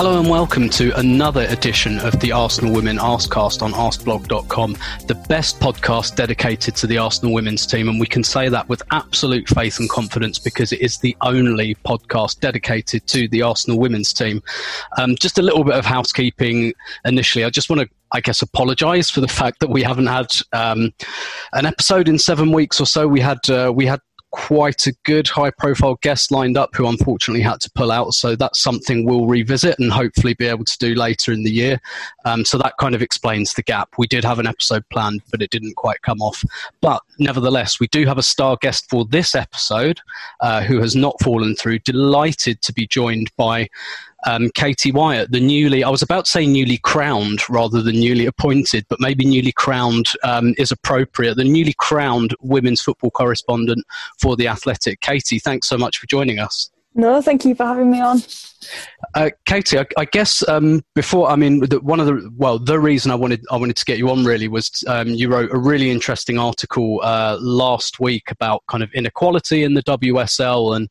Hello 0.00 0.18
and 0.18 0.30
welcome 0.30 0.70
to 0.70 0.98
another 0.98 1.42
edition 1.50 1.98
of 1.98 2.18
the 2.20 2.32
Arsenal 2.32 2.72
Women 2.72 2.96
Arsecast 2.96 3.60
on 3.60 3.72
arseblog.com, 3.72 4.78
the 5.06 5.14
best 5.28 5.60
podcast 5.60 6.16
dedicated 6.16 6.74
to 6.76 6.86
the 6.86 6.96
Arsenal 6.96 7.34
women's 7.34 7.66
team. 7.66 7.86
And 7.86 8.00
we 8.00 8.06
can 8.06 8.24
say 8.24 8.48
that 8.48 8.66
with 8.66 8.82
absolute 8.92 9.46
faith 9.46 9.78
and 9.78 9.90
confidence 9.90 10.38
because 10.38 10.72
it 10.72 10.80
is 10.80 10.96
the 10.96 11.14
only 11.20 11.74
podcast 11.84 12.40
dedicated 12.40 13.06
to 13.08 13.28
the 13.28 13.42
Arsenal 13.42 13.78
women's 13.78 14.14
team. 14.14 14.42
Um, 14.96 15.16
just 15.16 15.38
a 15.38 15.42
little 15.42 15.64
bit 15.64 15.74
of 15.74 15.84
housekeeping 15.84 16.72
initially. 17.04 17.44
I 17.44 17.50
just 17.50 17.68
want 17.68 17.82
to 17.82 17.88
I 18.12 18.20
guess, 18.20 18.42
apologise 18.42 19.08
for 19.08 19.20
the 19.20 19.28
fact 19.28 19.60
that 19.60 19.70
we 19.70 19.82
haven't 19.82 20.08
had 20.08 20.34
um, 20.52 20.92
an 21.52 21.64
episode 21.64 22.08
in 22.08 22.18
seven 22.18 22.50
weeks 22.50 22.80
or 22.80 22.86
so. 22.86 23.06
We 23.06 23.20
had 23.20 23.48
uh, 23.48 23.72
we 23.72 23.86
had 23.86 24.00
quite 24.30 24.86
a 24.86 24.92
good 25.04 25.26
high 25.28 25.50
profile 25.50 25.98
guest 26.02 26.30
lined 26.30 26.56
up 26.56 26.74
who 26.74 26.86
unfortunately 26.86 27.42
had 27.42 27.60
to 27.60 27.70
pull 27.74 27.90
out. 27.90 28.12
So 28.14 28.36
that's 28.36 28.60
something 28.60 29.04
we'll 29.04 29.26
revisit 29.26 29.78
and 29.78 29.90
hopefully 29.90 30.34
be 30.34 30.46
able 30.46 30.64
to 30.64 30.78
do 30.78 30.94
later 30.94 31.32
in 31.32 31.42
the 31.42 31.50
year. 31.50 31.80
Um, 32.24 32.44
so 32.44 32.56
that 32.58 32.74
kind 32.78 32.94
of 32.94 33.02
explains 33.02 33.54
the 33.54 33.62
gap. 33.62 33.94
We 33.98 34.06
did 34.06 34.24
have 34.24 34.38
an 34.38 34.46
episode 34.46 34.84
planned, 34.90 35.22
but 35.30 35.42
it 35.42 35.50
didn't 35.50 35.76
quite 35.76 36.02
come 36.02 36.20
off. 36.20 36.42
But 36.80 37.02
nevertheless, 37.18 37.80
we 37.80 37.88
do 37.88 38.06
have 38.06 38.18
a 38.18 38.22
star 38.22 38.56
guest 38.60 38.88
for 38.88 39.04
this 39.04 39.34
episode 39.34 40.00
uh, 40.40 40.62
who 40.62 40.80
has 40.80 40.94
not 40.94 41.20
fallen 41.22 41.56
through. 41.56 41.80
Delighted 41.80 42.62
to 42.62 42.72
be 42.72 42.86
joined 42.86 43.30
by 43.36 43.68
um, 44.26 44.50
Katie 44.54 44.92
Whyatt, 44.92 45.32
the 45.32 45.40
newly, 45.40 45.82
I 45.84 45.88
was 45.88 46.02
about 46.02 46.26
to 46.26 46.30
say 46.30 46.46
newly 46.46 46.78
crowned 46.78 47.48
rather 47.48 47.82
than 47.82 47.96
newly 47.96 48.26
appointed, 48.26 48.84
but 48.88 49.00
maybe 49.00 49.24
newly 49.24 49.52
crowned 49.52 50.06
um, 50.24 50.54
is 50.58 50.70
appropriate. 50.70 51.36
The 51.36 51.44
newly 51.44 51.74
crowned 51.78 52.34
women's 52.40 52.80
football 52.80 53.10
correspondent 53.10 53.84
for 54.20 54.36
The 54.36 54.48
Athletic. 54.48 55.00
Katie, 55.00 55.38
thanks 55.38 55.68
so 55.68 55.78
much 55.78 55.98
for 55.98 56.06
joining 56.06 56.38
us. 56.38 56.70
No, 56.94 57.22
thank 57.22 57.44
you 57.44 57.54
for 57.54 57.64
having 57.64 57.90
me 57.90 58.00
on. 58.00 58.20
Uh, 59.14 59.30
Katie, 59.46 59.78
I, 59.78 59.86
I 59.96 60.04
guess 60.04 60.46
um, 60.48 60.82
before 60.94 61.30
I 61.30 61.36
mean 61.36 61.60
the, 61.60 61.80
one 61.80 61.98
of 61.98 62.06
the 62.06 62.30
well 62.36 62.58
the 62.58 62.78
reason 62.78 63.10
I 63.10 63.14
wanted 63.14 63.42
I 63.50 63.56
wanted 63.56 63.76
to 63.76 63.84
get 63.84 63.96
you 63.96 64.10
on 64.10 64.24
really 64.24 64.48
was 64.48 64.84
um, 64.86 65.08
you 65.08 65.28
wrote 65.28 65.50
a 65.52 65.58
really 65.58 65.90
interesting 65.90 66.38
article 66.38 67.00
uh, 67.02 67.38
last 67.40 68.00
week 68.00 68.30
about 68.30 68.62
kind 68.68 68.82
of 68.82 68.92
inequality 68.92 69.62
in 69.62 69.74
the 69.74 69.82
WSL 69.84 70.76
and 70.76 70.88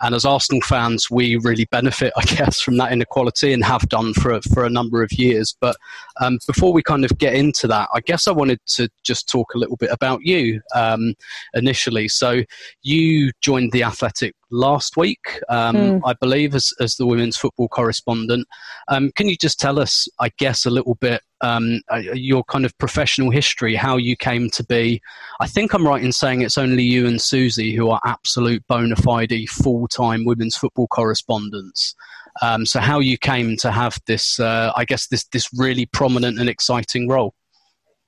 and 0.00 0.14
as 0.14 0.24
Arsenal 0.24 0.62
fans 0.62 1.10
we 1.10 1.36
really 1.36 1.66
benefit 1.66 2.12
I 2.16 2.24
guess 2.24 2.60
from 2.60 2.78
that 2.78 2.92
inequality 2.92 3.52
and 3.52 3.64
have 3.64 3.88
done 3.88 4.14
for 4.14 4.40
for 4.52 4.64
a 4.64 4.70
number 4.70 5.02
of 5.02 5.12
years. 5.12 5.54
But 5.60 5.76
um, 6.20 6.38
before 6.46 6.72
we 6.72 6.82
kind 6.82 7.04
of 7.04 7.16
get 7.18 7.34
into 7.34 7.66
that, 7.68 7.88
I 7.94 8.00
guess 8.00 8.26
I 8.26 8.32
wanted 8.32 8.60
to 8.68 8.88
just 9.04 9.28
talk 9.28 9.54
a 9.54 9.58
little 9.58 9.76
bit 9.76 9.90
about 9.92 10.20
you 10.22 10.60
um, 10.74 11.14
initially. 11.54 12.08
So 12.08 12.42
you 12.82 13.30
joined 13.40 13.72
the 13.72 13.84
Athletic 13.84 14.34
last 14.52 14.96
week, 14.96 15.40
mm. 15.50 16.00
I 16.04 16.12
believe, 16.20 16.54
as 16.54 16.72
as 16.80 16.94
the 16.96 17.06
women's 17.06 17.36
football 17.36 17.68
correspondent. 17.68 18.46
Um, 18.88 19.10
can 19.16 19.28
you 19.28 19.36
just 19.36 19.58
tell 19.58 19.80
us, 19.80 20.06
I 20.20 20.30
guess, 20.38 20.66
a 20.66 20.70
little 20.70 20.94
bit 20.96 21.22
um, 21.40 21.80
uh, 21.90 21.96
your 21.96 22.44
kind 22.44 22.64
of 22.64 22.76
professional 22.78 23.30
history, 23.30 23.74
how 23.74 23.96
you 23.96 24.16
came 24.16 24.50
to 24.50 24.64
be? 24.64 25.00
I 25.40 25.48
think 25.48 25.72
I'm 25.72 25.86
right 25.86 26.02
in 26.02 26.12
saying 26.12 26.42
it's 26.42 26.58
only 26.58 26.84
you 26.84 27.06
and 27.06 27.20
Susie 27.20 27.74
who 27.74 27.90
are 27.90 28.00
absolute 28.04 28.64
bona 28.68 28.96
fide 28.96 29.32
full 29.48 29.88
time 29.88 30.24
women's 30.24 30.56
football 30.56 30.86
correspondents. 30.88 31.94
Um, 32.40 32.64
so, 32.64 32.80
how 32.80 33.00
you 33.00 33.18
came 33.18 33.56
to 33.58 33.70
have 33.70 33.98
this, 34.06 34.38
uh, 34.38 34.72
I 34.76 34.84
guess, 34.84 35.08
this 35.08 35.24
this 35.26 35.48
really 35.54 35.86
prominent 35.86 36.38
and 36.38 36.48
exciting 36.48 37.08
role? 37.08 37.34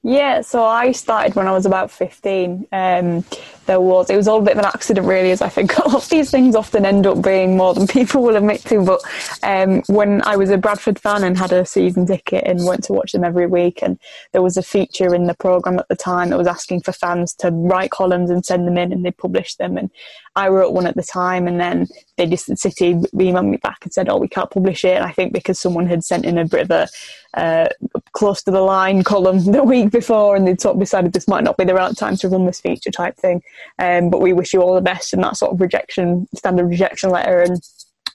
Yeah, 0.07 0.43
so 0.43 0.63
I 0.63 0.93
started 0.93 1.35
when 1.35 1.47
I 1.49 1.53
was 1.53 1.65
about 1.65 1.91
15. 1.91 2.67
Um, 2.73 3.25
there 3.67 3.81
was, 3.81 4.11
it 4.11 4.17
was 4.17 4.29
all 4.29 4.39
a 4.39 4.43
bit 4.43 4.53
of 4.53 4.59
an 4.59 4.65
accident 4.65 5.07
really, 5.07 5.31
as 5.31 5.43
I 5.43 5.49
think 5.49 5.77
a 5.79 5.89
lot 5.89 5.95
of 5.95 6.09
these 6.09 6.31
things 6.31 6.55
often 6.55 6.85
end 6.85 7.07
up 7.07 7.23
being 7.23 7.57
more 7.57 7.75
than 7.75 7.87
people 7.87 8.23
will 8.23 8.37
admit 8.37 8.63
to. 8.67 8.85
But 8.85 9.01
um, 9.43 9.83
when 9.87 10.23
I 10.23 10.37
was 10.37 10.51
a 10.51 10.59
Bradford 10.59 10.99
fan 10.99 11.25
and 11.25 11.37
had 11.37 11.53
a 11.53 11.65
season 11.65 12.07
ticket 12.07 12.45
and 12.47 12.65
went 12.65 12.85
to 12.85 12.93
watch 12.93 13.13
them 13.13 13.25
every 13.25 13.47
week, 13.47 13.83
and 13.83 13.99
there 14.33 14.43
was 14.43 14.57
a 14.57 14.63
feature 14.63 15.15
in 15.15 15.27
the 15.27 15.35
programme 15.35 15.79
at 15.79 15.89
the 15.89 15.97
time 15.97 16.31
that 16.31 16.39
was 16.39 16.47
asking 16.47 16.83
for 16.83 16.93
fans 16.93 17.35
to 17.35 17.51
write 17.51 17.91
columns 17.91 18.31
and 18.31 18.45
send 18.45 18.67
them 18.67 18.79
in, 18.79 18.93
and 18.93 19.05
they 19.05 19.11
published 19.11 19.59
them. 19.59 19.77
And 19.77 19.91
I 20.37 20.49
wrote 20.49 20.73
one 20.73 20.87
at 20.87 20.97
the 20.97 21.03
time, 21.03 21.47
and 21.47 21.61
then 21.61 21.87
they 22.17 22.27
just, 22.27 22.49
the 22.49 22.57
city 22.57 22.95
emailed 22.95 23.49
me 23.49 23.57
back 23.59 23.79
and 23.83 23.93
said, 23.93 24.09
oh, 24.09 24.19
we 24.19 24.29
can't 24.29 24.51
publish 24.51 24.85
it. 24.85 24.97
And 24.97 25.05
I 25.05 25.13
think 25.13 25.33
because 25.33 25.61
someone 25.61 25.87
had 25.87 26.05
sent 26.05 26.25
in 26.25 26.39
a 26.39 26.45
bit 26.45 26.63
of 26.63 26.71
a, 26.71 26.89
uh, 27.35 27.69
close 28.13 28.43
to 28.43 28.51
the 28.51 28.61
line 28.61 29.03
column 29.03 29.45
the 29.53 29.63
week 29.63 29.91
before, 29.91 30.37
and 30.37 30.47
they'd 30.47 30.61
sort 30.61 30.77
of 30.77 30.81
decided 30.81 31.13
this 31.13 31.29
might 31.29 31.45
not 31.45 31.57
be 31.57 31.65
the 31.65 31.75
right 31.75 31.97
time 31.97 32.17
to 32.17 32.29
run 32.29 32.47
this 32.47 32.61
feature 32.61 32.91
type 32.91 33.17
thing. 33.17 33.43
Um, 33.79 34.11
but 34.11 34.21
we 34.21 34.33
wish 34.33 34.53
you 34.53 34.63
all 34.63 34.75
the 34.75 34.81
best, 34.81 35.13
and 35.13 35.23
that 35.23 35.37
sort 35.37 35.53
of 35.53 35.61
rejection, 35.61 36.27
standard 36.35 36.67
rejection 36.67 37.11
letter. 37.11 37.41
And 37.41 37.61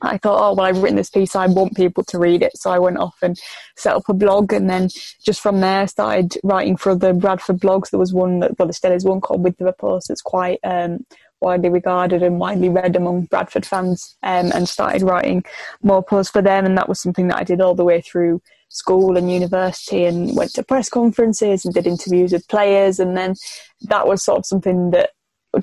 I 0.02 0.18
thought, 0.18 0.42
oh 0.42 0.54
well, 0.54 0.66
I've 0.66 0.82
written 0.82 0.96
this 0.96 1.10
piece, 1.10 1.36
I 1.36 1.48
want 1.48 1.76
people 1.76 2.04
to 2.06 2.20
read 2.20 2.42
it, 2.42 2.58
so 2.58 2.72
I 2.72 2.80
went 2.80 2.98
off 2.98 3.18
and 3.22 3.40
set 3.76 3.96
up 3.96 4.08
a 4.08 4.14
blog, 4.14 4.54
and 4.54 4.70
then 4.70 4.90
just 5.24 5.42
from 5.42 5.60
there 5.60 5.88
started 5.88 6.38
writing 6.44 6.78
for 6.78 6.96
the 6.96 7.14
Bradford 7.14 7.60
blogs. 7.60 7.90
There 7.90 8.00
was 8.00 8.14
one 8.14 8.40
that, 8.40 8.58
well, 8.58 8.72
still 8.72 8.92
is 8.92 9.06
one 9.06 9.22
called 9.22 9.44
Width 9.44 9.62
of 9.62 9.68
a 9.68 9.74
Post 9.74 10.08
that's 10.08 10.22
quite 10.22 10.60
um, 10.64 11.06
widely 11.42 11.70
regarded 11.70 12.24
and 12.24 12.40
widely 12.40 12.70
read 12.70 12.96
among 12.96 13.26
Bradford 13.26 13.66
fans, 13.66 14.16
um, 14.24 14.52
and 14.54 14.70
started 14.70 15.02
writing 15.02 15.44
more 15.84 16.04
posts 16.04 16.32
for 16.32 16.42
them, 16.42 16.66
and 16.66 16.78
that 16.78 16.90
was 16.90 17.02
something 17.02 17.28
that 17.28 17.38
I 17.38 17.44
did 17.44 17.62
all 17.62 17.76
the 17.76 17.86
way 17.86 18.02
through 18.02 18.42
school 18.70 19.18
and 19.18 19.32
university 19.32 20.06
and 20.06 20.36
went 20.36 20.54
to 20.54 20.64
press 20.64 20.90
conferences 20.90 21.66
and 21.66 21.74
did 21.74 21.88
interviews 21.88 22.32
with 22.32 22.48
players 22.48 23.00
and 23.00 23.18
then 23.18 23.34
that 23.82 24.08
was 24.08 24.24
sort 24.24 24.38
of 24.38 24.46
something 24.46 24.92
that 24.92 25.10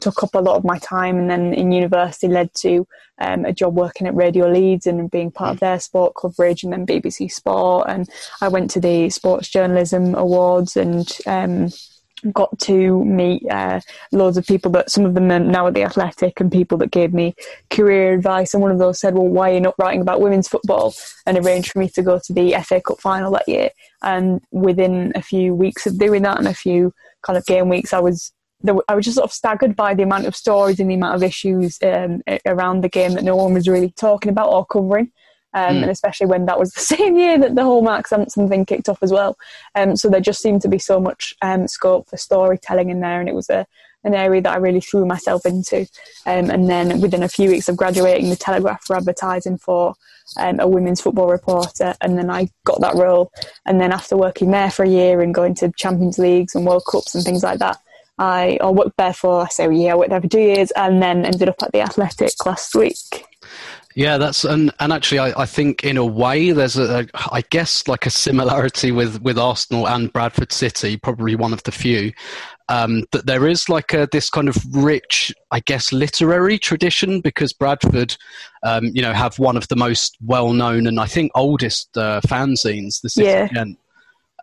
took 0.01 0.23
up 0.23 0.35
a 0.35 0.41
lot 0.41 0.57
of 0.57 0.65
my 0.65 0.79
time 0.79 1.17
and 1.17 1.31
then 1.31 1.55
in 1.55 1.73
university 1.73 2.29
led 2.29 2.53
to 2.55 2.87
um, 3.19 3.45
a 3.45 3.53
job 3.53 3.75
working 3.75 4.07
at 4.07 4.15
Radio 4.15 4.51
Leeds 4.51 4.87
and 4.87 5.11
being 5.11 5.31
part 5.31 5.55
of 5.55 5.61
their 5.61 5.81
sport 5.81 6.15
coverage 6.21 6.65
and 6.65 6.73
then 6.73 6.87
BBC 6.87 7.31
Sport. 7.31 7.87
And 7.89 8.09
I 8.41 8.49
went 8.49 8.71
to 8.73 8.81
the 8.81 9.11
Sports 9.11 9.49
Journalism 9.49 10.15
Awards 10.15 10.77
and 10.77 11.11
um, 11.27 11.71
got 12.33 12.59
to 12.59 13.05
meet 13.05 13.43
uh, 13.51 13.81
loads 14.13 14.37
of 14.37 14.47
people 14.47 14.71
that 14.73 14.91
some 14.91 15.05
of 15.05 15.15
them 15.15 15.31
are 15.31 15.39
now 15.39 15.67
at 15.67 15.75
the 15.75 15.85
athletic 15.85 16.41
and 16.41 16.51
people 16.51 16.79
that 16.79 16.91
gave 16.91 17.13
me 17.13 17.35
career 17.71 18.15
advice. 18.15 18.55
And 18.55 18.63
one 18.63 18.73
of 18.73 18.79
those 18.79 19.01
said 19.01 19.15
well 19.15 19.29
why 19.29 19.51
are 19.51 19.55
you 19.55 19.61
not 19.61 19.79
writing 19.79 20.01
about 20.01 20.21
women's 20.21 20.49
football? 20.49 20.95
And 21.27 21.39
arranged 21.39 21.73
for 21.73 21.79
me 21.79 21.89
to 21.91 22.03
go 22.03 22.19
to 22.19 22.33
the 22.33 22.57
FA 22.65 22.81
Cup 22.81 23.01
final 23.01 23.33
that 23.33 23.49
year. 23.49 23.71
And 24.03 24.41
within 24.51 25.13
a 25.15 25.23
few 25.23 25.55
weeks 25.55 25.87
of 25.87 25.99
doing 25.99 26.23
that 26.23 26.39
and 26.39 26.49
a 26.49 26.55
few 26.55 26.93
kind 27.23 27.37
of 27.37 27.47
game 27.47 27.69
weeks 27.69 27.93
I 27.93 27.99
was 27.99 28.33
I 28.89 28.95
was 28.95 29.05
just 29.05 29.17
sort 29.17 29.27
of 29.27 29.33
staggered 29.33 29.77
by 29.77 29.95
the 29.95 30.03
amount 30.03 30.27
of 30.27 30.35
stories 30.35 30.81
and 30.81 30.91
the 30.91 30.95
amount 30.95 31.15
of 31.15 31.23
issues 31.23 31.79
um, 31.83 32.23
around 32.47 32.83
the 32.83 32.89
game 32.89 33.13
that 33.13 33.25
no 33.25 33.37
one 33.37 33.55
was 33.55 33.69
really 33.69 33.91
talking 33.91 34.31
about 34.31 34.49
or 34.49 34.65
covering 34.67 35.13
um, 35.57 35.77
mm. 35.77 35.83
and 35.83 35.91
especially 35.91 36.27
when 36.27 36.47
that 36.47 36.59
was 36.59 36.71
the 36.75 36.81
same 36.81 37.17
year 37.17 37.39
that 37.39 37.55
the 37.55 37.65
whole 37.65 37.83
Mark 37.83 38.07
Sampson 38.07 38.49
thing 38.49 38.65
kicked 38.65 38.89
off 38.89 39.03
as 39.03 39.11
well. 39.11 39.37
Um, 39.75 39.97
so 39.97 40.09
there 40.09 40.21
just 40.21 40.43
seemed 40.43 40.63
to 40.63 40.69
be 40.69 40.79
so 40.79 41.01
much 41.01 41.35
um, 41.43 41.67
scope 41.67 42.09
for 42.09 42.17
storytelling 42.17 42.91
in 42.91 43.01
there, 43.01 43.19
and 43.19 43.29
it 43.29 43.35
was 43.35 43.51
a 43.51 43.67
an 44.05 44.15
area 44.15 44.41
that 44.41 44.53
I 44.53 44.59
really 44.59 44.81
threw 44.81 45.05
myself 45.05 45.45
into. 45.45 45.81
Um, 46.27 46.49
and 46.49 46.71
then 46.71 47.01
within 47.01 47.25
a 47.25 47.29
few 47.29 47.51
weeks 47.51 47.69
of 47.69 47.77
graduating, 47.77 48.31
the 48.31 48.37
Telegraph 48.37 48.89
were 48.89 48.97
advertising 48.97 49.59
for 49.59 49.97
um, 50.37 50.61
a 50.61 50.69
women's 50.69 51.01
football 51.01 51.29
reporter, 51.29 51.95
and 52.01 52.17
then 52.17 52.31
I 52.31 52.49
got 52.65 52.81
that 52.83 52.95
role. 52.95 53.33
And 53.65 53.81
then 53.81 53.91
after 53.91 54.17
working 54.17 54.53
there 54.53 54.71
for 54.71 54.85
a 54.85 54.89
year 54.89 55.23
and 55.23 55.35
going 55.35 55.57
to 55.57 55.73
Champions 55.73 56.19
Leagues 56.19 56.55
and 56.55 56.65
World 56.65 56.85
Cups 56.89 57.17
and 57.17 57.25
things 57.25 57.43
like 57.43 57.59
that, 57.59 57.79
I, 58.19 58.59
I 58.61 58.71
worked 58.71 58.97
there 58.97 59.13
for 59.13 59.43
I 59.43 59.49
say 59.49 59.67
a 59.67 59.73
year, 59.73 59.93
I 59.93 59.97
worked 59.97 60.11
there 60.11 60.21
for 60.21 60.29
two 60.29 60.41
years, 60.41 60.71
and 60.73 61.03
then 61.03 61.25
ended 61.25 61.49
up 61.49 61.63
at 61.63 61.73
the 61.73 61.81
Athletic 61.81 62.45
last 62.47 62.75
week. 62.75 63.25
Yeah, 63.95 64.19
that's 64.19 64.45
and 64.45 64.71
and 64.79 64.93
actually, 64.93 65.21
I, 65.21 65.43
I 65.43 65.47
think 65.47 65.83
in 65.85 65.97
a 65.97 66.05
way 66.05 66.53
there's 66.53 66.77
a, 66.77 67.01
a 67.01 67.07
I 67.33 67.43
guess 67.49 67.89
like 67.89 68.05
a 68.05 68.11
similarity 68.11 68.93
with 68.93 69.23
with 69.23 69.39
Arsenal 69.39 69.89
and 69.89 70.13
Bradford 70.13 70.53
City, 70.53 70.97
probably 70.99 71.35
one 71.35 71.53
of 71.53 71.63
the 71.63 71.73
few. 71.73 72.13
um, 72.69 73.05
that 73.13 73.27
there 73.27 73.47
is 73.47 73.69
like 73.69 73.93
a, 73.95 74.09
this 74.11 74.29
kind 74.29 74.49
of 74.49 74.57
rich, 74.73 75.33
I 75.51 75.61
guess, 75.61 75.93
literary 75.93 76.59
tradition 76.59 77.21
because 77.21 77.53
Bradford, 77.53 78.17
um, 78.65 78.87
you 78.93 79.03
know, 79.03 79.13
have 79.13 79.39
one 79.39 79.57
of 79.57 79.69
the 79.69 79.77
most 79.77 80.17
well-known 80.25 80.87
and 80.87 80.99
I 80.99 81.07
think 81.07 81.31
oldest 81.35 81.97
uh, 81.97 82.21
fanzines, 82.27 83.01
the 83.03 83.09
City 83.09 83.29
Yeah. 83.29 83.49
Gent. 83.49 83.79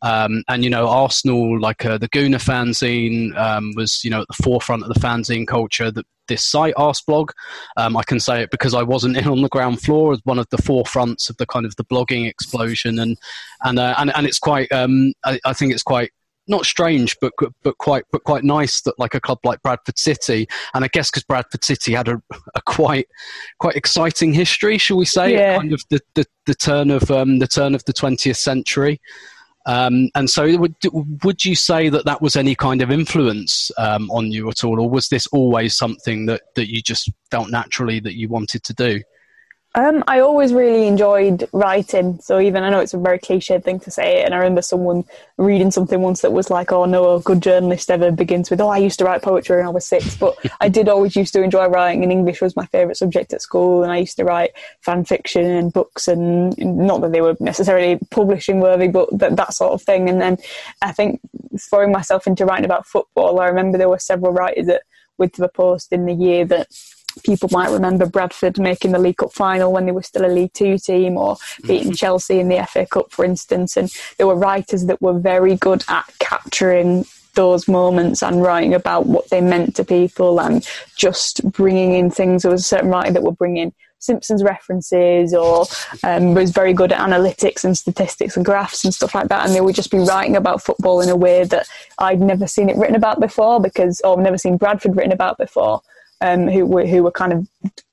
Um, 0.04 0.44
and 0.50 0.64
you 0.64 0.70
know, 0.70 0.88
Arsenal, 0.88 1.60
like 1.60 1.86
uh, 1.86 1.98
the 1.98 2.10
Gooner 2.10 2.44
fanzine, 2.44 3.36
um, 3.38 3.72
was 3.76 4.04
you 4.04 4.12
know 4.12 4.22
at 4.22 4.28
the 4.28 4.44
forefront 4.44 4.84
of 4.84 4.90
the 4.94 5.00
fanzine 5.00 5.48
culture. 5.48 5.90
That 5.90 6.06
this 6.28 6.46
site, 6.46 6.76
Arseblog, 6.76 7.30
um, 7.78 7.98
I 7.98 8.04
can 8.04 8.20
say 8.20 8.44
it 8.44 8.52
because 8.52 8.74
I 8.74 8.84
wasn't 8.84 9.18
in 9.18 9.28
on 9.28 9.42
the 9.42 9.50
ground 9.50 9.82
floor 9.82 10.14
as 10.14 10.20
one 10.26 10.40
of 10.40 10.48
the 10.52 10.58
forefronts 10.58 11.30
of 11.30 11.38
the 11.38 11.46
kind 11.46 11.66
of 11.66 11.76
the 11.78 11.86
blogging 11.86 12.28
explosion, 12.30 13.00
and 13.00 13.18
and 13.64 13.80
uh, 13.80 13.96
and, 13.98 14.16
and 14.16 14.28
it's 14.28 14.40
quite. 14.40 14.72
Um, 14.72 15.14
I, 15.26 15.40
I 15.46 15.54
think 15.54 15.74
it's 15.74 15.84
quite 15.84 16.12
not 16.48 16.66
strange, 16.66 17.16
but 17.22 17.32
but 17.64 17.78
quite 17.78 18.04
but 18.12 18.24
quite 18.24 18.44
nice 18.44 18.82
that 18.82 19.00
like 19.00 19.16
a 19.16 19.22
club 19.22 19.40
like 19.44 19.62
Bradford 19.62 19.98
City, 19.98 20.48
and 20.74 20.84
I 20.84 20.90
guess 20.90 21.10
because 21.10 21.24
Bradford 21.24 21.64
City 21.64 21.94
had 21.94 22.08
a, 22.08 22.22
a 22.56 22.62
quite 22.66 23.08
quite 23.60 23.76
exciting 23.76 24.34
history, 24.34 24.78
shall 24.78 24.98
we 24.98 25.06
say, 25.06 25.34
Yeah. 25.34 25.58
kind 25.58 25.74
of 25.74 25.82
the, 25.90 26.02
the, 26.16 26.26
the 26.46 26.56
turn 26.56 26.92
of 26.92 27.10
um, 27.10 27.40
the 27.40 27.48
turn 27.48 27.76
of 27.76 27.86
the 27.86 27.94
twentieth 27.94 28.38
century. 28.38 29.00
Um, 29.66 30.10
and 30.16 30.30
so, 30.30 30.58
would 30.58 30.76
would 31.24 31.46
you 31.46 31.56
say 31.56 31.90
that 31.90 32.06
that 32.06 32.22
was 32.22 32.36
any 32.36 32.54
kind 32.54 32.82
of 32.82 32.92
influence 32.92 33.72
um, 33.78 34.12
on 34.12 34.32
you 34.32 34.50
at 34.50 34.64
all, 34.64 34.80
or 34.80 34.90
was 34.90 35.08
this 35.08 35.26
always 35.28 35.76
something 35.76 36.26
that, 36.26 36.42
that 36.56 36.70
you 36.70 36.82
just 36.82 37.10
felt 37.32 37.50
naturally 37.50 38.00
that 38.02 38.18
you 38.18 38.28
wanted 38.28 38.64
to 38.64 38.74
do? 38.74 39.02
Um, 39.76 40.04
I 40.08 40.20
always 40.20 40.54
really 40.54 40.86
enjoyed 40.86 41.50
writing. 41.52 42.20
So 42.22 42.40
even 42.40 42.62
I 42.62 42.70
know 42.70 42.80
it's 42.80 42.94
a 42.94 43.00
very 43.00 43.18
cliched 43.18 43.64
thing 43.64 43.80
to 43.80 43.90
say, 43.90 44.24
and 44.24 44.32
I 44.32 44.38
remember 44.38 44.62
someone 44.62 45.04
reading 45.38 45.72
something 45.72 46.00
once 46.00 46.22
that 46.22 46.32
was 46.32 46.52
like, 46.52 46.72
"Oh 46.72 46.86
no, 46.86 47.16
a 47.16 47.22
good 47.22 47.42
journalist 47.42 47.90
ever 47.90 48.12
begins 48.12 48.52
with, 48.52 48.62
oh, 48.62 48.68
I 48.68 48.78
used 48.78 49.00
to 49.00 49.06
write 49.06 49.24
poetry 49.24 49.58
when 49.58 49.66
I 49.66 49.70
was 49.70 49.88
six. 49.88 50.16
But 50.16 50.38
I 50.62 50.70
did 50.70 50.90
always 50.90 51.16
used 51.16 51.34
to 51.34 51.42
enjoy 51.42 51.66
writing, 51.66 52.04
and 52.04 52.12
English 52.12 52.40
was 52.40 52.56
my 52.56 52.68
favourite 52.68 52.98
subject 52.98 53.34
at 53.34 53.42
school. 53.42 53.82
And 53.82 53.92
I 53.92 53.98
used 53.98 54.18
to 54.18 54.26
write 54.26 54.52
fan 54.82 55.06
fiction 55.06 55.46
and 55.46 55.74
books, 55.74 56.08
and 56.08 56.56
not 56.58 57.02
that 57.02 57.12
they 57.12 57.22
were 57.22 57.36
necessarily 57.40 57.98
publishing 58.12 58.60
worthy, 58.60 58.90
but 58.90 59.10
that 59.18 59.38
that 59.38 59.56
sort 59.56 59.74
of 59.74 59.82
thing. 59.82 60.08
And 60.08 60.22
then 60.22 60.38
I 60.84 60.92
think 60.92 61.20
throwing 61.60 61.92
myself 61.92 62.28
into 62.28 62.46
writing 62.46 62.66
about 62.66 62.86
football, 62.86 63.40
I 63.40 63.48
remember 63.48 63.80
there 63.80 63.90
were 63.90 63.98
several 64.00 64.34
writers 64.34 64.70
at 64.70 64.84
with 65.18 65.34
the 65.34 65.48
post 65.48 65.92
in 65.94 66.06
the 66.06 66.14
year 66.14 66.46
that 66.46 66.68
people 67.24 67.50
might 67.52 67.72
remember 67.72 68.06
Bradford 68.06 68.60
making 68.60 68.92
the 68.92 69.00
League 69.00 69.18
Cup 69.18 69.34
final 69.34 69.72
when 69.72 69.86
they 69.86 69.92
were 69.92 70.04
still 70.04 70.26
a 70.26 70.28
League 70.28 70.54
Two 70.54 70.78
team 70.78 71.18
or 71.18 71.38
beating 71.66 71.94
Chelsea 71.94 72.40
in 72.40 72.50
the 72.50 72.66
FA 72.70 72.86
Cup, 72.86 73.12
for 73.12 73.26
instance. 73.26 73.78
And 73.78 73.94
there 74.18 74.28
were 74.28 74.36
writers 74.36 74.86
that 74.86 75.02
were 75.02 75.18
very 75.20 75.56
good 75.56 75.84
at 75.88 76.06
capturing 76.20 77.06
those 77.36 77.68
moments 77.68 78.22
and 78.22 78.42
writing 78.42 78.74
about 78.74 79.08
what 79.08 79.30
they 79.30 79.42
meant 79.42 79.76
to 79.76 79.84
people 79.84 80.40
and 80.40 80.68
just 80.96 81.44
bringing 81.52 81.94
in 81.94 82.12
things. 82.12 82.44
There 82.44 82.52
was 82.52 82.62
a 82.62 82.66
certain 82.66 82.90
writer 82.90 83.12
that 83.12 83.24
would 83.24 83.38
bring 83.38 83.58
in 83.58 83.74
Simpsons 84.00 84.44
references 84.44 85.34
or 85.34 85.66
um, 86.04 86.34
was 86.34 86.52
very 86.52 86.74
good 86.74 86.92
at 86.92 87.00
analytics 87.00 87.64
and 87.64 87.78
statistics 87.78 88.36
and 88.36 88.46
graphs 88.46 88.84
and 88.84 88.94
stuff 88.94 89.16
like 89.16 89.30
that. 89.30 89.46
And 89.46 89.56
they 89.56 89.62
would 89.62 89.76
just 89.76 89.92
be 89.92 90.00
writing 90.00 90.36
about 90.36 90.62
football 90.62 91.02
in 91.02 91.10
a 91.10 91.16
way 91.16 91.46
that 91.46 91.68
I'd 91.98 92.20
never 92.20 92.46
seen 92.46 92.70
it 92.70 92.76
written 92.76 92.96
about 92.96 93.20
before 93.20 93.62
because, 93.62 94.02
or 94.04 94.22
never 94.22 94.38
seen 94.38 94.58
Bradford 94.58 94.96
written 94.96 95.14
about 95.14 95.38
before 95.38 95.82
um, 96.24 96.48
who 96.48 96.66
were 96.66 96.88
who 96.88 97.04
were 97.04 97.12
kind 97.12 97.34
of 97.34 97.48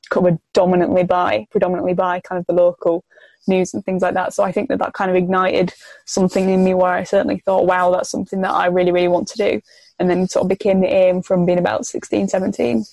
covered 0.09 0.39
dominantly 0.55 1.05
by 1.05 1.47
predominantly 1.51 1.95
by 1.95 2.21
kind 2.21 2.39
of 2.39 2.47
the 2.47 2.53
local 2.53 3.05
news 3.47 3.75
and 3.75 3.85
things 3.85 4.03
like 4.03 4.15
that. 4.15 4.33
So 4.33 4.45
I 4.45 4.53
think 4.53 4.69
that 4.69 4.79
that 4.79 4.93
kind 4.93 5.11
of 5.11 5.17
ignited 5.17 5.73
something 6.07 6.49
in 6.49 6.65
me 6.65 6.75
where 6.75 6.93
I 6.93 7.05
certainly 7.05 7.43
thought, 7.45 7.67
wow, 7.67 7.91
that's 7.91 8.11
something 8.11 8.41
that 8.43 8.53
I 8.53 8.67
really 8.67 8.93
really 8.93 9.09
want 9.09 9.29
to 9.29 9.37
do. 9.37 9.61
And 9.99 10.09
then 10.09 10.29
sort 10.29 10.45
of 10.45 10.49
became 10.49 10.81
the 10.81 10.87
aim 10.87 11.23
from 11.23 11.45
being 11.45 11.59
about 11.59 11.85
16, 11.85 12.29
17. 12.29 12.85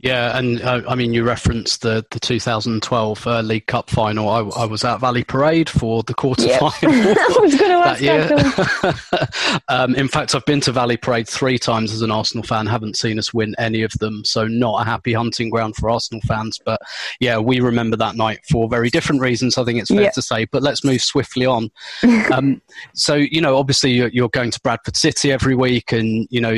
Yeah, 0.00 0.36
and 0.36 0.60
uh, 0.60 0.82
I 0.86 0.96
mean, 0.96 1.14
you 1.14 1.24
referenced 1.24 1.80
the, 1.80 2.04
the 2.10 2.20
2012 2.20 3.26
uh, 3.26 3.40
League 3.40 3.66
Cup 3.66 3.88
final. 3.88 4.28
I, 4.28 4.40
I 4.40 4.66
was 4.66 4.84
at 4.84 4.98
Valley 5.00 5.24
Parade 5.24 5.70
for 5.70 6.02
the 6.02 6.12
quarter 6.12 6.44
Yep. 6.46 6.60
final 6.60 6.74
I 6.84 7.36
was 7.40 7.54
going 7.54 7.70
to 7.70 7.78
that 7.78 8.02
ask 8.02 8.02
year. 8.02 8.92
actually. 8.92 9.60
um, 9.68 9.94
in 9.94 10.08
fact, 10.08 10.34
I've 10.34 10.44
been 10.44 10.60
to 10.62 10.72
Valley 10.72 10.98
Parade 10.98 11.26
three 11.26 11.58
times 11.58 11.90
as 11.90 12.02
an 12.02 12.10
Arsenal 12.10 12.44
fan. 12.44 12.66
Haven't 12.66 12.98
seen 12.98 13.18
us 13.18 13.32
win 13.32 13.54
any 13.58 13.82
of 13.82 13.92
them, 13.92 14.24
so 14.26 14.46
not 14.46 14.82
a 14.82 14.84
happy 14.84 15.14
hunting 15.14 15.48
ground 15.48 15.74
for 15.76 15.88
Arsenal 15.88 16.20
fans. 16.26 16.60
But 16.62 16.82
yeah, 17.20 17.38
we 17.38 17.60
remember 17.60 17.96
that 17.96 18.14
night 18.16 18.40
for 18.50 18.68
very 18.68 18.90
different 18.90 19.22
reasons. 19.22 19.56
I 19.56 19.64
think 19.64 19.78
it's 19.80 19.90
fair 19.90 20.02
Yeah. 20.02 20.10
to 20.10 20.22
say. 20.22 20.44
But 20.44 20.62
let's 20.62 20.84
move 20.84 21.00
swiftly 21.00 21.46
on. 21.46 21.70
um, 22.30 22.60
so 22.92 23.14
you 23.14 23.40
know, 23.40 23.56
obviously, 23.56 23.92
you're, 23.92 24.08
you're 24.08 24.28
going 24.28 24.50
to 24.50 24.60
Bradford 24.60 24.96
City 24.96 25.32
every 25.32 25.54
week, 25.54 25.92
and 25.92 26.26
you 26.30 26.42
know, 26.42 26.54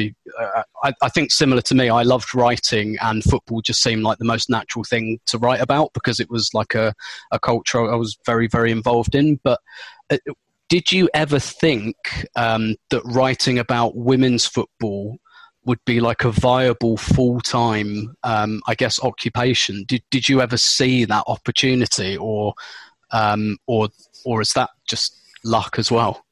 I, 0.82 0.92
I 1.02 1.08
think 1.08 1.30
similar 1.30 1.62
to 1.62 1.74
me, 1.74 1.88
I 1.88 2.02
loved 2.02 2.34
writing, 2.34 2.96
and 3.00 3.22
football 3.22 3.60
just 3.60 3.82
seemed 3.82 4.02
like 4.02 4.18
the 4.18 4.24
most 4.24 4.50
natural 4.50 4.84
thing 4.84 5.20
to 5.26 5.38
write 5.38 5.60
about 5.60 5.92
because 5.92 6.20
it 6.20 6.30
was 6.30 6.52
like 6.54 6.74
a, 6.74 6.94
a 7.32 7.38
culture 7.38 7.90
I 7.90 7.96
was 7.96 8.18
very, 8.26 8.48
very 8.48 8.70
involved 8.70 9.14
in. 9.14 9.40
But 9.42 9.60
uh, 10.10 10.18
did 10.68 10.92
you 10.92 11.08
ever 11.14 11.38
think 11.38 11.96
um, 12.34 12.76
that 12.90 13.02
writing 13.04 13.58
about 13.58 13.96
women's 13.96 14.46
football 14.46 15.18
would 15.64 15.84
be 15.84 16.00
like 16.00 16.24
a 16.24 16.30
viable 16.30 16.96
full 16.96 17.40
time, 17.40 18.16
um, 18.22 18.62
I 18.66 18.74
guess, 18.74 19.02
occupation? 19.02 19.84
Did 19.86 20.02
Did 20.10 20.28
you 20.28 20.40
ever 20.40 20.56
see 20.56 21.04
that 21.04 21.24
opportunity, 21.26 22.16
or 22.16 22.54
um, 23.12 23.58
or 23.66 23.88
or 24.24 24.40
is 24.40 24.52
that 24.54 24.70
just 24.88 25.16
luck 25.44 25.78
as 25.78 25.90
well? 25.90 26.25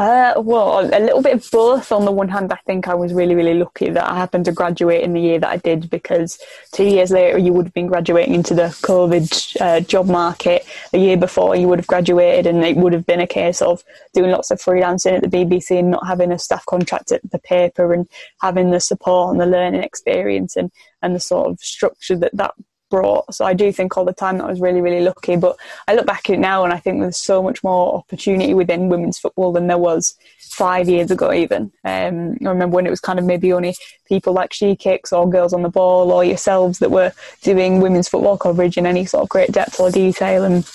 Uh, 0.00 0.32
well, 0.40 0.80
a 0.80 0.98
little 0.98 1.20
bit 1.20 1.34
of 1.34 1.50
both. 1.52 1.92
On 1.92 2.06
the 2.06 2.10
one 2.10 2.30
hand, 2.30 2.50
I 2.54 2.58
think 2.64 2.88
I 2.88 2.94
was 2.94 3.12
really, 3.12 3.34
really 3.34 3.52
lucky 3.52 3.90
that 3.90 4.10
I 4.10 4.16
happened 4.16 4.46
to 4.46 4.52
graduate 4.52 5.02
in 5.02 5.12
the 5.12 5.20
year 5.20 5.38
that 5.38 5.50
I 5.50 5.58
did 5.58 5.90
because 5.90 6.38
two 6.72 6.84
years 6.84 7.10
later 7.10 7.36
you 7.36 7.52
would 7.52 7.66
have 7.66 7.74
been 7.74 7.86
graduating 7.86 8.32
into 8.32 8.54
the 8.54 8.74
COVID 8.80 9.60
uh, 9.60 9.80
job 9.80 10.06
market. 10.06 10.64
The 10.92 11.00
year 11.00 11.18
before 11.18 11.54
you 11.54 11.68
would 11.68 11.80
have 11.80 11.86
graduated 11.86 12.46
and 12.46 12.64
it 12.64 12.78
would 12.78 12.94
have 12.94 13.04
been 13.04 13.20
a 13.20 13.26
case 13.26 13.60
of 13.60 13.84
doing 14.14 14.30
lots 14.30 14.50
of 14.50 14.58
freelancing 14.58 15.18
at 15.18 15.22
the 15.22 15.28
BBC 15.28 15.78
and 15.78 15.90
not 15.90 16.06
having 16.06 16.32
a 16.32 16.38
staff 16.38 16.64
contract 16.64 17.12
at 17.12 17.20
the 17.30 17.38
paper 17.38 17.92
and 17.92 18.08
having 18.40 18.70
the 18.70 18.80
support 18.80 19.32
and 19.32 19.40
the 19.42 19.44
learning 19.44 19.82
experience 19.82 20.56
and, 20.56 20.72
and 21.02 21.14
the 21.14 21.20
sort 21.20 21.50
of 21.50 21.60
structure 21.60 22.16
that 22.16 22.34
that 22.34 22.54
brought. 22.90 23.34
So 23.34 23.44
I 23.44 23.54
do 23.54 23.72
think 23.72 23.96
all 23.96 24.04
the 24.04 24.12
time 24.12 24.38
that 24.38 24.44
I 24.44 24.50
was 24.50 24.60
really, 24.60 24.80
really 24.80 25.00
lucky. 25.00 25.36
But 25.36 25.56
I 25.88 25.94
look 25.94 26.06
back 26.06 26.28
at 26.28 26.34
it 26.34 26.40
now 26.40 26.64
and 26.64 26.72
I 26.72 26.78
think 26.78 27.00
there's 27.00 27.16
so 27.16 27.42
much 27.42 27.64
more 27.64 27.94
opportunity 27.94 28.52
within 28.52 28.88
women's 28.88 29.18
football 29.18 29.52
than 29.52 29.68
there 29.68 29.78
was 29.78 30.16
five 30.38 30.88
years 30.88 31.10
ago, 31.10 31.32
even. 31.32 31.72
Um, 31.84 32.36
I 32.42 32.48
remember 32.48 32.74
when 32.74 32.86
it 32.86 32.90
was 32.90 33.00
kind 33.00 33.18
of 33.18 33.24
maybe 33.24 33.52
only 33.52 33.74
people 34.06 34.32
like 34.32 34.52
She 34.52 34.76
Kicks 34.76 35.12
or 35.12 35.30
Girls 35.30 35.52
on 35.52 35.62
the 35.62 35.68
Ball 35.68 36.12
or 36.12 36.24
yourselves 36.24 36.80
that 36.80 36.90
were 36.90 37.12
doing 37.42 37.80
women's 37.80 38.08
football 38.08 38.36
coverage 38.36 38.76
in 38.76 38.86
any 38.86 39.06
sort 39.06 39.22
of 39.22 39.28
great 39.28 39.52
depth 39.52 39.80
or 39.80 39.90
detail. 39.90 40.44
And 40.44 40.68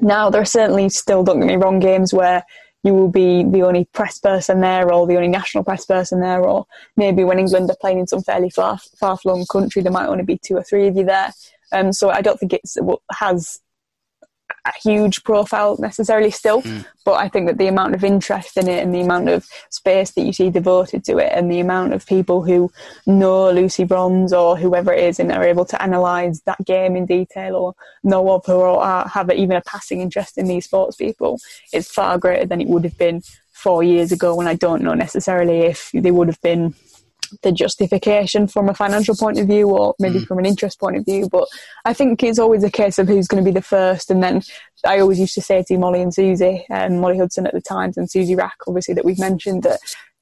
now 0.00 0.30
there 0.30 0.40
are 0.40 0.46
certainly 0.46 0.88
still, 0.88 1.22
don't 1.22 1.40
get 1.40 1.46
me 1.46 1.56
wrong, 1.56 1.78
games 1.78 2.12
where 2.12 2.42
you 2.84 2.94
will 2.94 3.08
be 3.08 3.44
the 3.44 3.62
only 3.62 3.84
press 3.86 4.18
person 4.18 4.60
there 4.60 4.92
or 4.92 5.06
the 5.06 5.16
only 5.16 5.28
national 5.28 5.64
press 5.64 5.84
person 5.84 6.20
there 6.20 6.42
or 6.42 6.66
maybe 6.96 7.24
when 7.24 7.38
England 7.38 7.68
are 7.70 7.76
playing 7.80 7.98
in 7.98 8.06
some 8.06 8.22
fairly 8.22 8.50
far, 8.50 8.78
far-flung 8.98 9.44
country 9.46 9.82
there 9.82 9.92
might 9.92 10.06
only 10.06 10.24
be 10.24 10.38
two 10.38 10.56
or 10.56 10.62
three 10.62 10.86
of 10.86 10.96
you 10.96 11.04
there 11.04 11.32
um, 11.72 11.92
so 11.92 12.10
I 12.10 12.20
don't 12.20 12.38
think 12.38 12.52
it's 12.52 12.76
what 12.80 13.00
has 13.12 13.60
a 14.66 14.72
huge 14.82 15.24
profile 15.24 15.76
necessarily 15.78 16.30
still, 16.30 16.62
but 17.04 17.14
I 17.14 17.28
think 17.28 17.46
that 17.46 17.58
the 17.58 17.68
amount 17.68 17.94
of 17.94 18.04
interest 18.04 18.56
in 18.56 18.68
it 18.68 18.82
and 18.82 18.94
the 18.94 19.00
amount 19.00 19.28
of 19.28 19.46
space 19.70 20.10
that 20.12 20.22
you 20.22 20.32
see 20.32 20.50
devoted 20.50 21.04
to 21.04 21.18
it 21.18 21.32
and 21.34 21.50
the 21.50 21.60
amount 21.60 21.94
of 21.94 22.06
people 22.06 22.42
who 22.42 22.70
know 23.06 23.50
Lucy 23.50 23.84
Bronze 23.84 24.32
or 24.32 24.56
whoever 24.56 24.92
it 24.92 25.04
is 25.04 25.20
and 25.20 25.32
are 25.32 25.44
able 25.44 25.64
to 25.66 25.82
analyse 25.82 26.40
that 26.40 26.62
game 26.64 26.96
in 26.96 27.06
detail 27.06 27.56
or 27.56 27.74
know 28.02 28.30
of 28.30 28.44
her 28.46 28.54
or 28.54 28.82
are, 28.82 29.08
have 29.08 29.30
even 29.30 29.56
a 29.56 29.62
passing 29.62 30.00
interest 30.00 30.38
in 30.38 30.46
these 30.46 30.64
sports 30.64 30.96
people 30.96 31.38
is 31.72 31.90
far 31.90 32.18
greater 32.18 32.46
than 32.46 32.60
it 32.60 32.68
would 32.68 32.84
have 32.84 32.98
been 32.98 33.22
four 33.52 33.82
years 33.82 34.12
ago 34.12 34.34
when 34.34 34.46
I 34.46 34.54
don't 34.54 34.82
know 34.82 34.94
necessarily 34.94 35.60
if 35.60 35.90
they 35.92 36.10
would 36.10 36.28
have 36.28 36.40
been 36.40 36.74
the 37.42 37.52
justification 37.52 38.46
from 38.46 38.68
a 38.68 38.74
financial 38.74 39.14
point 39.16 39.38
of 39.38 39.46
view 39.46 39.68
or 39.68 39.94
maybe 39.98 40.20
from 40.20 40.38
an 40.38 40.46
interest 40.46 40.78
point 40.80 40.96
of 40.96 41.04
view. 41.04 41.28
But 41.28 41.48
I 41.84 41.92
think 41.92 42.22
it's 42.22 42.38
always 42.38 42.64
a 42.64 42.70
case 42.70 42.98
of 42.98 43.08
who's 43.08 43.28
going 43.28 43.42
to 43.44 43.48
be 43.48 43.54
the 43.54 43.62
first. 43.62 44.10
And 44.10 44.22
then 44.22 44.42
I 44.86 44.98
always 45.00 45.18
used 45.20 45.34
to 45.34 45.42
say 45.42 45.62
to 45.64 45.78
Molly 45.78 46.02
and 46.02 46.12
Susie, 46.12 46.64
um, 46.70 46.98
Molly 46.98 47.18
Hudson 47.18 47.46
at 47.46 47.54
the 47.54 47.60
Times 47.60 47.96
and 47.96 48.10
Susie 48.10 48.34
Wrack, 48.34 48.56
obviously, 48.66 48.94
that 48.94 49.04
we've 49.04 49.18
mentioned 49.18 49.62
that. 49.64 49.80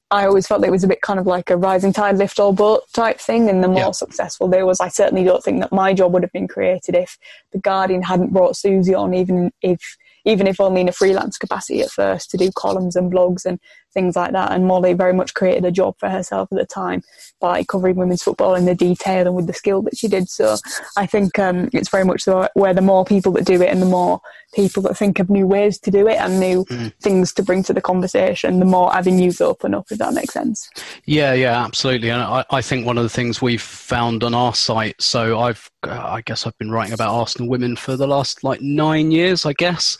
I 0.09 0.25
always 0.25 0.47
felt 0.47 0.63
it 0.63 0.71
was 0.71 0.85
a 0.85 0.87
bit 0.87 1.01
kind 1.01 1.19
of 1.19 1.27
like 1.27 1.49
a 1.49 1.57
rising 1.57 1.91
tide 1.91 2.17
lift 2.17 2.39
all 2.39 2.53
boat 2.53 2.83
type 2.93 3.19
thing, 3.19 3.49
and 3.49 3.61
the 3.61 3.67
more 3.67 3.87
Yeah. 3.87 3.91
successful 3.91 4.47
they 4.47 4.63
was, 4.63 4.79
I 4.79 4.87
certainly 4.87 5.25
don't 5.25 5.43
think 5.43 5.59
that 5.59 5.73
my 5.73 5.93
job 5.93 6.13
would 6.13 6.23
have 6.23 6.31
been 6.31 6.47
created 6.47 6.95
if 6.95 7.17
the 7.51 7.59
Guardian 7.59 8.01
hadn't 8.03 8.31
brought 8.31 8.55
Susie 8.55 8.93
on, 8.95 9.13
even 9.13 9.51
if 9.61 9.81
even 10.23 10.47
if 10.47 10.61
only 10.61 10.79
in 10.81 10.87
a 10.87 10.93
freelance 10.93 11.37
capacity 11.37 11.81
at 11.81 11.89
first 11.89 12.29
to 12.31 12.37
do 12.37 12.49
columns 12.55 12.95
and 12.95 13.11
blogs 13.11 13.45
and 13.45 13.59
things 13.97 14.15
like 14.15 14.31
that. 14.31 14.51
And 14.51 14.67
Molly 14.67 14.93
very 14.93 15.13
much 15.13 15.33
created 15.33 15.65
a 15.65 15.71
job 15.71 15.95
for 15.97 16.07
herself 16.07 16.49
at 16.51 16.57
the 16.59 16.67
time 16.67 17.01
by 17.39 17.63
covering 17.63 17.95
women's 17.95 18.21
football 18.21 18.53
in 18.53 18.65
the 18.65 18.75
detail 18.75 19.25
and 19.25 19.35
with 19.35 19.47
the 19.47 19.53
skill 19.53 19.81
that 19.81 19.97
she 19.97 20.07
did. 20.07 20.29
So 20.29 20.57
I 20.95 21.07
think 21.07 21.39
um, 21.39 21.69
it's 21.73 21.89
very 21.89 22.05
much 22.05 22.25
the, 22.25 22.51
where 22.53 22.75
the 22.75 22.81
more 22.81 23.03
people 23.05 23.31
that 23.31 23.45
do 23.45 23.59
it 23.59 23.69
and 23.69 23.81
the 23.81 23.87
more 23.87 24.21
people 24.53 24.83
that 24.83 24.95
think 24.95 25.17
of 25.17 25.31
new 25.31 25.47
ways 25.47 25.79
to 25.79 25.89
do 25.89 26.07
it 26.07 26.17
and 26.17 26.39
new 26.39 26.63
mm. 26.65 26.93
things 27.01 27.33
to 27.33 27.41
bring 27.43 27.63
to 27.63 27.73
the 27.73 27.81
conversation, 27.81 28.59
the 28.59 28.65
more 28.65 28.95
avenues 28.95 29.41
open 29.41 29.73
up, 29.73 29.87
if 29.89 29.97
that 29.97 30.13
makes 30.13 30.33
sense. 30.33 30.69
Yeah, 31.05 31.33
yeah, 31.33 31.65
absolutely. 31.65 32.09
And 32.09 32.21
I, 32.21 32.45
I 32.51 32.61
think 32.61 32.85
one 32.85 32.99
of 32.99 33.03
the 33.03 33.09
things 33.09 33.41
we've 33.41 33.61
found 33.61 34.23
on 34.23 34.35
our 34.35 34.53
site, 34.53 35.01
so 35.01 35.39
I've, 35.39 35.71
I 35.81 36.21
guess 36.21 36.45
I've 36.45 36.57
been 36.59 36.71
writing 36.71 36.93
about 36.93 37.15
Arsenal 37.15 37.49
women 37.49 37.75
for 37.75 37.95
the 37.95 38.07
last 38.07 38.43
like 38.43 38.61
nine 38.61 39.09
years, 39.09 39.43
I 39.43 39.53
guess 39.53 39.97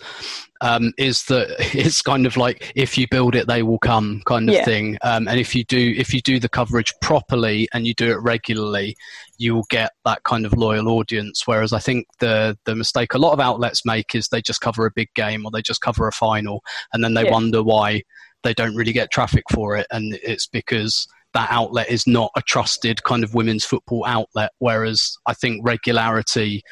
um, 0.62 0.94
is 0.98 1.26
that 1.26 1.56
it's 1.74 2.02
kind 2.02 2.26
of 2.26 2.38
like 2.38 2.72
if 2.76 2.98
you 2.98 3.08
build 3.10 3.36
it, 3.36 3.48
they 3.48 3.64
will 3.64 3.80
come 3.80 4.22
kind 4.26 4.50
of 4.50 4.56
yeah. 4.56 4.66
thing. 4.66 4.98
Um, 5.02 5.28
and 5.28 5.40
if 5.40 5.56
you 5.56 5.64
do 5.64 5.94
if 5.98 6.14
you 6.14 6.22
do 6.22 6.40
the 6.40 6.50
coverage 6.50 6.94
properly 7.02 7.68
and 7.74 7.86
you 7.88 7.94
do 7.94 8.12
it 8.12 8.22
regularly, 8.22 8.96
you 9.38 9.56
will 9.56 9.66
get 9.70 9.92
that 10.06 10.24
kind 10.24 10.46
of 10.46 10.54
loyal 10.54 10.90
audience. 10.90 11.44
Whereas 11.46 11.74
I 11.74 11.80
think 11.80 12.08
the 12.20 12.58
the 12.66 12.76
mistake 12.76 13.14
a 13.14 13.20
lot 13.20 13.34
of 13.34 13.40
outlets 13.40 13.86
make 13.86 14.16
is 14.16 14.28
they 14.28 14.42
just 14.42 14.62
cover 14.62 14.86
a 14.86 14.92
big 14.92 15.14
game 15.14 15.46
or 15.46 15.52
they 15.52 15.62
just 15.62 15.82
cover 15.82 16.08
a 16.08 16.12
final, 16.12 16.64
and 16.94 17.04
then 17.04 17.14
they 17.14 17.26
yeah. 17.26 17.32
wonder 17.32 17.64
why 17.64 18.04
they 18.44 18.54
don't 18.54 18.76
really 18.76 18.94
get 18.94 19.12
traffic 19.12 19.44
for 19.52 19.76
it, 19.78 19.88
and 19.92 20.18
it's 20.24 20.48
because 20.48 21.08
that 21.34 21.52
outlet 21.52 21.90
is 21.90 22.08
not 22.08 22.32
a 22.36 22.42
trusted 22.42 23.04
kind 23.04 23.24
of 23.24 23.36
women's 23.36 23.66
football 23.66 24.06
outlet. 24.06 24.52
Whereas 24.60 25.18
I 25.26 25.34
think 25.34 25.62
regularity 25.64 26.64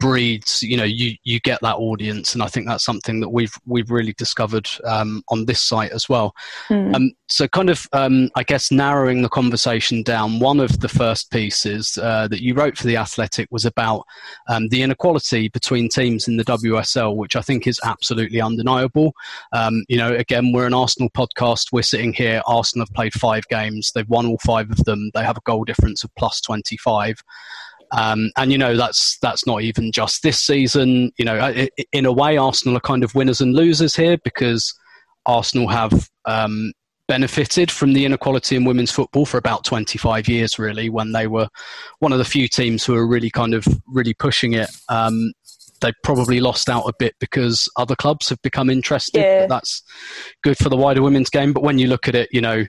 breeds 0.00 0.62
you 0.62 0.76
know 0.76 0.84
you 0.84 1.14
you 1.24 1.40
get 1.40 1.58
that 1.60 1.76
audience 1.76 2.34
and 2.34 2.42
i 2.42 2.46
think 2.46 2.66
that's 2.66 2.84
something 2.84 3.20
that 3.20 3.28
we've 3.28 3.54
we've 3.66 3.90
really 3.90 4.12
discovered 4.14 4.68
um, 4.84 5.22
on 5.28 5.44
this 5.44 5.60
site 5.60 5.90
as 5.90 6.08
well. 6.08 6.34
Mm. 6.68 6.94
um, 6.94 7.12
so 7.28 7.48
kind 7.48 7.70
of 7.70 7.86
um, 7.92 8.30
i 8.36 8.42
guess 8.42 8.70
narrowing 8.70 9.22
the 9.22 9.28
conversation 9.28 10.02
down 10.02 10.38
one 10.38 10.60
of 10.60 10.80
the 10.80 10.88
first 10.88 11.30
pieces 11.30 11.98
uh, 12.02 12.28
that 12.28 12.40
you 12.40 12.54
wrote 12.54 12.76
for 12.76 12.86
the 12.86 12.96
athletic 12.96 13.48
was 13.50 13.64
about 13.64 14.04
um, 14.48 14.68
the 14.68 14.82
inequality 14.82 15.48
between 15.48 15.88
teams 15.88 16.28
in 16.28 16.36
the 16.36 16.44
wsl 16.44 17.16
which 17.16 17.36
i 17.36 17.40
think 17.40 17.66
is 17.66 17.80
absolutely 17.84 18.40
undeniable. 18.40 19.12
Um, 19.52 19.84
you 19.88 19.96
know 19.96 20.14
again 20.14 20.52
we're 20.52 20.66
an 20.66 20.74
arsenal 20.74 21.10
podcast. 21.10 21.72
We're 21.72 21.82
sitting 21.82 22.12
here. 22.12 22.42
Arsenal 22.46 22.86
have 22.86 22.94
played 22.94 23.12
five 23.14 23.46
games. 23.48 23.92
They've 23.94 24.08
won 24.08 24.26
all 24.26 24.38
five 24.38 24.70
of 24.70 24.84
them. 24.84 25.10
They 25.14 25.22
have 25.22 25.36
a 25.36 25.42
goal 25.44 25.64
difference 25.64 26.04
of 26.04 26.14
plus 26.16 26.40
25 26.40 27.22
um, 27.96 28.30
and 28.36 28.52
you 28.52 28.58
know 28.58 28.76
that's 28.76 29.18
that's 29.20 29.46
not 29.46 29.62
even 29.62 29.92
just 29.92 30.22
this 30.22 30.40
season. 30.40 31.12
You 31.18 31.24
know, 31.24 31.66
in 31.92 32.06
a 32.06 32.12
way, 32.12 32.36
Arsenal 32.36 32.76
are 32.76 32.80
kind 32.80 33.04
of 33.04 33.14
winners 33.14 33.40
and 33.40 33.54
losers 33.54 33.96
here 33.96 34.18
because 34.24 34.74
Arsenal 35.26 35.68
have 35.68 36.08
um, 36.24 36.72
benefited 37.08 37.70
from 37.70 37.94
the 37.94 38.04
inequality 38.04 38.54
in 38.54 38.64
women's 38.64 38.90
football 38.90 39.26
for 39.26 39.38
about 39.38 39.64
25 39.64 40.28
years, 40.28 40.58
really, 40.58 40.90
when 40.90 41.12
they 41.12 41.26
were 41.26 41.48
one 41.98 42.12
of 42.12 42.18
the 42.18 42.24
few 42.24 42.46
teams 42.46 42.84
who 42.84 42.92
were 42.92 43.06
really 43.06 43.30
kind 43.30 43.54
of 43.54 43.66
really 43.86 44.14
pushing 44.14 44.52
it. 44.52 44.70
Um, 44.88 45.32
they 45.80 45.92
probably 46.02 46.40
lost 46.40 46.68
out 46.68 46.84
a 46.88 46.92
bit 46.98 47.14
because 47.20 47.68
other 47.76 47.94
clubs 47.94 48.28
have 48.28 48.42
become 48.42 48.68
interested. 48.68 49.20
Yeah. 49.20 49.46
That's 49.46 49.82
good 50.42 50.58
for 50.58 50.68
the 50.68 50.76
wider 50.76 51.02
women's 51.02 51.30
game. 51.30 51.52
But 51.52 51.62
when 51.62 51.78
you 51.78 51.86
look 51.86 52.08
at 52.08 52.14
it, 52.14 52.28
you 52.32 52.40
know, 52.40 52.64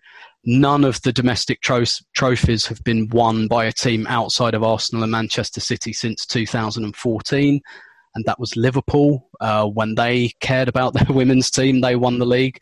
none 0.45 0.83
of 0.83 1.01
the 1.01 1.13
domestic 1.13 1.61
tro- 1.61 1.83
trophies 2.15 2.65
have 2.67 2.83
been 2.83 3.07
won 3.09 3.47
by 3.47 3.65
a 3.65 3.71
team 3.71 4.07
outside 4.07 4.53
of 4.53 4.63
Arsenal 4.63 5.03
and 5.03 5.11
Manchester 5.11 5.59
City 5.59 5.93
since 5.93 6.25
2014. 6.25 7.61
And 8.15 8.25
that 8.25 8.39
was 8.39 8.55
Liverpool. 8.55 9.29
Uh, 9.39 9.65
when 9.65 9.95
they 9.95 10.31
cared 10.39 10.67
about 10.67 10.93
their 10.95 11.15
women's 11.15 11.51
team, 11.51 11.81
they 11.81 11.95
won 11.95 12.19
the 12.19 12.25
league. 12.25 12.59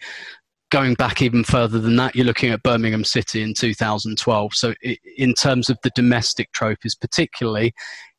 Going 0.69 0.95
back 0.95 1.21
even 1.21 1.45
further 1.45 1.79
than 1.79 1.95
that, 1.95 2.13
you're 2.13 2.25
looking 2.25 2.51
at 2.51 2.61
Birmingham 2.61 3.05
City 3.05 3.41
in 3.41 3.53
2012. 3.53 4.53
So, 4.53 4.73
in 5.15 5.33
terms 5.33 5.69
of 5.69 5.77
the 5.81 5.91
domestic 5.95 6.51
trophies, 6.51 6.93
particularly, 6.93 7.73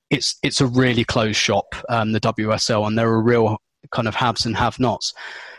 it's 0.08 0.38
it's 0.42 0.62
a 0.62 0.66
really 0.66 1.04
closed 1.04 1.36
shop, 1.36 1.74
um, 1.90 2.12
the 2.12 2.20
WSL, 2.20 2.86
and 2.86 2.98
there 2.98 3.08
are 3.08 3.22
real 3.22 3.58
kind 3.92 4.08
of 4.08 4.14
haves 4.14 4.46
and 4.46 4.56
have-nots. 4.56 5.12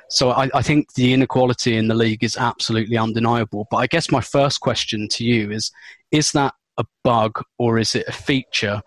So 0.10 0.32
I, 0.32 0.50
I, 0.54 0.62
think 0.62 0.94
the 0.94 1.14
inequality 1.14 1.78
in 1.78 1.88
the 1.88 1.94
league 1.94 2.24
is 2.24 2.36
absolutely 2.36 2.98
undeniable. 2.98 3.68
But 3.70 3.78
I 3.78 3.88
guess 3.88 4.12
my 4.12 4.22
first 4.22 4.60
question 4.60 5.08
to 5.10 5.24
you 5.24 5.52
is: 5.52 5.72
Is 6.12 6.32
that 6.32 6.54
a 6.78 6.86
bug 7.04 7.44
or 7.58 7.78
is 7.78 7.94
it 7.96 8.08
a 8.08 8.12
feature? 8.12 8.82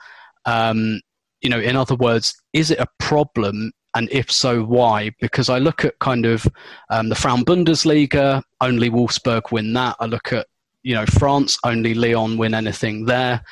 Um, 0.47 1.00
you 1.41 1.50
know, 1.50 1.61
in 1.61 1.76
other 1.76 1.95
words, 1.95 2.35
is 2.52 2.71
it 2.71 2.81
a 2.81 2.87
problem? 2.99 3.73
And 3.95 4.09
if 4.11 4.31
so, 4.33 4.62
why? 4.64 5.11
Because 5.21 5.49
I 5.49 5.59
look 5.59 5.85
at 5.85 5.99
kind 5.99 6.25
of 6.25 6.47
um, 6.91 7.09
the 7.09 7.14
Frauen 7.14 7.45
Bundesliga, 7.45 8.43
only 8.61 8.91
Wolfsburg 8.91 9.52
win 9.52 9.73
that. 9.75 9.97
I 10.00 10.07
look 10.07 10.33
at 10.33 10.47
you 10.83 10.95
know 10.95 11.07
France, 11.07 11.59
only 11.64 11.95
Lyon 11.95 12.37
win 12.37 12.55
anything 12.55 13.05
there. 13.05 13.43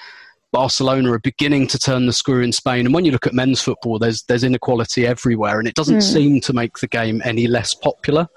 Barcelona 0.53 1.13
are 1.13 1.19
beginning 1.19 1.67
to 1.69 1.79
turn 1.79 2.07
the 2.07 2.13
screw 2.13 2.43
in 2.43 2.53
Spain. 2.53 2.87
And 2.87 2.95
when 2.95 3.05
you 3.05 3.13
look 3.13 3.27
at 3.27 3.35
men's 3.35 3.63
football, 3.63 3.99
there's 3.99 4.23
there's 4.23 4.45
inequality 4.45 5.07
everywhere, 5.07 5.59
and 5.59 5.69
it 5.69 5.75
doesn't 5.75 5.99
mm. 5.99 6.13
seem 6.13 6.41
to 6.43 6.53
make 6.53 6.79
the 6.79 6.89
game 6.89 7.23
any 7.25 7.47
less 7.47 7.75
popular. 7.75 8.29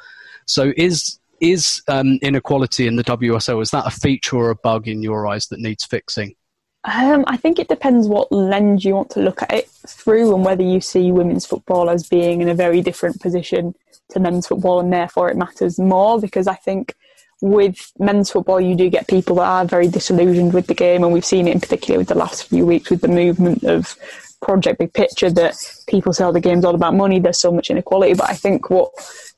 So 0.46 0.74
is 0.78 1.20
is 1.40 1.82
um, 1.88 2.20
inequality 2.22 2.88
in 2.88 2.96
the 2.96 3.04
WSL 3.04 3.62
is 3.62 3.72
that 3.72 3.86
a 3.86 3.92
feature 3.92 4.38
or 4.38 4.50
a 4.50 4.56
bug 4.56 4.88
in 4.88 5.02
your 5.02 5.28
eyes 5.28 5.48
that 5.48 5.60
needs 5.60 5.84
fixing? 5.84 6.36
Um, 6.86 7.24
I 7.28 7.38
think 7.38 7.60
it 7.60 7.70
depends 7.70 8.08
what 8.08 8.32
lens 8.32 8.84
you 8.84 8.94
want 8.94 9.10
to 9.12 9.22
look 9.22 9.42
at 9.42 9.54
it 9.54 9.70
through, 9.88 10.34
and 10.36 10.46
whether 10.46 10.64
you 10.64 10.82
see 10.82 11.12
women's 11.12 11.46
football 11.46 11.90
as 11.90 12.08
being 12.08 12.42
in 12.42 12.50
a 12.50 12.54
very 12.54 12.82
different 12.82 13.22
position 13.22 13.74
to 14.10 14.20
men's 14.20 14.48
football, 14.48 14.80
and 14.80 14.92
therefore 14.92 15.30
it 15.30 15.38
matters 15.38 15.80
more. 15.80 16.20
Because 16.20 16.48
I 16.48 16.56
think 16.56 16.94
with 17.44 17.92
men's 18.00 18.32
football, 18.32 18.62
you 18.62 18.74
do 18.74 18.90
get 18.90 19.06
people 19.10 19.36
that 19.36 19.44
are 19.44 19.66
very 19.66 19.90
disillusioned 19.90 20.54
with 20.54 20.68
the 20.68 20.74
game, 20.74 21.04
and 21.04 21.12
we've 21.12 21.26
seen 21.26 21.46
it 21.46 21.54
in 21.54 21.60
particular 21.60 21.98
with 21.98 22.08
the 22.08 22.16
last 22.16 22.46
few 22.46 22.66
weeks 22.66 22.90
with 22.90 23.02
the 23.02 23.10
movement 23.10 23.66
of 23.66 23.98
Project 24.42 24.80
Big 24.80 24.94
Picture 24.94 25.30
that 25.30 25.56
people 25.86 26.14
say 26.14 26.32
the 26.32 26.40
game's 26.40 26.64
all 26.64 26.74
about 26.74 26.96
money, 26.96 27.20
there's 27.20 27.40
so 27.40 27.52
much 27.52 27.70
inequality. 27.70 28.14
But 28.14 28.30
I 28.30 28.36
think 28.36 28.70
what 28.70 28.92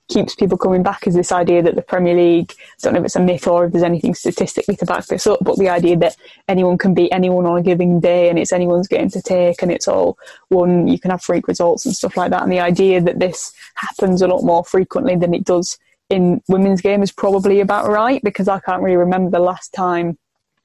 keeps 0.07 0.35
people 0.35 0.55
coming 0.55 0.83
back 0.83 1.07
is 1.07 1.15
this 1.15 1.31
idea 1.31 1.63
that 1.63 1.75
the 1.75 1.81
Premier 1.81 2.13
League, 2.13 2.53
I 2.59 2.63
don't 2.81 2.93
know 2.93 2.99
if 2.99 3.05
it's 3.05 3.15
a 3.15 3.19
myth 3.19 3.47
or 3.47 3.65
if 3.65 3.71
there's 3.71 3.83
anything 3.83 4.13
statistically 4.13 4.75
to 4.75 4.85
back 4.85 5.07
this 5.07 5.25
up, 5.25 5.39
but 5.41 5.57
the 5.57 5.69
idea 5.69 5.97
that 5.97 6.15
anyone 6.47 6.77
can 6.77 6.93
beat 6.93 7.11
anyone 7.11 7.47
on 7.47 7.57
a 7.57 7.63
given 7.63 7.99
day 7.99 8.29
and 8.29 8.37
it's 8.37 8.53
anyone's 8.53 8.87
game 8.87 9.09
to 9.09 9.21
take 9.23 9.63
and 9.63 9.71
it's 9.71 9.87
all 9.87 10.15
one, 10.49 10.87
you 10.87 10.99
can 10.99 11.09
have 11.09 11.23
freak 11.23 11.47
results 11.47 11.87
and 11.87 11.95
stuff 11.95 12.15
like 12.17 12.29
that. 12.29 12.43
And 12.43 12.51
the 12.51 12.59
idea 12.59 13.01
that 13.01 13.17
this 13.17 13.51
happens 13.73 14.21
a 14.21 14.27
lot 14.27 14.43
more 14.43 14.63
frequently 14.63 15.15
than 15.15 15.33
it 15.33 15.43
does 15.43 15.79
in 16.09 16.41
women's 16.47 16.81
game 16.81 17.01
is 17.01 17.11
probably 17.11 17.59
about 17.59 17.87
right 17.87 18.21
because 18.23 18.47
I 18.47 18.59
can't 18.59 18.81
really 18.81 18.97
remember 18.97 19.31
the 19.31 19.39
last 19.39 19.73
time. 19.73 20.17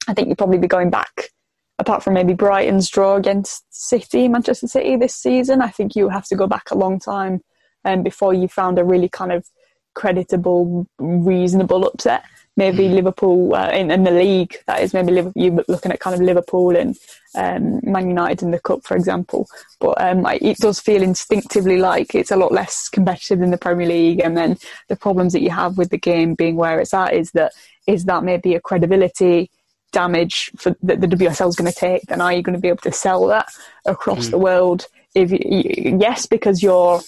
I 0.08 0.14
think 0.14 0.28
you'd 0.28 0.38
probably 0.38 0.58
be 0.58 0.66
going 0.66 0.90
back, 0.90 1.30
apart 1.78 2.02
from 2.02 2.14
maybe 2.14 2.34
Brighton's 2.34 2.88
draw 2.88 3.16
against 3.16 3.64
City, 3.70 4.28
Manchester 4.28 4.66
City 4.66 4.96
this 4.96 5.14
season. 5.14 5.62
I 5.62 5.68
think 5.68 5.96
you 5.96 6.08
have 6.08 6.26
to 6.26 6.36
go 6.36 6.46
back 6.46 6.70
a 6.70 6.76
long 6.76 6.98
time 6.98 7.40
um, 7.84 8.02
before 8.02 8.34
you 8.34 8.48
found 8.48 8.78
a 8.78 8.84
really 8.84 9.08
kind 9.08 9.32
of 9.32 9.46
creditable, 9.94 10.86
reasonable 10.98 11.86
upset 11.86 12.24
maybe 12.60 12.88
mm. 12.88 12.94
Liverpool 12.94 13.54
uh, 13.54 13.70
in, 13.70 13.90
in, 13.90 14.04
the 14.04 14.10
league. 14.10 14.54
That 14.66 14.82
is 14.82 14.92
maybe 14.92 15.12
Liverpool, 15.12 15.42
you're 15.42 15.64
looking 15.66 15.90
at 15.90 15.98
kind 15.98 16.14
of 16.14 16.20
Liverpool 16.20 16.76
and 16.76 16.94
um, 17.34 17.80
Man 17.82 18.08
United 18.08 18.42
in 18.42 18.50
the 18.50 18.60
cup, 18.60 18.84
for 18.84 18.96
example. 18.96 19.48
But 19.80 20.00
um, 20.00 20.26
it 20.26 20.58
does 20.58 20.78
feel 20.78 21.02
instinctively 21.02 21.78
like 21.78 22.14
it's 22.14 22.30
a 22.30 22.36
lot 22.36 22.52
less 22.52 22.90
competitive 22.90 23.38
than 23.38 23.50
the 23.50 23.64
Premier 23.66 23.88
League. 23.88 24.20
And 24.22 24.36
then 24.36 24.58
the 24.88 24.96
problems 24.96 25.32
that 25.32 25.40
you 25.40 25.50
have 25.50 25.78
with 25.78 25.88
the 25.88 25.98
game 25.98 26.34
being 26.34 26.56
where 26.56 26.78
it's 26.78 26.92
at 26.92 27.14
is 27.14 27.30
that 27.32 27.52
is 27.86 28.04
that 28.04 28.24
maybe 28.24 28.54
a 28.54 28.60
credibility 28.60 29.50
damage 29.90 30.50
for 30.58 30.76
that 30.82 31.00
the 31.00 31.06
WSL 31.06 31.48
is 31.48 31.56
going 31.56 31.72
to 31.72 31.78
take? 31.78 32.02
Then 32.02 32.20
are 32.20 32.32
you 32.32 32.42
going 32.42 32.58
to 32.58 32.60
be 32.60 32.68
able 32.68 32.82
to 32.82 32.92
sell 32.92 33.26
that 33.28 33.48
across 33.86 34.28
mm. 34.28 34.32
the 34.32 34.38
world? 34.38 34.86
If 35.14 35.32
you, 35.32 35.98
yes, 35.98 36.26
because 36.26 36.62
you're 36.62 37.00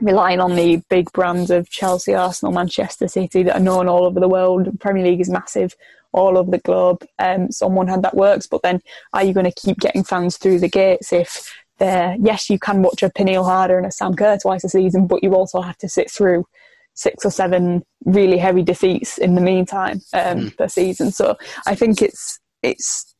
relying 0.00 0.40
on 0.40 0.56
the 0.56 0.82
big 0.88 1.10
brands 1.12 1.50
of 1.50 1.70
Chelsea, 1.70 2.14
Arsenal, 2.14 2.52
Manchester 2.52 3.08
City 3.08 3.42
that 3.42 3.56
are 3.56 3.60
known 3.60 3.88
all 3.88 4.04
over 4.04 4.20
the 4.20 4.28
world. 4.28 4.66
The 4.66 4.76
Premier 4.78 5.04
League 5.04 5.20
is 5.20 5.30
massive 5.30 5.74
all 6.12 6.36
over 6.36 6.50
the 6.50 6.58
globe. 6.58 7.04
Um, 7.18 7.50
someone 7.50 7.88
had 7.88 8.02
that 8.02 8.16
works, 8.16 8.46
but 8.46 8.62
then 8.62 8.80
are 9.12 9.24
you 9.24 9.32
going 9.32 9.50
to 9.50 9.60
keep 9.60 9.78
getting 9.78 10.04
fans 10.04 10.36
through 10.36 10.60
the 10.60 10.68
gates 10.68 11.12
if 11.12 11.52
they're, 11.78 12.16
yes, 12.20 12.50
you 12.50 12.58
can 12.58 12.82
watch 12.82 13.02
a 13.02 13.10
Pernille 13.10 13.44
Harder 13.44 13.78
and 13.78 13.86
a 13.86 13.90
Sam 13.90 14.14
Kerr 14.14 14.38
twice 14.38 14.62
a 14.64 14.68
season, 14.68 15.06
but 15.06 15.22
you 15.22 15.34
also 15.34 15.60
have 15.60 15.78
to 15.78 15.88
sit 15.88 16.10
through 16.10 16.46
six 16.94 17.24
or 17.24 17.30
seven 17.30 17.82
really 18.04 18.38
heavy 18.38 18.62
defeats 18.62 19.18
in 19.18 19.34
the 19.34 19.40
meantime 19.40 20.00
um, 20.12 20.38
mm. 20.38 20.56
per 20.56 20.68
season. 20.68 21.10
So 21.10 21.36
I 21.66 21.74
think 21.74 22.02
it's 22.02 22.38
it's 22.62 23.14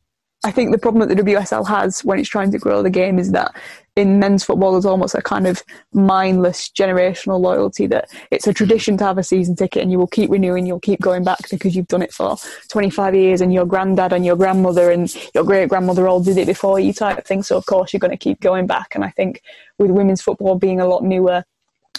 I 0.45 0.51
think 0.51 0.71
the 0.71 0.77
problem 0.77 1.07
that 1.07 1.15
the 1.15 1.23
WSL 1.23 1.67
has 1.67 2.03
when 2.03 2.19
it's 2.19 2.29
trying 2.29 2.51
to 2.51 2.59
grow 2.59 2.83
the 2.83 2.89
game 2.89 3.17
is 3.17 3.31
that 3.31 3.55
in 3.95 4.19
men's 4.19 4.43
football 4.43 4.71
there's 4.71 4.85
almost 4.85 5.13
a 5.13 5.21
kind 5.21 5.45
of 5.45 5.61
mindless 5.93 6.69
generational 6.69 7.39
loyalty 7.39 7.85
that 7.85 8.09
it's 8.31 8.47
a 8.47 8.49
hmm. 8.49 8.55
tradition 8.55 8.97
to 8.97 9.03
have 9.03 9.17
a 9.17 9.23
season 9.23 9.55
ticket 9.55 9.83
and 9.83 9.91
you 9.91 9.99
will 9.99 10.07
keep 10.07 10.29
renewing, 10.29 10.65
you'll 10.65 10.79
keep 10.79 10.99
going 11.01 11.23
back 11.23 11.49
because 11.49 11.75
you've 11.75 11.87
done 11.87 12.01
it 12.01 12.13
for 12.13 12.35
25 12.69 13.15
years 13.15 13.41
and 13.41 13.53
your 13.53 13.65
granddad 13.65 14.13
and 14.13 14.25
your 14.25 14.35
grandmother 14.35 14.91
and 14.91 15.15
your 15.35 15.43
great 15.43 15.69
grandmother 15.69 16.07
all 16.07 16.19
did 16.19 16.37
it 16.37 16.47
before 16.47 16.79
you 16.79 16.93
type 16.93 17.25
thing. 17.25 17.43
So 17.43 17.57
of 17.57 17.65
course 17.65 17.93
you're 17.93 17.99
going 17.99 18.11
to 18.11 18.17
keep 18.17 18.39
going 18.41 18.67
back. 18.67 18.95
And 18.95 19.03
I 19.03 19.09
think 19.11 19.41
with 19.77 19.91
women's 19.91 20.21
football 20.21 20.57
being 20.57 20.79
a 20.79 20.87
lot 20.87 21.03
newer, 21.03 21.43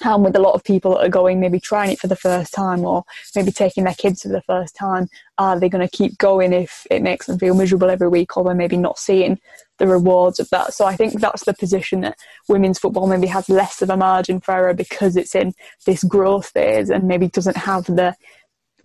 and 0.03 0.25
with 0.25 0.35
a 0.35 0.41
lot 0.41 0.55
of 0.55 0.65
people 0.65 0.93
that 0.93 1.07
are 1.07 1.11
going, 1.11 1.39
maybe 1.39 1.61
trying 1.61 1.93
it 1.93 2.01
for 2.01 2.09
the 2.09 2.17
first 2.17 2.53
time 2.53 2.85
or 2.85 3.05
maybe 3.37 3.53
taking 3.53 3.85
their 3.85 3.95
kids 3.95 4.23
for 4.23 4.29
the 4.29 4.43
first 4.43 4.75
time, 4.75 5.09
are 5.39 5.59
they 5.59 5.69
going 5.69 5.87
to 5.87 5.97
keep 5.97 6.19
going 6.19 6.53
if 6.53 6.87
it 6.91 7.03
makes 7.03 7.27
them 7.27 7.39
feel 7.39 7.55
miserable 7.55 7.89
every 7.89 8.09
week 8.09 8.37
or 8.37 8.43
they're 8.43 8.55
maybe 8.55 8.77
not 8.77 8.99
seeing 8.99 9.39
the 9.79 9.87
rewards 9.87 10.41
of 10.41 10.51
that? 10.51 10.75
So 10.75 10.85
I 10.85 10.97
think 10.97 11.21
that's 11.21 11.45
the 11.45 11.55
position 11.55 12.01
that 12.01 12.19
women's 12.49 12.79
football 12.79 13.07
maybe 13.07 13.29
has 13.29 13.49
less 13.49 13.83
of 13.83 13.91
a 13.91 13.97
margin 13.97 14.41
for 14.41 14.53
error 14.53 14.75
because 14.75 15.17
it's 15.17 15.35
in 15.35 15.55
this 15.87 16.03
growth 16.03 16.49
phase 16.49 16.91
and 16.91 17.05
maybe 17.05 17.29
doesn't 17.29 17.57
have 17.57 17.85
the 17.85 18.17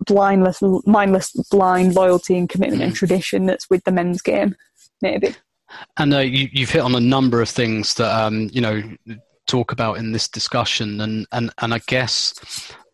blindless, 0.06 0.62
mindless, 0.86 1.32
blind 1.50 1.96
loyalty 1.96 2.38
and 2.38 2.48
commitment 2.48 2.82
and 2.82 2.94
tradition 2.94 3.46
that's 3.46 3.68
with 3.68 3.82
the 3.82 3.92
men's 3.92 4.22
game, 4.22 4.54
maybe. 5.02 5.34
And 5.96 6.14
uh, 6.14 6.18
you, 6.18 6.48
have 6.60 6.70
hit 6.70 6.82
on 6.82 6.94
a 6.94 7.00
number 7.00 7.42
of 7.42 7.48
things 7.48 7.94
that 7.94 8.12
um, 8.12 8.48
you 8.52 8.60
know 8.60 8.82
talk 9.50 9.72
about 9.72 9.98
in 9.98 10.12
this 10.12 10.28
discussion, 10.28 11.00
and 11.00 11.26
and 11.32 11.50
and 11.58 11.74
I 11.74 11.80
guess 11.86 12.34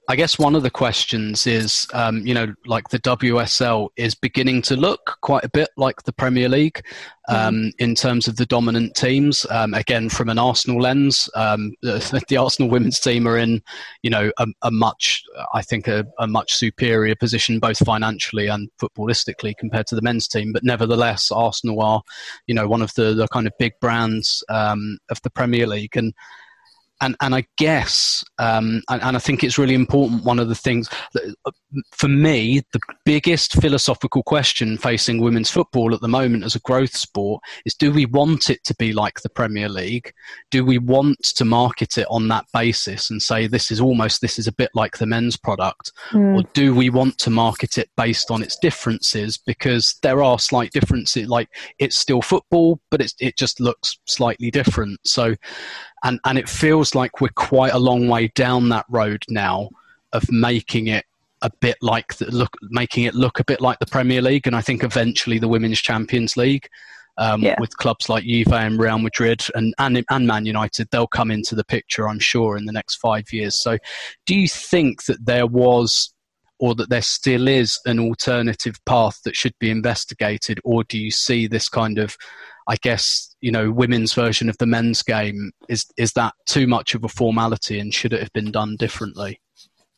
I 0.08 0.14
guess 0.14 0.38
one 0.38 0.54
of 0.54 0.62
the 0.62 0.70
questions 0.70 1.48
is, 1.48 1.88
um, 1.92 2.24
you 2.24 2.32
know, 2.32 2.54
like 2.64 2.90
the 2.90 3.00
WSL 3.00 3.88
is 3.96 4.14
beginning 4.14 4.62
to 4.62 4.76
look 4.76 5.18
quite 5.20 5.44
a 5.44 5.48
bit 5.48 5.68
like 5.76 6.00
the 6.04 6.12
Premier 6.12 6.48
League 6.48 6.80
um, 7.28 7.56
mm. 7.56 7.72
in 7.80 7.96
terms 7.96 8.28
of 8.28 8.36
the 8.36 8.46
dominant 8.46 8.94
teams. 8.94 9.44
Um, 9.50 9.74
again, 9.74 10.08
from 10.08 10.28
an 10.28 10.38
Arsenal 10.38 10.80
lens, 10.80 11.28
um, 11.34 11.74
the, 11.82 12.24
the, 12.28 12.36
Arsenal 12.36 12.70
women's 12.70 13.00
team 13.00 13.26
are 13.26 13.36
in, 13.36 13.60
you 14.02 14.10
know, 14.10 14.30
a, 14.38 14.46
a 14.62 14.70
much, 14.70 15.24
I 15.52 15.62
think, 15.62 15.88
a, 15.88 16.06
a, 16.20 16.28
much 16.28 16.54
superior 16.54 17.16
position 17.16 17.58
both 17.58 17.78
financially 17.78 18.46
and 18.46 18.70
footballistically 18.80 19.56
compared 19.58 19.88
to 19.88 19.96
the 19.96 20.02
men's 20.02 20.28
team. 20.28 20.52
But 20.52 20.62
nevertheless, 20.62 21.32
Arsenal 21.32 21.82
are, 21.82 22.02
you 22.46 22.54
know, 22.54 22.68
one 22.68 22.82
of 22.82 22.94
the, 22.94 23.12
the 23.12 23.26
kind 23.26 23.48
of 23.48 23.52
big 23.58 23.72
brands 23.80 24.44
um, 24.50 24.98
of 25.10 25.20
the 25.22 25.30
Premier 25.30 25.66
League 25.66 25.96
and 25.96 26.14
and 27.00 27.16
and 27.20 27.34
I 27.34 27.44
guess 27.58 28.24
um, 28.38 28.82
and, 28.88 29.02
and, 29.02 29.16
I 29.16 29.18
think 29.18 29.44
it's 29.44 29.58
really 29.58 29.74
important. 29.74 30.24
One 30.24 30.38
of 30.38 30.48
the 30.48 30.54
things 30.54 30.88
that, 31.12 31.34
for 31.92 32.08
me, 32.08 32.62
the 32.72 32.80
biggest 33.04 33.60
philosophical 33.60 34.22
question 34.22 34.78
facing 34.78 35.20
women's 35.20 35.50
football 35.50 35.94
at 35.94 36.00
the 36.00 36.08
moment 36.08 36.44
as 36.44 36.54
a 36.54 36.60
growth 36.60 36.96
sport 36.96 37.42
is: 37.64 37.74
Do 37.74 37.92
we 37.92 38.06
want 38.06 38.50
it 38.50 38.62
to 38.64 38.74
be 38.74 38.92
like 38.92 39.20
the 39.20 39.28
Premier 39.28 39.68
League? 39.68 40.12
Do 40.50 40.64
we 40.64 40.78
want 40.78 41.22
to 41.22 41.44
market 41.44 41.98
it 41.98 42.06
on 42.10 42.28
that 42.28 42.46
basis 42.52 43.10
and 43.10 43.20
say 43.20 43.46
this 43.46 43.70
is 43.70 43.80
almost 43.80 44.20
this 44.20 44.38
is 44.38 44.46
a 44.46 44.52
bit 44.52 44.70
like 44.74 44.98
the 44.98 45.06
men's 45.06 45.36
product, 45.36 45.92
mm. 46.10 46.36
or 46.36 46.48
do 46.52 46.74
we 46.74 46.90
want 46.90 47.18
to 47.18 47.30
market 47.30 47.78
it 47.78 47.90
based 47.96 48.30
on 48.30 48.42
its 48.42 48.56
differences 48.58 49.38
because 49.38 49.96
there 50.02 50.22
are 50.22 50.38
slight 50.38 50.72
differences? 50.72 51.28
Like 51.28 51.48
it's 51.78 51.96
still 51.96 52.22
football, 52.22 52.80
but 52.90 53.00
it's, 53.00 53.14
it 53.20 53.36
just 53.36 53.60
looks 53.60 53.98
slightly 54.06 54.50
different. 54.50 55.00
So 55.04 55.34
and 56.04 56.20
and 56.24 56.38
it 56.38 56.48
feels 56.48 56.94
like 56.94 57.20
we're 57.20 57.28
quite 57.34 57.72
a 57.72 57.78
long 57.78 58.08
way 58.08 58.28
down 58.28 58.68
that 58.70 58.86
road 58.88 59.24
now 59.28 59.68
of 60.12 60.30
making 60.30 60.86
it 60.86 61.04
a 61.46 61.50
bit 61.60 61.76
like 61.80 62.16
the 62.16 62.26
look 62.26 62.56
making 62.70 63.04
it 63.04 63.14
look 63.14 63.38
a 63.38 63.44
bit 63.44 63.60
like 63.60 63.78
the 63.78 63.86
Premier 63.86 64.20
League 64.20 64.48
and 64.48 64.56
I 64.56 64.60
think 64.60 64.82
eventually 64.82 65.38
the 65.38 65.48
Women's 65.48 65.80
Champions 65.80 66.36
League 66.36 66.68
um, 67.18 67.40
yeah. 67.40 67.54
with 67.60 67.76
clubs 67.76 68.08
like 68.08 68.24
Juve 68.24 68.52
and 68.52 68.80
Real 68.80 68.98
Madrid 68.98 69.42
and, 69.54 69.72
and 69.78 70.04
and 70.10 70.26
Man 70.26 70.44
United 70.44 70.88
they'll 70.90 71.06
come 71.06 71.30
into 71.30 71.54
the 71.54 71.64
picture 71.64 72.08
I'm 72.08 72.18
sure 72.18 72.56
in 72.56 72.66
the 72.66 72.72
next 72.72 72.96
5 72.96 73.32
years 73.32 73.62
so 73.62 73.78
do 74.26 74.34
you 74.34 74.48
think 74.48 75.04
that 75.04 75.24
there 75.24 75.46
was 75.46 76.12
or 76.58 76.74
that 76.74 76.90
there 76.90 77.02
still 77.02 77.46
is 77.46 77.78
an 77.86 78.00
alternative 78.00 78.76
path 78.84 79.20
that 79.24 79.36
should 79.36 79.54
be 79.60 79.70
investigated 79.70 80.58
or 80.64 80.82
do 80.82 80.98
you 80.98 81.12
see 81.12 81.46
this 81.46 81.68
kind 81.68 81.98
of 81.98 82.16
I 82.66 82.74
guess 82.82 83.36
you 83.40 83.52
know 83.52 83.70
women's 83.70 84.14
version 84.14 84.48
of 84.48 84.58
the 84.58 84.66
men's 84.66 85.04
game 85.04 85.52
is 85.68 85.86
is 85.96 86.12
that 86.14 86.34
too 86.46 86.66
much 86.66 86.96
of 86.96 87.04
a 87.04 87.08
formality 87.08 87.78
and 87.78 87.94
should 87.94 88.12
it 88.12 88.20
have 88.20 88.32
been 88.32 88.50
done 88.50 88.74
differently? 88.76 89.40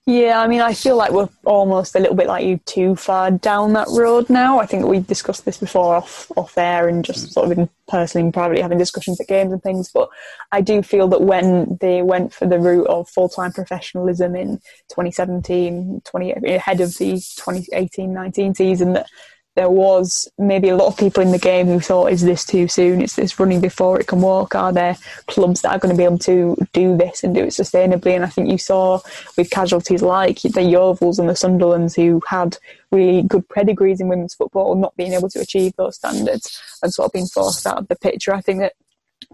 Yeah, 0.09 0.41
I 0.41 0.47
mean, 0.47 0.63
I 0.63 0.73
feel 0.73 0.97
like 0.97 1.13
we're 1.13 1.29
almost 1.45 1.95
a 1.95 1.99
little 1.99 2.17
bit 2.17 2.29
like 2.29 2.47
you 2.47 2.57
too 2.65 2.97
far 2.97 3.31
down 3.31 3.75
that 3.75 3.89
road 3.91 4.31
now. 4.31 4.59
I 4.59 4.65
think 4.65 4.87
we 4.87 5.01
discussed 5.01 5.45
this 5.45 5.59
before 5.59 5.97
off 5.97 6.33
off 6.35 6.57
air 6.57 6.89
and 6.89 7.05
just 7.05 7.27
mm. 7.27 7.33
sort 7.33 7.53
of 7.53 7.59
in 7.59 7.69
personally 7.89 8.25
and 8.25 8.33
privately 8.33 8.63
having 8.63 8.79
discussions 8.79 9.21
at 9.21 9.29
games 9.29 9.53
and 9.53 9.63
things. 9.63 9.91
But 9.93 10.09
I 10.51 10.63
do 10.63 10.81
feel 10.81 11.09
that 11.09 11.21
when 11.21 11.77
they 11.83 12.01
went 12.01 12.33
for 12.33 12.47
the 12.47 12.59
route 12.59 12.87
of 12.87 13.11
full 13.11 13.29
time 13.29 13.53
professionalism 13.53 14.35
in 14.35 14.57
2017, 14.89 16.01
20, 16.07 16.33
ahead 16.55 16.81
of 16.81 16.97
the 16.97 17.13
2018-19 17.13 18.57
season, 18.57 18.95
that 18.95 19.11
there 19.59 19.69
was 19.69 20.29
maybe 20.39 20.69
a 20.69 20.77
lot 20.77 20.87
of 20.87 20.97
people 20.97 21.21
in 21.21 21.33
the 21.33 21.39
game 21.39 21.67
who 21.67 21.81
thought, 21.81 22.13
is 22.13 22.23
this 22.23 22.45
too 22.45 22.69
soon? 22.69 23.03
Is 23.03 23.17
this 23.17 23.41
running 23.41 23.61
before 23.61 23.99
it 23.99 24.07
can 24.07 24.21
walk? 24.21 24.55
Are 24.55 24.73
there 24.73 24.97
clubs 25.27 25.63
that 25.63 25.73
are 25.73 25.81
going 25.81 25.93
to 25.93 25.99
be 25.99 26.05
able 26.05 26.21
to 26.21 26.57
do 26.73 26.97
this 26.97 27.25
and 27.25 27.35
do 27.35 27.43
it 27.43 27.49
sustainably? 27.49 28.15
And 28.15 28.25
I 28.25 28.29
think 28.29 28.49
you 28.49 28.57
saw 28.57 29.01
with 29.37 29.51
casualties 29.51 30.01
like 30.01 30.43
the 30.43 30.61
Yeovils 30.61 31.19
and 31.19 31.29
the 31.29 31.33
Sunderlands 31.33 31.97
who 31.97 32.23
had 32.29 32.57
really 32.93 33.23
good 33.23 33.49
pedigrees 33.49 34.01
in 34.01 34.07
women's 34.07 34.35
football 34.35 34.77
not 34.77 34.97
being 34.97 35.13
able 35.13 35.29
to 35.31 35.41
achieve 35.41 35.73
those 35.77 35.97
standards 35.97 36.63
and 36.81 36.95
sort 36.95 37.07
of 37.07 37.13
being 37.13 37.27
forced 37.27 37.67
out 37.67 37.79
of 37.79 37.89
the 37.89 37.97
picture. 37.97 38.33
I 38.33 38.41
think 38.41 38.61
that 38.61 38.75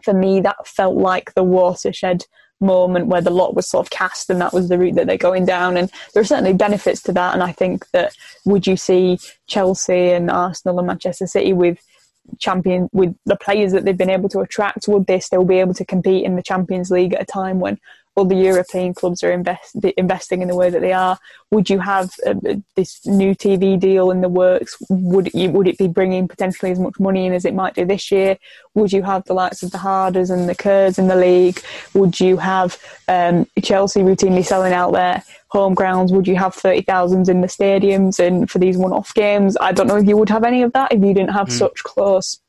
for 0.02 0.14
me, 0.14 0.40
that 0.40 0.66
felt 0.66 0.96
like 0.96 1.34
the 1.34 1.44
watershed 1.44 2.24
moment 2.60 3.08
where 3.08 3.20
the 3.20 3.30
lot 3.30 3.54
was 3.54 3.68
sort 3.68 3.86
of 3.86 3.90
cast 3.90 4.30
and 4.30 4.40
that 4.40 4.52
was 4.52 4.68
the 4.68 4.78
route 4.78 4.94
that 4.94 5.06
they're 5.06 5.16
going 5.16 5.44
down. 5.44 5.76
And 5.76 5.90
there 6.12 6.20
are 6.20 6.26
certainly 6.26 6.52
benefits 6.52 7.02
to 7.02 7.12
that. 7.12 7.34
And 7.34 7.42
I 7.42 7.52
think 7.52 7.88
that 7.90 8.14
would 8.44 8.66
you 8.66 8.76
see 8.76 9.18
Chelsea 9.46 10.10
and 10.10 10.30
Arsenal 10.30 10.78
and 10.78 10.86
Manchester 10.86 11.26
City 11.26 11.52
with 11.52 11.78
champion 12.38 12.88
with 12.92 13.14
the 13.26 13.36
players 13.36 13.72
that 13.72 13.84
they've 13.84 13.96
been 13.96 14.10
able 14.10 14.28
to 14.30 14.40
attract, 14.40 14.88
would 14.88 15.06
they 15.06 15.20
still 15.20 15.44
be 15.44 15.58
able 15.58 15.74
to 15.74 15.84
compete 15.84 16.24
in 16.24 16.36
the 16.36 16.42
Champions 16.42 16.90
League 16.90 17.14
at 17.14 17.22
a 17.22 17.26
time 17.26 17.60
when 17.60 17.78
other 18.16 18.34
European 18.34 18.94
clubs 18.94 19.22
are 19.24 19.32
invest, 19.32 19.76
investing 19.96 20.42
in 20.42 20.48
the 20.48 20.54
way 20.54 20.70
that 20.70 20.80
they 20.80 20.92
are. 20.92 21.18
Would 21.50 21.68
you 21.68 21.80
have 21.80 22.14
uh, 22.26 22.34
this 22.76 23.04
new 23.06 23.34
TV 23.34 23.78
deal 23.78 24.10
in 24.10 24.20
the 24.20 24.28
works? 24.28 24.76
Would 24.88 25.32
you, 25.34 25.50
would 25.50 25.66
it 25.66 25.78
be 25.78 25.88
bringing 25.88 26.28
potentially 26.28 26.70
as 26.70 26.78
much 26.78 26.98
money 27.00 27.26
in 27.26 27.32
as 27.32 27.44
it 27.44 27.54
might 27.54 27.74
do 27.74 27.84
this 27.84 28.10
year? 28.12 28.38
Would 28.74 28.92
you 28.92 29.02
have 29.02 29.24
the 29.24 29.34
likes 29.34 29.62
of 29.62 29.72
the 29.72 29.78
Harders 29.78 30.30
and 30.30 30.48
the 30.48 30.54
Kerrs 30.54 30.98
in 30.98 31.08
the 31.08 31.16
league? 31.16 31.60
Would 31.94 32.20
you 32.20 32.36
have 32.36 32.78
um, 33.08 33.46
Chelsea 33.62 34.00
routinely 34.00 34.44
selling 34.44 34.72
out 34.72 34.92
their 34.92 35.22
home 35.48 35.74
grounds? 35.74 36.12
Would 36.12 36.28
you 36.28 36.36
have 36.36 36.54
30,000 36.54 37.28
in 37.28 37.40
the 37.40 37.46
stadiums 37.48 38.18
and 38.18 38.48
for 38.48 38.58
these 38.58 38.76
one-off 38.76 39.12
games? 39.14 39.56
I 39.60 39.72
don't 39.72 39.86
know 39.86 39.96
if 39.96 40.06
you 40.06 40.16
would 40.16 40.28
have 40.28 40.44
any 40.44 40.62
of 40.62 40.72
that 40.72 40.92
if 40.92 41.02
you 41.02 41.14
didn't 41.14 41.32
have 41.32 41.48
mm. 41.48 41.58
such 41.58 41.82
close 41.82 42.40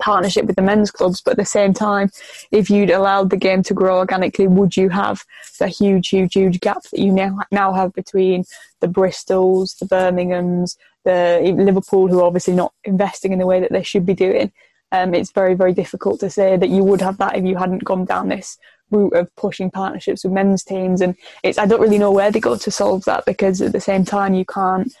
partnership 0.00 0.46
with 0.46 0.56
the 0.56 0.62
men's 0.62 0.90
clubs, 0.90 1.20
but 1.20 1.32
at 1.32 1.36
the 1.36 1.44
same 1.44 1.72
time, 1.72 2.10
if 2.50 2.70
you'd 2.70 2.90
allowed 2.90 3.30
the 3.30 3.36
game 3.36 3.62
to 3.64 3.74
grow 3.74 3.98
organically, 3.98 4.46
would 4.46 4.76
you 4.76 4.88
have 4.88 5.24
the 5.58 5.68
huge, 5.68 6.08
huge, 6.08 6.34
huge 6.34 6.60
gap 6.60 6.82
that 6.84 7.00
you 7.00 7.12
now 7.12 7.38
now 7.50 7.72
have 7.72 7.92
between 7.92 8.44
the 8.80 8.88
Bristols, 8.88 9.78
the 9.78 9.86
Birminghams, 9.86 10.76
the 11.04 11.54
Liverpool, 11.56 12.08
who 12.08 12.20
are 12.20 12.26
obviously 12.26 12.54
not 12.54 12.72
investing 12.84 13.32
in 13.32 13.38
the 13.38 13.46
way 13.46 13.60
that 13.60 13.72
they 13.72 13.82
should 13.82 14.06
be 14.06 14.14
doing? 14.14 14.52
Um, 14.92 15.14
it's 15.14 15.32
very, 15.32 15.54
very 15.54 15.72
difficult 15.72 16.20
to 16.20 16.28
say 16.28 16.56
that 16.56 16.68
you 16.68 16.84
would 16.84 17.00
have 17.00 17.16
that 17.18 17.36
if 17.36 17.44
you 17.44 17.56
hadn't 17.56 17.84
gone 17.84 18.04
down 18.04 18.28
this 18.28 18.58
route 18.90 19.14
of 19.14 19.34
pushing 19.36 19.70
partnerships 19.70 20.22
with 20.22 20.34
men's 20.34 20.62
teams. 20.62 21.00
And 21.00 21.16
it's 21.42 21.58
I 21.58 21.66
don't 21.66 21.80
really 21.80 21.98
know 21.98 22.12
where 22.12 22.30
they 22.30 22.40
go 22.40 22.56
to 22.56 22.70
solve 22.70 23.04
that 23.04 23.24
because 23.24 23.62
at 23.62 23.72
the 23.72 23.80
same 23.80 24.04
time 24.04 24.34
you 24.34 24.44
can't 24.44 24.92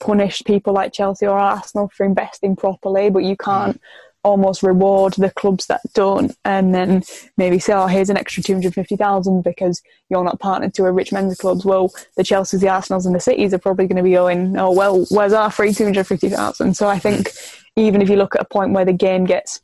punish 0.00 0.42
people 0.44 0.72
like 0.72 0.92
Chelsea 0.92 1.26
or 1.26 1.38
Arsenal 1.38 1.90
for 1.94 2.04
investing 2.04 2.56
properly, 2.56 3.08
but 3.08 3.24
you 3.24 3.36
can't 3.36 3.80
almost 4.22 4.62
reward 4.62 5.14
the 5.14 5.30
clubs 5.30 5.66
that 5.66 5.80
don't 5.94 6.36
and 6.44 6.74
then 6.74 7.02
maybe 7.36 7.58
say, 7.58 7.72
oh, 7.72 7.86
here's 7.86 8.10
an 8.10 8.16
extra 8.16 8.42
250,000 8.42 9.42
because 9.42 9.82
you're 10.08 10.24
not 10.24 10.40
partnered 10.40 10.74
to 10.74 10.84
a 10.84 10.92
rich 10.92 11.12
men's 11.12 11.38
clubs. 11.38 11.64
Well, 11.64 11.90
the 12.16 12.22
Chelseas, 12.22 12.60
the 12.60 12.68
Arsenals 12.68 13.06
and 13.06 13.14
the 13.14 13.20
Cities 13.20 13.54
are 13.54 13.58
probably 13.58 13.86
going 13.86 13.96
to 13.96 14.02
be 14.02 14.12
going, 14.12 14.56
oh, 14.58 14.70
well, 14.70 15.06
where's 15.10 15.32
our 15.32 15.50
free 15.50 15.72
250,000? 15.72 16.74
So 16.74 16.88
I 16.88 16.98
think 16.98 17.30
even 17.76 18.02
if 18.02 18.08
you 18.08 18.16
look 18.16 18.34
at 18.34 18.42
a 18.42 18.46
point 18.46 18.72
where 18.72 18.84
the 18.84 18.92
game 18.92 19.24
gets 19.24 19.62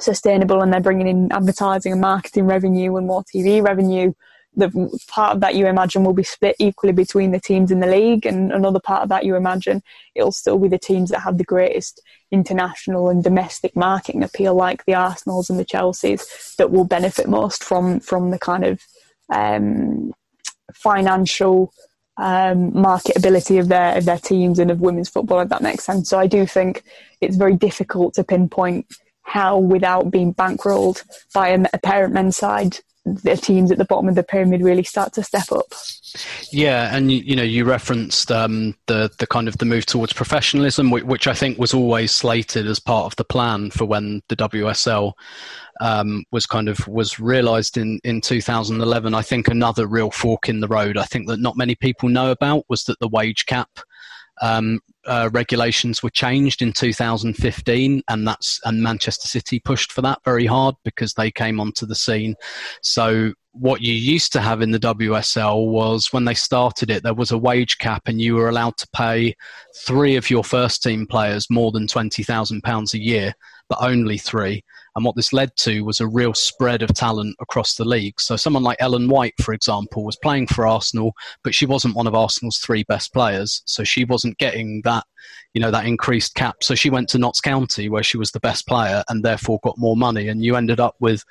sustainable 0.00 0.62
and 0.62 0.72
they're 0.72 0.80
bringing 0.80 1.06
in 1.06 1.30
advertising 1.32 1.92
and 1.92 2.00
marketing 2.00 2.46
revenue 2.46 2.96
and 2.96 3.06
more 3.06 3.22
TV 3.24 3.62
revenue, 3.62 4.12
the 4.54 5.00
part 5.08 5.34
of 5.34 5.40
that 5.40 5.54
you 5.54 5.66
imagine 5.66 6.04
will 6.04 6.12
be 6.12 6.22
split 6.22 6.56
equally 6.58 6.92
between 6.92 7.30
the 7.32 7.40
teams 7.40 7.70
in 7.70 7.80
the 7.80 7.86
league, 7.86 8.26
and 8.26 8.52
another 8.52 8.80
part 8.80 9.02
of 9.02 9.08
that 9.08 9.24
you 9.24 9.34
imagine 9.34 9.82
it'll 10.14 10.32
still 10.32 10.58
be 10.58 10.68
the 10.68 10.78
teams 10.78 11.10
that 11.10 11.20
have 11.20 11.38
the 11.38 11.44
greatest 11.44 12.02
international 12.30 13.08
and 13.08 13.24
domestic 13.24 13.74
marketing 13.74 14.22
appeal, 14.22 14.54
like 14.54 14.84
the 14.84 14.94
Arsenals 14.94 15.48
and 15.48 15.58
the 15.58 15.64
Chelseas, 15.64 16.54
that 16.56 16.70
will 16.70 16.84
benefit 16.84 17.28
most 17.28 17.64
from 17.64 18.00
from 18.00 18.30
the 18.30 18.38
kind 18.38 18.64
of 18.64 18.80
um, 19.30 20.12
financial 20.74 21.72
um, 22.18 22.72
marketability 22.72 23.58
of 23.58 23.68
their 23.68 23.96
of 23.96 24.04
their 24.04 24.18
teams 24.18 24.58
and 24.58 24.70
of 24.70 24.80
women's 24.80 25.08
football. 25.08 25.40
If 25.40 25.48
that 25.48 25.62
makes 25.62 25.84
sense. 25.84 26.10
So 26.10 26.18
I 26.18 26.26
do 26.26 26.46
think 26.46 26.82
it's 27.20 27.36
very 27.36 27.56
difficult 27.56 28.14
to 28.14 28.24
pinpoint 28.24 28.86
how, 29.22 29.56
without 29.56 30.10
being 30.10 30.34
bankrolled 30.34 31.02
by 31.32 31.48
a, 31.48 31.64
a 31.72 31.78
parent 31.78 32.12
men's 32.12 32.36
side, 32.36 32.78
the 33.04 33.36
teams 33.36 33.72
at 33.72 33.78
the 33.78 33.84
bottom 33.84 34.08
of 34.08 34.14
the 34.14 34.22
pyramid 34.22 34.62
really 34.62 34.84
start 34.84 35.12
to 35.14 35.22
step 35.22 35.50
up. 35.50 35.72
Yeah, 36.52 36.94
and 36.94 37.10
you, 37.10 37.34
know 37.34 37.42
you 37.42 37.64
referenced 37.64 38.30
um, 38.30 38.74
the 38.86 39.10
the 39.18 39.26
kind 39.26 39.48
of 39.48 39.58
the 39.58 39.64
move 39.64 39.86
towards 39.86 40.12
professionalism, 40.12 40.90
which, 40.90 41.04
which, 41.04 41.26
I 41.26 41.34
think 41.34 41.58
was 41.58 41.74
always 41.74 42.12
slated 42.12 42.66
as 42.66 42.78
part 42.78 43.06
of 43.06 43.16
the 43.16 43.24
plan 43.24 43.70
for 43.70 43.86
when 43.86 44.22
the 44.28 44.36
WSL 44.36 45.14
um, 45.80 46.24
was 46.30 46.46
kind 46.46 46.68
of 46.68 46.86
was 46.86 47.18
realised 47.18 47.76
in 47.76 47.98
in 48.04 48.20
2011. 48.20 49.14
I 49.14 49.22
think 49.22 49.48
another 49.48 49.86
real 49.86 50.10
fork 50.10 50.48
in 50.48 50.60
the 50.60 50.68
road. 50.68 50.96
I 50.96 51.04
think 51.04 51.26
that 51.28 51.40
not 51.40 51.56
many 51.56 51.74
people 51.74 52.08
know 52.08 52.30
about 52.30 52.64
was 52.68 52.84
that 52.84 53.00
the 53.00 53.08
wage 53.08 53.46
cap 53.46 53.70
um, 54.40 54.80
uh, 55.06 55.30
regulations 55.32 56.02
were 56.02 56.10
changed 56.10 56.62
in 56.62 56.72
2015, 56.72 58.02
and 58.08 58.26
that's 58.26 58.60
and 58.64 58.82
Manchester 58.82 59.28
City 59.28 59.60
pushed 59.60 59.92
for 59.92 60.02
that 60.02 60.20
very 60.24 60.46
hard 60.46 60.74
because 60.84 61.14
they 61.14 61.30
came 61.30 61.60
onto 61.60 61.86
the 61.86 61.94
scene. 61.94 62.34
So 62.82 63.32
what 63.52 63.82
you 63.82 63.92
used 63.92 64.32
to 64.32 64.40
have 64.40 64.62
in 64.62 64.70
the 64.70 64.78
WSL 64.78 65.66
was 65.68 66.12
when 66.12 66.24
they 66.24 66.34
started 66.34 66.90
it, 66.90 67.02
there 67.02 67.14
was 67.14 67.32
a 67.32 67.38
wage 67.38 67.78
cap, 67.78 68.02
and 68.06 68.20
you 68.20 68.34
were 68.34 68.48
allowed 68.48 68.76
to 68.78 68.88
pay 68.94 69.34
three 69.86 70.16
of 70.16 70.30
your 70.30 70.44
first 70.44 70.82
team 70.82 71.06
players 71.06 71.50
more 71.50 71.72
than 71.72 71.86
twenty 71.86 72.22
thousand 72.22 72.62
pounds 72.62 72.94
a 72.94 73.00
year, 73.00 73.34
but 73.68 73.78
only 73.80 74.18
three. 74.18 74.64
And 74.94 75.04
what 75.04 75.16
this 75.16 75.32
led 75.32 75.56
to 75.58 75.82
was 75.82 76.00
a 76.00 76.06
real 76.06 76.34
spread 76.34 76.82
of 76.82 76.92
talent 76.94 77.36
across 77.40 77.76
the 77.76 77.84
league. 77.84 78.20
So 78.20 78.36
someone 78.36 78.62
like 78.62 78.76
Ellen 78.80 79.08
White, 79.08 79.34
for 79.40 79.54
example, 79.54 80.04
was 80.04 80.16
playing 80.16 80.48
for 80.48 80.66
Arsenal, 80.66 81.14
but 81.42 81.54
she 81.54 81.66
wasn't 81.66 81.96
one 81.96 82.06
of 82.06 82.14
Arsenal's 82.14 82.58
three 82.58 82.84
best 82.84 83.12
players. 83.12 83.62
So 83.64 83.84
she 83.84 84.04
wasn't 84.04 84.38
getting 84.38 84.82
that, 84.84 85.04
you 85.54 85.60
know, 85.60 85.70
that 85.70 85.86
increased 85.86 86.34
cap. 86.34 86.56
So 86.62 86.74
she 86.74 86.90
went 86.90 87.08
to 87.10 87.18
Notts 87.18 87.40
County 87.40 87.88
where 87.88 88.02
she 88.02 88.18
was 88.18 88.30
the 88.30 88.40
best 88.40 88.66
player 88.66 89.02
and 89.08 89.24
therefore 89.24 89.60
got 89.62 89.78
more 89.78 89.96
money. 89.96 90.28
And 90.28 90.44
you 90.44 90.56
ended 90.56 90.80
up 90.80 90.96
with 91.00 91.24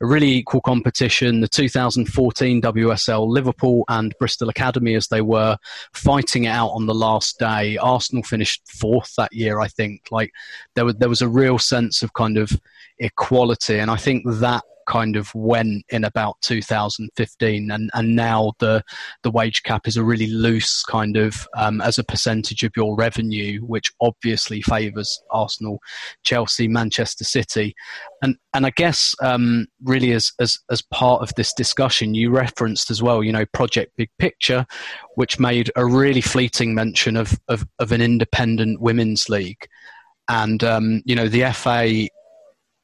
a 0.00 0.06
really 0.06 0.30
equal 0.30 0.60
competition. 0.60 1.40
The 1.40 1.48
2014 1.48 2.62
WSL, 2.62 3.26
Liverpool 3.26 3.84
and 3.88 4.14
Bristol 4.18 4.48
Academy, 4.48 4.94
as 4.94 5.08
they 5.08 5.20
were, 5.20 5.56
fighting 5.92 6.44
it 6.44 6.50
out 6.50 6.68
on 6.68 6.86
the 6.86 6.94
last 6.94 7.38
day. 7.38 7.76
Arsenal 7.78 8.22
finished 8.22 8.62
fourth 8.68 9.12
that 9.16 9.32
year, 9.32 9.60
I 9.60 9.68
think. 9.68 10.02
Like 10.10 10.32
there 10.74 10.84
was 10.84 10.96
there 10.96 11.08
was 11.08 11.22
a 11.22 11.28
real 11.28 11.58
sense 11.58 12.02
of 12.02 12.12
kind 12.14 12.38
of 12.38 12.52
equality, 13.00 13.78
and 13.78 13.90
I 13.90 13.96
think 13.96 14.24
that 14.26 14.62
kind 14.88 15.16
of 15.16 15.32
went 15.34 15.84
in 15.90 16.02
about 16.02 16.36
2015 16.40 17.70
and, 17.70 17.90
and 17.92 18.16
now 18.16 18.52
the 18.58 18.82
the 19.22 19.30
wage 19.30 19.62
cap 19.62 19.86
is 19.86 19.96
a 19.96 20.02
really 20.02 20.28
loose 20.28 20.82
kind 20.82 21.16
of 21.16 21.46
um, 21.56 21.80
as 21.82 21.98
a 21.98 22.04
percentage 22.04 22.62
of 22.62 22.72
your 22.74 22.96
revenue 22.96 23.60
which 23.60 23.92
obviously 24.00 24.62
favors 24.62 25.22
Arsenal 25.30 25.78
Chelsea 26.24 26.66
Manchester 26.66 27.24
City. 27.24 27.74
And 28.22 28.36
and 28.54 28.64
I 28.64 28.70
guess 28.70 29.14
um, 29.22 29.66
really 29.84 30.12
as, 30.12 30.32
as 30.40 30.58
as 30.70 30.82
part 30.82 31.20
of 31.22 31.34
this 31.34 31.52
discussion 31.52 32.14
you 32.14 32.30
referenced 32.30 32.90
as 32.90 33.02
well 33.02 33.22
you 33.22 33.32
know 33.32 33.44
project 33.52 33.92
big 33.96 34.08
picture 34.18 34.66
which 35.16 35.38
made 35.38 35.70
a 35.76 35.84
really 35.84 36.22
fleeting 36.22 36.74
mention 36.74 37.16
of 37.16 37.38
of, 37.48 37.66
of 37.78 37.92
an 37.92 38.00
independent 38.00 38.80
women's 38.80 39.28
league. 39.28 39.68
And 40.30 40.64
um, 40.64 41.02
you 41.04 41.14
know 41.14 41.28
the 41.28 41.52
FA 41.52 42.08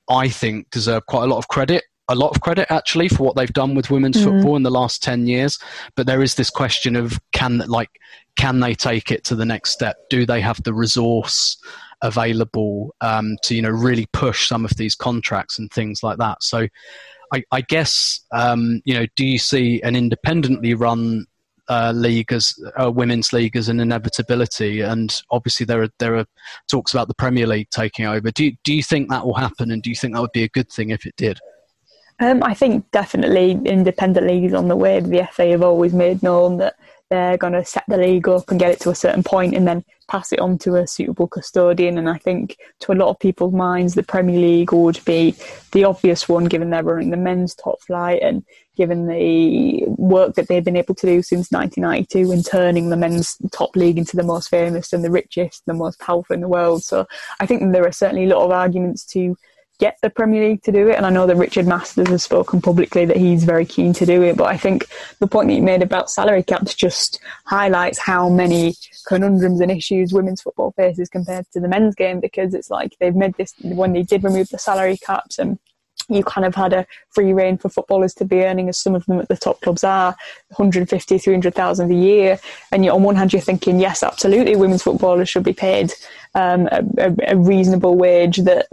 I 0.09 0.29
think 0.29 0.71
deserve 0.71 1.07
quite 1.07 1.25
a 1.25 1.27
lot 1.27 1.39
of 1.39 1.49
credit 1.49 1.85
a 2.09 2.15
lot 2.15 2.35
of 2.35 2.41
credit 2.41 2.67
actually 2.71 3.09
for 3.09 3.25
what 3.25 3.37
they've 3.37 3.53
done 3.53 3.75
with 3.75 3.91
women's 3.91 4.17
mm-hmm. 4.17 4.37
football 4.37 4.57
in 4.57 4.63
the 4.63 4.71
last 4.71 5.03
10 5.03 5.27
years. 5.27 5.59
But 5.97 6.07
there 6.07 6.23
is 6.23 6.35
this 6.35 6.51
question 6.51 6.97
of 6.97 7.19
can 7.33 7.59
like 7.67 7.89
can 8.37 8.61
they 8.61 8.75
take 8.75 9.11
it 9.11 9.25
to 9.25 9.35
the 9.35 9.47
next 9.47 9.71
step? 9.71 9.97
Do 10.11 10.27
they 10.27 10.41
have 10.41 10.63
the 10.63 10.75
resource 10.75 11.57
available 12.03 12.95
um, 13.01 13.37
to 13.45 13.55
you 13.55 13.63
know 13.63 13.71
really 13.71 14.07
push 14.13 14.49
some 14.49 14.65
of 14.65 14.77
these 14.77 14.95
contracts 14.95 15.59
and 15.59 15.71
things 15.71 16.03
like 16.03 16.19
that? 16.19 16.43
So 16.43 16.69
i, 17.33 17.43
I 17.51 17.63
guess 17.63 18.21
um, 18.33 18.83
you 18.85 18.95
know 18.95 19.07
do 19.17 19.25
you 19.25 19.39
see 19.39 19.81
an 19.83 19.97
independently 19.97 20.75
run 20.75 21.25
uh, 21.69 21.93
league 21.95 22.33
as 22.33 22.55
uh, 22.81 22.91
women's 22.91 23.33
league 23.33 23.57
as 23.57 23.69
an 23.69 23.81
inevitability, 23.81 24.81
and 24.81 25.23
obviously 25.31 25.67
there 25.67 25.83
are 25.83 25.89
there 25.99 26.17
are 26.17 26.27
talks 26.71 26.93
about 26.93 27.09
the 27.09 27.15
Premier 27.15 27.47
League 27.47 27.71
taking 27.71 28.07
over. 28.07 28.31
Do 28.31 28.45
you, 28.45 28.57
do 28.65 28.75
you 28.75 28.83
think 28.83 29.09
that 29.11 29.25
will 29.25 29.35
happen, 29.35 29.71
and 29.71 29.83
do 29.83 29.91
you 29.91 29.97
think 29.97 30.15
that 30.15 30.21
would 30.21 30.33
be 30.33 30.45
a 30.45 30.49
good 30.49 30.71
thing 30.71 30.91
if 30.91 31.07
it 31.07 31.17
did? 31.17 31.39
Um, 32.21 32.43
I 32.43 32.55
think 32.55 32.91
definitely 32.93 33.53
independent 33.65 34.27
leagues 34.27 34.55
on 34.55 34.69
the 34.69 34.77
way. 34.77 35.01
The 35.01 35.29
FA 35.33 35.49
have 35.49 35.63
always 35.63 35.93
made 35.93 36.23
known 36.23 36.59
that 36.59 36.77
they're 37.11 37.37
going 37.37 37.53
to 37.53 37.65
set 37.65 37.85
the 37.89 37.97
league 37.97 38.29
up 38.29 38.51
and 38.51 38.59
get 38.59 38.73
it 38.73 38.81
to 38.81 38.91
a 38.91 38.95
certain 38.95 39.23
point 39.23 39.55
and 39.55 39.67
then 39.67 39.85
pass 40.09 40.33
it 40.33 40.39
on 40.39 40.59
to 40.59 40.77
a 40.77 40.87
suitable 40.87 41.27
custodian. 41.27 41.99
And 41.99 42.09
I 42.09 42.19
think 42.19 42.57
to 42.81 42.93
a 42.93 42.95
lot 42.95 43.11
of 43.11 43.19
people's 43.19 43.53
minds, 43.53 43.95
the 43.95 44.03
Premier 44.03 44.39
League 44.39 44.73
would 44.73 45.05
be 45.05 45.35
the 45.73 45.85
obvious 45.85 46.29
one 46.29 46.45
given 46.45 46.71
they're 46.71 46.83
running 46.83 47.11
the 47.11 47.17
men's 47.17 47.55
top 47.55 47.81
flight 47.83 48.23
and 48.23 48.45
given 48.77 49.07
the 49.07 49.85
work 49.87 50.35
that 50.35 50.49
they've 50.49 50.65
been 50.65 50.77
able 50.77 50.95
to 50.95 51.07
do 51.07 51.23
since 51.23 51.51
1992 51.51 52.33
in 52.33 52.43
turning 52.43 52.91
the 52.91 52.97
men's 52.97 53.37
top 53.53 53.75
league 53.77 53.99
into 53.99 54.17
the 54.17 54.23
most 54.23 54.49
famous 54.49 54.93
and 54.93 55.05
the 55.05 55.11
richest, 55.11 55.63
and 55.67 55.75
the 55.75 55.79
most 55.79 55.99
powerful 56.01 56.35
in 56.35 56.41
the 56.41 56.49
world. 56.49 56.83
So 56.83 57.07
I 57.41 57.47
think 57.47 57.73
there 57.73 57.87
are 57.87 57.93
certainly 57.93 58.25
a 58.25 58.37
lot 58.37 58.45
of 58.45 58.51
arguments 58.51 59.05
to 59.07 59.37
get 59.79 59.99
the 60.03 60.11
Premier 60.11 60.49
League 60.49 60.63
to 60.63 60.73
do 60.73 60.89
it. 60.89 60.97
And 60.97 61.07
I 61.07 61.11
know 61.11 61.27
that 61.27 61.37
Richard 61.37 61.67
Masters 61.67 62.09
has 62.09 62.23
spoken 62.23 62.61
publicly 62.61 63.05
that 63.07 63.17
he's 63.17 63.45
very 63.45 63.67
keen 63.67 63.93
to 63.95 64.07
do 64.07 64.23
it. 64.23 64.37
But 64.37 64.45
I 64.45 64.57
think 64.57 64.87
the 65.19 65.27
point 65.27 65.49
that 65.49 65.55
you 65.55 65.63
made 65.63 65.83
about 65.83 66.11
salary 66.11 66.43
caps 66.43 66.75
just 66.75 67.21
highlights 67.45 67.99
how 67.99 68.29
many 68.29 68.75
conundrums 69.07 69.61
and 69.61 69.71
issues 69.71 70.13
women's 70.13 70.43
football 70.43 70.73
faces 70.73 71.09
compared 71.09 71.51
to 71.53 71.61
the 71.61 71.69
men's 71.69 71.95
game 71.95 72.21
because 72.21 72.55
it's 72.55 72.71
like 72.71 72.97
they've 73.01 73.17
made 73.17 73.35
this 73.35 73.53
when 73.63 73.93
they 73.93 74.03
did 74.03 74.23
remove 74.23 74.49
the 74.49 74.59
salary 74.59 74.97
caps 74.97 75.39
and 75.39 75.59
you 76.09 76.23
kind 76.23 76.45
of 76.45 76.55
had 76.55 76.73
a 76.73 76.87
free 77.11 77.33
reign 77.33 77.57
for 77.57 77.69
footballers 77.69 78.15
to 78.15 78.25
be 78.25 78.45
earning, 78.45 78.69
as 78.69 78.79
some 78.79 78.95
of 78.95 79.07
them 79.07 79.19
at 79.19 79.29
the 79.29 79.37
top 79.37 79.61
clubs 79.63 79.85
are, 79.85 80.15
150, 80.49 81.19
300,000 81.19 81.91
a 81.91 81.95
year. 81.95 82.39
And 82.73 82.89
on 82.89 83.03
one 83.03 83.17
hand, 83.17 83.33
you're 83.33 83.43
thinking, 83.43 83.81
yes, 83.81 84.03
absolutely, 84.03 84.57
women's 84.57 84.83
footballers 84.83 85.29
should 85.29 85.45
be 85.45 85.53
paid 85.53 85.93
um, 86.35 86.69
a, 86.73 87.15
a, 87.29 87.37
reasonable 87.37 87.97
wage 87.97 88.39
that 88.39 88.67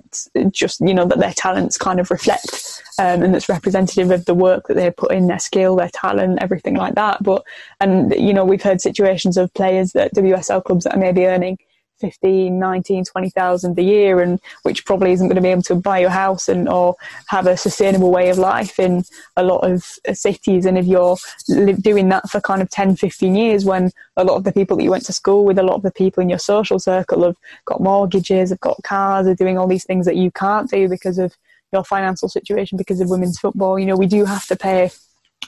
just, 0.49 0.81
you 0.81 0.93
know, 0.93 1.05
that 1.05 1.19
their 1.19 1.33
talents 1.33 1.77
kind 1.77 1.99
of 1.99 2.09
reflect 2.09 2.81
um, 2.97 3.21
and 3.21 3.33
that's 3.33 3.49
representative 3.49 4.09
of 4.09 4.25
the 4.25 4.33
work 4.33 4.67
that 4.67 4.73
they 4.73 4.89
put 4.89 5.11
in, 5.11 5.27
their 5.27 5.39
skill, 5.39 5.75
their 5.75 5.89
talent, 5.89 6.39
everything 6.41 6.75
like 6.75 6.95
that. 6.95 7.21
But, 7.21 7.43
and, 7.79 8.13
you 8.13 8.33
know, 8.33 8.43
we've 8.43 8.63
heard 8.63 8.81
situations 8.81 9.37
of 9.37 9.53
players 9.53 9.93
that 9.93 10.15
WSL 10.15 10.63
clubs 10.63 10.85
that 10.85 10.95
are 10.95 10.99
maybe 10.99 11.25
earning 11.25 11.59
15, 12.01 12.59
19, 12.59 13.05
20,000 13.05 13.79
a 13.79 13.81
year 13.81 14.21
and 14.21 14.39
which 14.63 14.85
probably 14.85 15.11
isn't 15.13 15.27
going 15.27 15.35
to 15.35 15.41
be 15.41 15.49
able 15.49 15.61
to 15.61 15.75
buy 15.75 15.99
your 15.99 16.09
house 16.09 16.49
and 16.49 16.67
or 16.67 16.95
have 17.27 17.47
a 17.47 17.55
sustainable 17.55 18.11
way 18.11 18.29
of 18.29 18.37
life 18.37 18.79
in 18.79 19.03
a 19.37 19.43
lot 19.43 19.59
of 19.59 19.99
uh, 20.07 20.13
cities. 20.13 20.65
And 20.65 20.77
if 20.77 20.85
you're 20.85 21.15
doing 21.47 22.09
that 22.09 22.29
for 22.29 22.41
kind 22.41 22.61
of 22.61 22.69
10, 22.69 22.97
15 22.97 23.35
years 23.35 23.63
when 23.63 23.91
a 24.17 24.23
lot 24.23 24.35
of 24.35 24.43
the 24.43 24.51
people 24.51 24.75
that 24.77 24.83
you 24.83 24.91
went 24.91 25.05
to 25.05 25.13
school 25.13 25.45
with, 25.45 25.59
a 25.59 25.63
lot 25.63 25.75
of 25.75 25.83
the 25.83 25.91
people 25.91 26.21
in 26.21 26.29
your 26.29 26.39
social 26.39 26.79
circle 26.79 27.23
have 27.23 27.37
got 27.65 27.79
mortgages, 27.79 28.49
have 28.49 28.59
got 28.59 28.81
cars, 28.83 29.27
are 29.27 29.35
doing 29.35 29.57
all 29.57 29.67
these 29.67 29.85
things 29.85 30.05
that 30.05 30.17
you 30.17 30.31
can't 30.31 30.69
do 30.69 30.89
because 30.89 31.17
of 31.17 31.35
your 31.71 31.83
financial 31.83 32.27
situation 32.27 32.77
because 32.77 32.99
of 32.99 33.09
women's 33.09 33.39
football. 33.39 33.79
You 33.79 33.85
know, 33.85 33.95
we 33.95 34.07
do 34.07 34.25
have 34.25 34.45
to 34.47 34.55
pay 34.55 34.91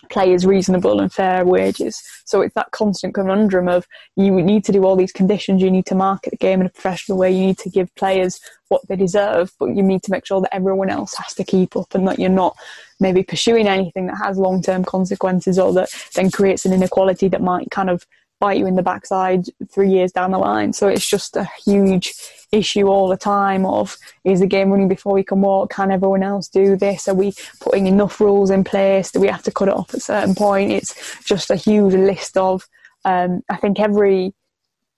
players 0.09 0.45
reasonable 0.45 0.99
and 0.99 1.11
fair 1.11 1.45
wages. 1.45 2.01
So 2.25 2.41
it's 2.41 2.53
that 2.55 2.71
constant 2.71 3.13
conundrum 3.13 3.67
of 3.67 3.87
you 4.15 4.31
need 4.41 4.63
to 4.65 4.71
do 4.71 4.85
all 4.85 4.95
these 4.95 5.11
conditions, 5.11 5.61
you 5.61 5.71
need 5.71 5.85
to 5.87 5.95
market 5.95 6.31
the 6.31 6.37
game 6.37 6.61
in 6.61 6.67
a 6.67 6.69
professional 6.69 7.17
way, 7.17 7.31
you 7.31 7.47
need 7.47 7.57
to 7.59 7.69
give 7.69 7.93
players 7.95 8.39
what 8.69 8.87
they 8.87 8.95
deserve, 8.95 9.51
but 9.59 9.75
you 9.75 9.83
need 9.83 10.03
to 10.03 10.11
make 10.11 10.25
sure 10.25 10.41
that 10.41 10.53
everyone 10.53 10.89
else 10.89 11.13
has 11.15 11.33
to 11.35 11.43
keep 11.43 11.75
up 11.75 11.93
and 11.93 12.07
that 12.07 12.19
you're 12.19 12.29
not 12.29 12.55
maybe 12.99 13.23
pursuing 13.23 13.67
anything 13.67 14.07
that 14.07 14.17
has 14.17 14.37
long 14.37 14.61
term 14.61 14.83
consequences 14.83 15.59
or 15.59 15.73
that 15.73 15.89
then 16.15 16.31
creates 16.31 16.65
an 16.65 16.73
inequality 16.73 17.27
that 17.27 17.41
might 17.41 17.69
kind 17.71 17.89
of 17.89 18.05
bite 18.43 18.57
you 18.57 18.67
in 18.67 18.75
the 18.75 18.83
backside 18.83 19.45
three 19.71 19.89
years 19.89 20.11
down 20.11 20.31
the 20.31 20.37
line. 20.37 20.73
So 20.73 20.89
it's 20.89 21.07
just 21.07 21.37
a 21.37 21.47
huge 21.65 22.13
issue 22.51 22.87
all 22.87 23.07
the 23.07 23.15
time 23.15 23.65
of 23.65 23.97
is 24.25 24.41
the 24.41 24.47
game 24.47 24.69
running 24.69 24.89
before 24.89 25.13
we 25.13 25.23
can 25.23 25.39
walk? 25.39 25.71
Can 25.71 25.91
everyone 25.91 26.23
else 26.23 26.49
do 26.49 26.75
this? 26.75 27.07
Are 27.07 27.13
we 27.13 27.31
putting 27.61 27.87
enough 27.87 28.19
rules 28.19 28.49
in 28.49 28.65
place? 28.65 29.11
Do 29.11 29.21
we 29.21 29.29
have 29.29 29.43
to 29.43 29.51
cut 29.51 29.69
it 29.69 29.73
off 29.73 29.91
at 29.91 29.99
a 29.99 30.01
certain 30.01 30.35
point? 30.35 30.73
It's 30.73 31.23
just 31.23 31.51
a 31.51 31.55
huge 31.55 31.93
list 31.93 32.35
of 32.35 32.67
um, 33.05 33.43
I 33.49 33.55
think 33.55 33.79
every 33.79 34.33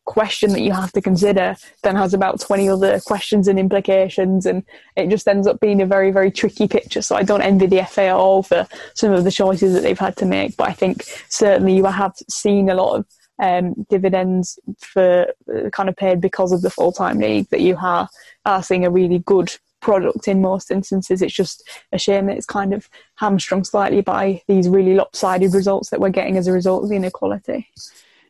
question 0.05 0.51
that 0.53 0.61
you 0.61 0.71
have 0.71 0.91
to 0.93 1.01
consider 1.01 1.55
then 1.83 1.95
has 1.95 2.13
about 2.15 2.39
20 2.39 2.69
other 2.69 2.99
questions 3.01 3.47
and 3.47 3.59
implications 3.59 4.45
and 4.45 4.63
it 4.95 5.09
just 5.09 5.27
ends 5.27 5.47
up 5.47 5.59
being 5.59 5.81
a 5.81 5.85
very 5.85 6.11
very 6.11 6.29
tricky 6.29 6.67
picture 6.67 7.01
so 7.01 7.15
i 7.15 7.23
don't 7.23 7.41
envy 7.41 7.65
the 7.65 7.83
fa 7.85 8.03
at 8.03 8.15
all 8.15 8.43
for 8.43 8.67
some 8.93 9.11
of 9.11 9.23
the 9.23 9.31
choices 9.31 9.73
that 9.73 9.81
they've 9.81 9.97
had 9.97 10.15
to 10.15 10.23
make 10.23 10.55
but 10.57 10.69
i 10.69 10.71
think 10.71 11.03
certainly 11.27 11.75
you 11.75 11.83
have 11.83 12.13
seen 12.29 12.69
a 12.69 12.75
lot 12.75 12.95
of 12.95 13.05
um, 13.39 13.85
dividends 13.89 14.59
for 14.79 15.27
uh, 15.53 15.69
kind 15.71 15.89
of 15.89 15.95
paid 15.95 16.21
because 16.21 16.51
of 16.51 16.61
the 16.61 16.69
full 16.69 16.91
time 16.91 17.19
league 17.19 17.49
that 17.49 17.61
you 17.61 17.77
are, 17.81 18.09
are 18.45 18.63
seeing 18.63 18.85
a 18.85 18.89
really 18.89 19.19
good 19.19 19.55
product 19.81 20.27
in 20.27 20.41
most 20.41 20.71
instances. 20.71 21.21
It's 21.21 21.33
just 21.33 21.67
a 21.91 21.99
shame 21.99 22.25
that 22.25 22.37
it's 22.37 22.45
kind 22.45 22.73
of 22.73 22.89
hamstrung 23.15 23.63
slightly 23.63 24.01
by 24.01 24.41
these 24.47 24.67
really 24.67 24.95
lopsided 24.95 25.53
results 25.53 25.89
that 25.89 25.99
we're 25.99 26.09
getting 26.09 26.37
as 26.37 26.47
a 26.47 26.51
result 26.51 26.83
of 26.83 26.89
the 26.89 26.95
inequality. 26.95 27.69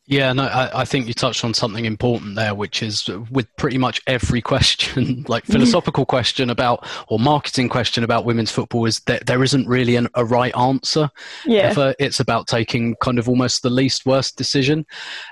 Yeah, 0.08 0.34
no, 0.34 0.44
I, 0.44 0.82
I, 0.82 0.86
think 0.86 1.08
you 1.08 1.16
touched 1.16 1.44
on 1.44 1.56
something 1.56 1.86
important 1.86 2.36
there, 2.36 2.54
which 2.54 2.84
is 2.84 3.10
with 3.32 3.48
pretty 3.56 3.80
much 3.80 4.02
every 4.06 4.40
question, 4.40 5.26
like 5.28 5.46
mm. 5.46 5.54
philosophical 5.54 6.06
question 6.06 6.52
about 6.52 6.88
or 7.08 7.18
marketing 7.18 7.70
question 7.70 8.04
about 8.04 8.24
women's 8.24 8.52
football, 8.52 8.86
is 8.86 9.00
that 9.08 9.26
there 9.26 9.44
isn't 9.44 9.68
really 9.68 9.96
an, 9.96 10.08
a 10.14 10.24
right 10.24 10.56
answer. 10.56 11.10
Yeah. 11.48 11.70
Ever. 11.70 11.82
Uh, 11.82 11.94
it's 11.98 12.20
about 12.20 12.46
taking 12.46 12.96
kind 13.02 13.18
of 13.18 13.28
almost 13.28 13.64
the 13.64 13.72
least 13.72 14.06
worst 14.06 14.38
decision. 14.38 14.86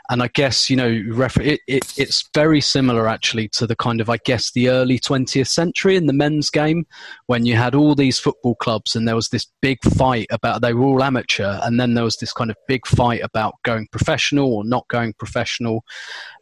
And 0.09 0.23
I 0.23 0.29
guess, 0.29 0.71
you 0.71 0.75
know, 0.75 0.87
it, 0.89 1.61
it, 1.67 1.93
it's 1.95 2.27
very 2.33 2.59
similar 2.59 3.07
actually 3.07 3.49
to 3.49 3.67
the 3.67 3.75
kind 3.75 4.01
of, 4.01 4.09
I 4.09 4.17
guess, 4.25 4.51
the 4.53 4.69
early 4.69 4.97
20th 4.97 5.49
century 5.49 5.97
in 5.97 6.07
the 6.07 6.13
men's 6.13 6.49
game 6.49 6.87
when 7.27 7.45
you 7.45 7.55
had 7.55 7.75
all 7.75 7.93
these 7.93 8.17
football 8.17 8.55
clubs 8.55 8.95
and 8.95 9.07
there 9.07 9.15
was 9.15 9.29
this 9.29 9.45
big 9.61 9.83
fight 9.83 10.25
about, 10.31 10.63
they 10.63 10.73
were 10.73 10.85
all 10.85 11.03
amateur, 11.03 11.59
and 11.61 11.79
then 11.79 11.93
there 11.93 12.03
was 12.03 12.17
this 12.17 12.33
kind 12.33 12.49
of 12.49 12.57
big 12.67 12.87
fight 12.87 13.21
about 13.23 13.53
going 13.63 13.87
professional 13.91 14.62
not 14.63 14.87
going 14.87 15.13
professional. 15.13 15.83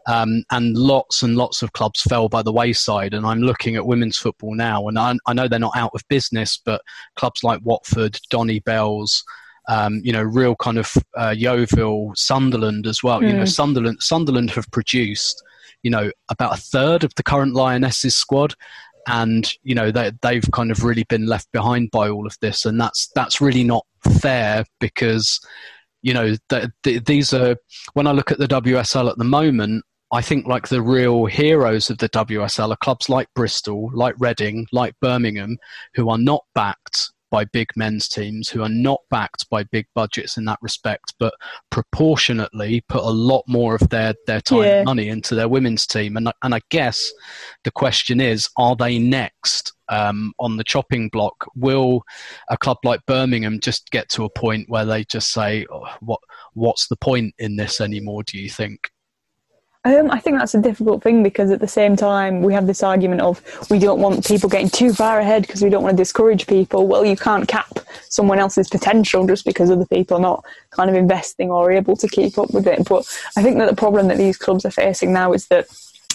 Um, 0.07 0.43
and 0.51 0.75
lots 0.75 1.23
and 1.23 1.37
lots 1.37 1.61
of 1.61 1.73
clubs 1.73 2.01
fell 2.01 2.27
by 2.29 2.41
the 2.41 2.51
wayside. 2.51 3.13
And 3.13 3.25
I'm 3.25 3.41
looking 3.41 3.75
at 3.75 3.85
women's 3.85 4.17
football 4.17 4.55
now, 4.55 4.87
and 4.87 4.97
I, 4.97 5.15
I 5.27 5.33
know 5.33 5.47
they're 5.47 5.59
not 5.59 5.77
out 5.77 5.91
of 5.93 6.01
business, 6.09 6.59
but 6.63 6.81
clubs 7.15 7.43
like 7.43 7.61
Watford, 7.63 8.19
Donny 8.29 8.59
Belles, 8.59 9.23
um, 9.69 10.01
you 10.03 10.11
know, 10.11 10.23
real 10.23 10.55
kind 10.55 10.77
of 10.77 10.93
uh, 11.17 11.33
Yeovil, 11.37 12.13
Sunderland 12.15 12.87
as 12.87 13.03
well. 13.03 13.21
Mm. 13.21 13.27
You 13.27 13.33
know, 13.33 13.39
hmm. 13.39 13.45
Sunderland, 13.45 13.97
Sunderland 14.01 14.51
have 14.51 14.69
produced, 14.71 15.41
you 15.83 15.91
know, 15.91 16.11
about 16.29 16.57
a 16.57 16.61
third 16.61 17.03
of 17.03 17.13
the 17.15 17.23
current 17.23 17.53
Lionesses 17.53 18.15
squad, 18.15 18.55
and 19.07 19.53
you 19.63 19.75
know 19.75 19.91
they, 19.91 20.11
they've 20.21 20.49
kind 20.51 20.71
of 20.71 20.83
really 20.83 21.03
been 21.03 21.25
left 21.25 21.51
behind 21.51 21.91
by 21.91 22.09
all 22.09 22.25
of 22.25 22.37
this, 22.41 22.65
and 22.65 22.79
that's 22.79 23.09
that's 23.15 23.41
really 23.41 23.63
not 23.63 23.85
fair 24.19 24.65
because 24.79 25.39
you 26.01 26.13
know, 26.13 26.35
the, 26.49 26.71
the, 26.83 26.99
these 26.99 27.33
are 27.33 27.55
when 27.93 28.07
I 28.07 28.11
look 28.11 28.31
at 28.31 28.39
the 28.39 28.47
WSL 28.47 29.09
at 29.09 29.17
the 29.17 29.23
moment. 29.23 29.83
I 30.13 30.21
think 30.21 30.45
like 30.45 30.67
the 30.67 30.81
real 30.81 31.25
heroes 31.25 31.89
of 31.89 31.97
the 31.99 32.09
WSL 32.09 32.71
are 32.71 32.77
clubs 32.77 33.07
like 33.07 33.29
Bristol, 33.33 33.89
like 33.93 34.15
Reading, 34.19 34.67
like 34.73 34.93
Birmingham, 34.99 35.57
who 35.93 36.09
are 36.09 36.17
not 36.17 36.43
backed 36.53 37.11
by 37.31 37.45
big 37.45 37.69
men's 37.75 38.07
teams 38.07 38.49
who 38.49 38.61
are 38.61 38.69
not 38.69 38.99
backed 39.09 39.49
by 39.49 39.63
big 39.63 39.85
budgets 39.95 40.37
in 40.37 40.45
that 40.45 40.59
respect, 40.61 41.13
but 41.17 41.33
proportionately 41.71 42.83
put 42.89 43.01
a 43.01 43.09
lot 43.09 43.43
more 43.47 43.73
of 43.73 43.89
their, 43.89 44.13
their 44.27 44.41
time 44.41 44.63
yeah. 44.63 44.77
and 44.77 44.85
money 44.85 45.07
into 45.07 45.33
their 45.33 45.47
women's 45.47 45.87
team. 45.87 46.17
And, 46.17 46.31
and 46.43 46.53
I 46.53 46.59
guess 46.69 47.11
the 47.63 47.71
question 47.71 48.19
is, 48.19 48.49
are 48.57 48.75
they 48.75 48.99
next 48.99 49.73
um, 49.91 50.33
on 50.39 50.57
the 50.57 50.63
chopping 50.63 51.09
block? 51.09 51.45
Will 51.55 52.03
a 52.49 52.57
club 52.57 52.77
like 52.83 53.05
Birmingham 53.05 53.59
just 53.59 53.91
get 53.91 54.09
to 54.09 54.23
a 54.23 54.29
point 54.29 54.69
where 54.69 54.85
they 54.85 55.03
just 55.03 55.31
say, 55.31 55.67
oh, 55.71 55.85
what, 55.99 56.19
what's 56.53 56.87
the 56.87 56.95
point 56.95 57.35
in 57.37 57.57
this 57.57 57.79
anymore, 57.79 58.23
do 58.23 58.39
you 58.39 58.49
think? 58.49 58.89
Um, 59.83 60.11
I 60.11 60.19
think 60.19 60.37
that's 60.37 60.53
a 60.53 60.61
difficult 60.61 61.01
thing 61.01 61.23
because 61.23 61.49
at 61.49 61.59
the 61.59 61.67
same 61.67 61.95
time 61.95 62.43
we 62.43 62.53
have 62.53 62.67
this 62.67 62.83
argument 62.83 63.21
of 63.21 63.41
we 63.71 63.79
don't 63.79 63.99
want 63.99 64.27
people 64.27 64.47
getting 64.47 64.69
too 64.69 64.93
far 64.93 65.19
ahead 65.19 65.41
because 65.41 65.63
we 65.63 65.71
don't 65.71 65.81
want 65.81 65.97
to 65.97 66.01
discourage 66.01 66.45
people. 66.45 66.85
Well, 66.85 67.03
you 67.03 67.15
can't 67.15 67.47
cap 67.47 67.79
someone 68.07 68.37
else's 68.37 68.69
potential 68.69 69.25
just 69.25 69.43
because 69.43 69.71
other 69.71 69.87
people 69.87 70.17
are 70.17 70.21
not 70.21 70.45
kind 70.69 70.87
of 70.87 70.95
investing 70.95 71.49
or 71.49 71.71
able 71.71 71.95
to 71.95 72.07
keep 72.07 72.37
up 72.37 72.53
with 72.53 72.67
it. 72.67 72.87
But 72.87 73.07
I 73.35 73.41
think 73.41 73.57
that 73.57 73.71
the 73.71 73.75
problem 73.75 74.07
that 74.09 74.19
these 74.19 74.37
clubs 74.37 74.65
are 74.65 74.71
facing 74.71 75.13
now 75.13 75.33
is 75.33 75.47
that 75.47 75.67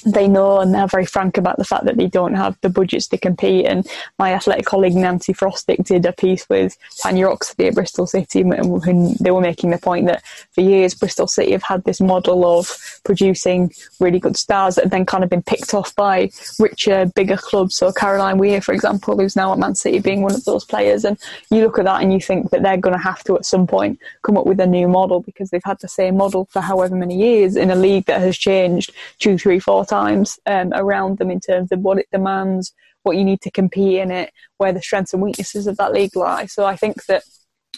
they 0.04 0.28
know 0.28 0.60
and 0.60 0.74
they're 0.74 0.86
very 0.86 1.06
frank 1.06 1.36
about 1.36 1.56
the 1.56 1.64
fact 1.64 1.84
that 1.84 1.96
they 1.96 2.06
don't 2.06 2.34
have 2.34 2.56
the 2.60 2.68
budgets 2.68 3.08
to 3.08 3.18
compete. 3.18 3.66
And 3.66 3.86
my 4.18 4.32
athletic 4.32 4.66
colleague 4.66 4.94
Nancy 4.94 5.32
Frostick 5.32 5.84
did 5.84 6.06
a 6.06 6.12
piece 6.12 6.48
with 6.48 6.76
Tanya 7.02 7.26
Oxtoby 7.26 7.68
at 7.68 7.74
Bristol 7.74 8.06
City, 8.06 8.40
and 8.40 9.16
they 9.20 9.30
were 9.30 9.40
making 9.40 9.70
the 9.70 9.78
point 9.78 10.06
that 10.06 10.22
for 10.52 10.60
years 10.60 10.94
Bristol 10.94 11.26
City 11.26 11.52
have 11.52 11.62
had 11.62 11.84
this 11.84 12.00
model 12.00 12.44
of 12.58 13.00
producing 13.04 13.72
really 14.00 14.18
good 14.18 14.36
stars 14.36 14.74
that 14.74 14.84
have 14.84 14.90
then 14.90 15.06
kind 15.06 15.24
of 15.24 15.30
been 15.30 15.42
picked 15.42 15.74
off 15.74 15.94
by 15.96 16.30
richer, 16.58 17.06
bigger 17.14 17.36
clubs. 17.36 17.76
So 17.76 17.92
Caroline 17.92 18.38
Weir, 18.38 18.60
for 18.60 18.72
example, 18.72 19.16
who's 19.16 19.36
now 19.36 19.52
at 19.52 19.58
Man 19.58 19.74
City, 19.74 19.98
being 19.98 20.22
one 20.22 20.34
of 20.34 20.44
those 20.44 20.64
players, 20.64 21.04
and 21.04 21.18
you 21.50 21.62
look 21.62 21.78
at 21.78 21.84
that 21.84 22.02
and 22.02 22.12
you 22.12 22.20
think 22.20 22.50
that 22.50 22.62
they're 22.62 22.76
going 22.76 22.96
to 22.96 23.02
have 23.02 23.22
to 23.24 23.36
at 23.36 23.46
some 23.46 23.66
point 23.66 23.98
come 24.22 24.36
up 24.36 24.46
with 24.46 24.60
a 24.60 24.66
new 24.66 24.88
model 24.88 25.20
because 25.20 25.50
they've 25.50 25.62
had 25.64 25.78
the 25.80 25.88
same 25.88 26.16
model 26.16 26.46
for 26.50 26.60
however 26.60 26.94
many 26.94 27.16
years 27.16 27.56
in 27.56 27.70
a 27.70 27.76
league 27.76 28.04
that 28.06 28.20
has 28.20 28.36
changed 28.36 28.92
two, 29.18 29.38
three, 29.38 29.58
four 29.58 29.84
times 29.86 30.38
um, 30.46 30.72
around 30.74 31.18
them 31.18 31.30
in 31.30 31.40
terms 31.40 31.72
of 31.72 31.80
what 31.80 31.98
it 31.98 32.06
demands, 32.12 32.72
what 33.02 33.16
you 33.16 33.24
need 33.24 33.40
to 33.42 33.50
compete 33.50 33.98
in 33.98 34.10
it, 34.10 34.32
where 34.58 34.72
the 34.72 34.82
strengths 34.82 35.12
and 35.12 35.22
weaknesses 35.22 35.66
of 35.66 35.76
that 35.76 35.92
league 35.92 36.16
lie. 36.16 36.46
So 36.46 36.66
I 36.66 36.76
think 36.76 37.04
that 37.06 37.22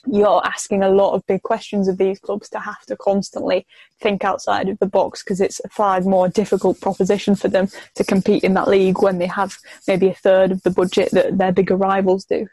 you're 0.06 0.46
asking 0.46 0.82
a 0.82 0.88
lot 0.88 1.14
of 1.14 1.26
big 1.26 1.42
questions 1.42 1.88
of 1.88 1.98
these 1.98 2.20
clubs 2.20 2.48
to 2.48 2.58
have 2.58 2.80
to 2.86 2.96
constantly 2.96 3.66
think 4.00 4.24
outside 4.24 4.68
of 4.68 4.78
the 4.78 4.86
box 4.86 5.22
because 5.22 5.40
it's 5.40 5.60
a 5.64 5.68
far 5.68 6.00
more 6.02 6.28
difficult 6.28 6.80
proposition 6.80 7.34
for 7.34 7.48
them 7.48 7.68
to 7.94 8.04
compete 8.04 8.44
in 8.44 8.54
that 8.54 8.68
league 8.68 9.02
when 9.02 9.18
they 9.18 9.26
have 9.26 9.56
maybe 9.86 10.08
a 10.08 10.14
third 10.14 10.52
of 10.52 10.62
the 10.62 10.70
budget 10.70 11.10
that 11.12 11.36
their 11.36 11.52
bigger 11.52 11.76
rivals 11.76 12.24
do 12.24 12.46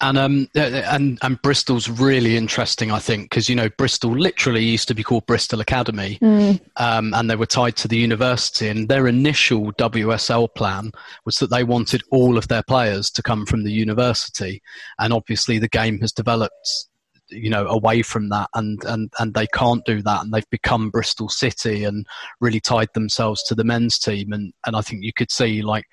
and 0.00 0.18
um 0.18 0.48
and 0.54 1.18
and 1.22 1.42
Bristol's 1.42 1.88
really 1.88 2.36
interesting, 2.36 2.90
I 2.90 2.98
think, 2.98 3.30
because 3.30 3.48
you 3.48 3.56
know 3.56 3.68
Bristol 3.68 4.10
literally 4.10 4.64
used 4.64 4.88
to 4.88 4.94
be 4.94 5.02
called 5.02 5.26
Bristol 5.26 5.60
Academy, 5.60 6.18
mm. 6.20 6.60
um, 6.76 7.12
and 7.14 7.28
they 7.28 7.36
were 7.36 7.46
tied 7.46 7.76
to 7.76 7.88
the 7.88 7.96
university. 7.96 8.68
And 8.68 8.88
their 8.88 9.06
initial 9.08 9.72
WSL 9.72 10.54
plan 10.54 10.92
was 11.24 11.36
that 11.36 11.50
they 11.50 11.64
wanted 11.64 12.02
all 12.10 12.38
of 12.38 12.48
their 12.48 12.62
players 12.62 13.10
to 13.12 13.22
come 13.22 13.46
from 13.46 13.64
the 13.64 13.72
university, 13.72 14.62
and 14.98 15.12
obviously 15.12 15.58
the 15.58 15.68
game 15.68 15.98
has 16.00 16.12
developed 16.12 16.87
you 17.30 17.50
know 17.50 17.66
away 17.66 18.02
from 18.02 18.28
that 18.28 18.48
and 18.54 18.82
and 18.84 19.12
and 19.18 19.34
they 19.34 19.46
can't 19.48 19.84
do 19.84 20.02
that 20.02 20.22
and 20.22 20.32
they've 20.32 20.50
become 20.50 20.90
Bristol 20.90 21.28
City 21.28 21.84
and 21.84 22.06
really 22.40 22.60
tied 22.60 22.88
themselves 22.94 23.42
to 23.44 23.54
the 23.54 23.64
men's 23.64 23.98
team 23.98 24.32
and 24.32 24.52
and 24.66 24.76
I 24.76 24.80
think 24.80 25.02
you 25.02 25.12
could 25.12 25.30
see 25.30 25.62
like 25.62 25.84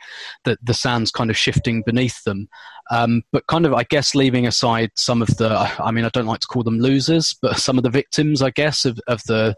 the 0.43 0.57
the 0.63 0.73
sands 0.73 1.11
kind 1.11 1.29
of 1.29 1.37
shifting 1.37 1.83
beneath 1.85 2.23
them 2.23 2.47
um, 2.91 3.23
but 3.31 3.47
kind 3.47 3.65
of 3.65 3.73
I 3.73 3.83
guess 3.83 4.15
leaving 4.15 4.47
aside 4.47 4.91
some 4.95 5.21
of 5.21 5.35
the 5.37 5.51
I 5.79 5.91
mean 5.91 6.05
I 6.05 6.09
don't 6.09 6.27
like 6.27 6.41
to 6.41 6.47
call 6.47 6.63
them 6.63 6.79
losers 6.79 7.35
but 7.41 7.57
some 7.57 7.77
of 7.77 7.83
the 7.83 7.89
victims 7.89 8.41
I 8.41 8.51
guess 8.51 8.85
of 8.85 8.99
of 9.07 9.21
the 9.23 9.55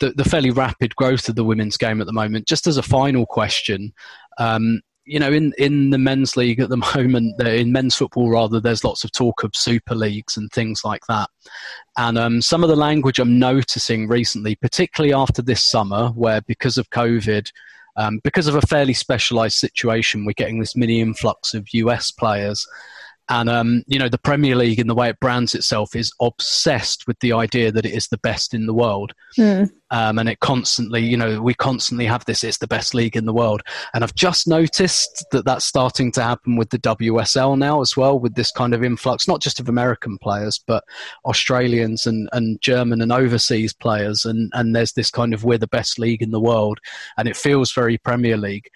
the, 0.00 0.10
the 0.10 0.24
fairly 0.24 0.50
rapid 0.50 0.96
growth 0.96 1.28
of 1.28 1.36
the 1.36 1.44
women's 1.44 1.76
game 1.76 2.00
at 2.00 2.06
the 2.08 2.12
moment. 2.12 2.48
Just 2.48 2.66
as 2.66 2.76
a 2.76 2.82
final 2.82 3.26
question, 3.26 3.92
um, 4.38 4.80
you 5.06 5.18
know, 5.18 5.30
in, 5.30 5.52
in 5.58 5.90
the 5.90 5.98
men's 5.98 6.36
league 6.36 6.60
at 6.60 6.70
the 6.70 6.76
moment, 6.94 7.40
in 7.42 7.72
men's 7.72 7.94
football 7.94 8.30
rather, 8.30 8.60
there's 8.60 8.84
lots 8.84 9.04
of 9.04 9.12
talk 9.12 9.42
of 9.42 9.54
super 9.54 9.94
leagues 9.94 10.36
and 10.36 10.50
things 10.50 10.82
like 10.84 11.02
that. 11.08 11.28
And 11.96 12.18
um, 12.18 12.42
some 12.42 12.62
of 12.62 12.68
the 12.68 12.76
language 12.76 13.18
I'm 13.18 13.38
noticing 13.38 14.08
recently, 14.08 14.54
particularly 14.56 15.14
after 15.14 15.42
this 15.42 15.68
summer, 15.70 16.08
where 16.08 16.40
because 16.42 16.78
of 16.78 16.90
COVID, 16.90 17.50
um, 17.96 18.20
because 18.24 18.48
of 18.48 18.56
a 18.56 18.62
fairly 18.62 18.94
specialised 18.94 19.58
situation, 19.58 20.24
we're 20.24 20.32
getting 20.32 20.58
this 20.58 20.74
mini 20.74 21.00
influx 21.00 21.54
of 21.54 21.72
US 21.72 22.10
players 22.10 22.66
and 23.30 23.48
um, 23.48 23.82
you 23.86 23.98
know, 23.98 24.10
the 24.10 24.18
Premier 24.18 24.54
League, 24.54 24.78
in 24.78 24.86
the 24.86 24.94
way 24.94 25.08
it 25.08 25.18
brands 25.18 25.54
itself, 25.54 25.96
is 25.96 26.12
obsessed 26.20 27.06
with 27.06 27.18
the 27.20 27.32
idea 27.32 27.72
that 27.72 27.86
it 27.86 27.94
is 27.94 28.08
the 28.08 28.18
best 28.18 28.52
in 28.52 28.66
the 28.66 28.74
world. 28.74 29.12
Mm. 29.38 29.70
Um, 29.90 30.18
and 30.18 30.28
it 30.28 30.40
constantly, 30.40 31.02
you 31.02 31.16
know, 31.16 31.40
we 31.40 31.54
constantly 31.54 32.04
have 32.04 32.26
this: 32.26 32.44
it's 32.44 32.58
the 32.58 32.66
best 32.66 32.92
league 32.92 33.16
in 33.16 33.24
the 33.24 33.32
world. 33.32 33.62
And 33.94 34.04
I've 34.04 34.14
just 34.14 34.46
noticed 34.46 35.24
that 35.30 35.46
that's 35.46 35.64
starting 35.64 36.12
to 36.12 36.22
happen 36.22 36.56
with 36.56 36.68
the 36.68 36.78
WSL 36.78 37.56
now 37.56 37.80
as 37.80 37.96
well, 37.96 38.18
with 38.18 38.34
this 38.34 38.50
kind 38.50 38.74
of 38.74 38.84
influx, 38.84 39.26
not 39.26 39.40
just 39.40 39.58
of 39.58 39.70
American 39.70 40.18
players, 40.18 40.60
but 40.66 40.84
Australians 41.24 42.04
and, 42.04 42.28
and 42.32 42.60
German 42.60 43.00
and 43.00 43.10
overseas 43.10 43.72
players. 43.72 44.26
And 44.26 44.52
and 44.54 44.76
there's 44.76 44.92
this 44.92 45.10
kind 45.10 45.32
of 45.32 45.44
we're 45.44 45.56
the 45.56 45.66
best 45.66 45.98
league 45.98 46.20
in 46.20 46.30
the 46.30 46.40
world, 46.40 46.78
and 47.16 47.26
it 47.26 47.38
feels 47.38 47.72
very 47.72 47.96
Premier 47.96 48.36
League. 48.36 48.68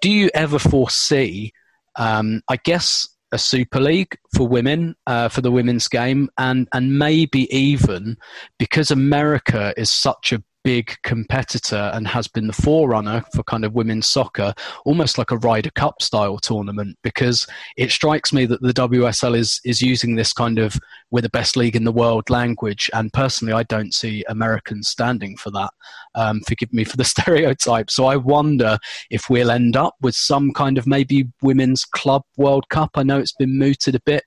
Do 0.00 0.10
you 0.10 0.30
ever 0.32 0.58
foresee? 0.58 1.52
Um, 1.96 2.42
I 2.48 2.56
guess 2.56 3.08
a 3.34 3.38
Super 3.38 3.80
League 3.80 4.16
for 4.36 4.46
women 4.46 4.94
uh, 5.08 5.28
for 5.28 5.40
the 5.40 5.50
women's 5.50 5.88
game, 5.88 6.30
and 6.38 6.68
and 6.72 6.98
maybe 6.98 7.52
even 7.54 8.16
because 8.58 8.90
America 8.90 9.74
is 9.76 9.90
such 9.90 10.32
a 10.32 10.42
big 10.62 10.96
competitor 11.02 11.90
and 11.92 12.08
has 12.08 12.26
been 12.26 12.46
the 12.46 12.52
forerunner 12.52 13.22
for 13.34 13.42
kind 13.42 13.66
of 13.66 13.74
women's 13.74 14.08
soccer, 14.08 14.54
almost 14.86 15.18
like 15.18 15.30
a 15.30 15.36
Ryder 15.36 15.70
Cup 15.72 16.00
style 16.00 16.38
tournament, 16.38 16.96
because 17.02 17.46
it 17.76 17.90
strikes 17.90 18.32
me 18.32 18.46
that 18.46 18.62
the 18.62 18.72
WSL 18.72 19.36
is 19.36 19.60
is 19.64 19.82
using 19.82 20.14
this 20.14 20.32
kind 20.32 20.58
of 20.58 20.78
we're 21.10 21.20
the 21.20 21.28
best 21.28 21.56
league 21.56 21.76
in 21.76 21.84
the 21.84 21.92
world 21.92 22.30
language, 22.30 22.88
and 22.94 23.12
personally, 23.12 23.52
I 23.52 23.64
don't 23.64 23.92
see 23.92 24.24
Americans 24.28 24.88
standing 24.88 25.36
for 25.36 25.50
that. 25.50 25.70
Um, 26.14 26.40
forgive 26.46 26.72
me 26.72 26.84
for 26.84 26.96
the 26.96 27.04
stereotype. 27.14 27.90
So 27.90 28.06
I 28.06 28.16
wonder 28.16 28.78
if 29.10 29.28
we'll 29.28 29.50
end 29.50 29.76
up 29.76 29.94
with 30.00 30.14
some 30.14 30.52
kind 30.52 30.78
of 30.78 30.86
maybe 30.86 31.28
women's 31.42 31.84
club 31.84 32.22
World 32.36 32.68
Cup. 32.68 32.90
I 32.94 33.02
know 33.02 33.18
it's 33.18 33.34
been 33.34 33.58
mooted 33.58 33.94
a 33.94 34.00
bit. 34.00 34.24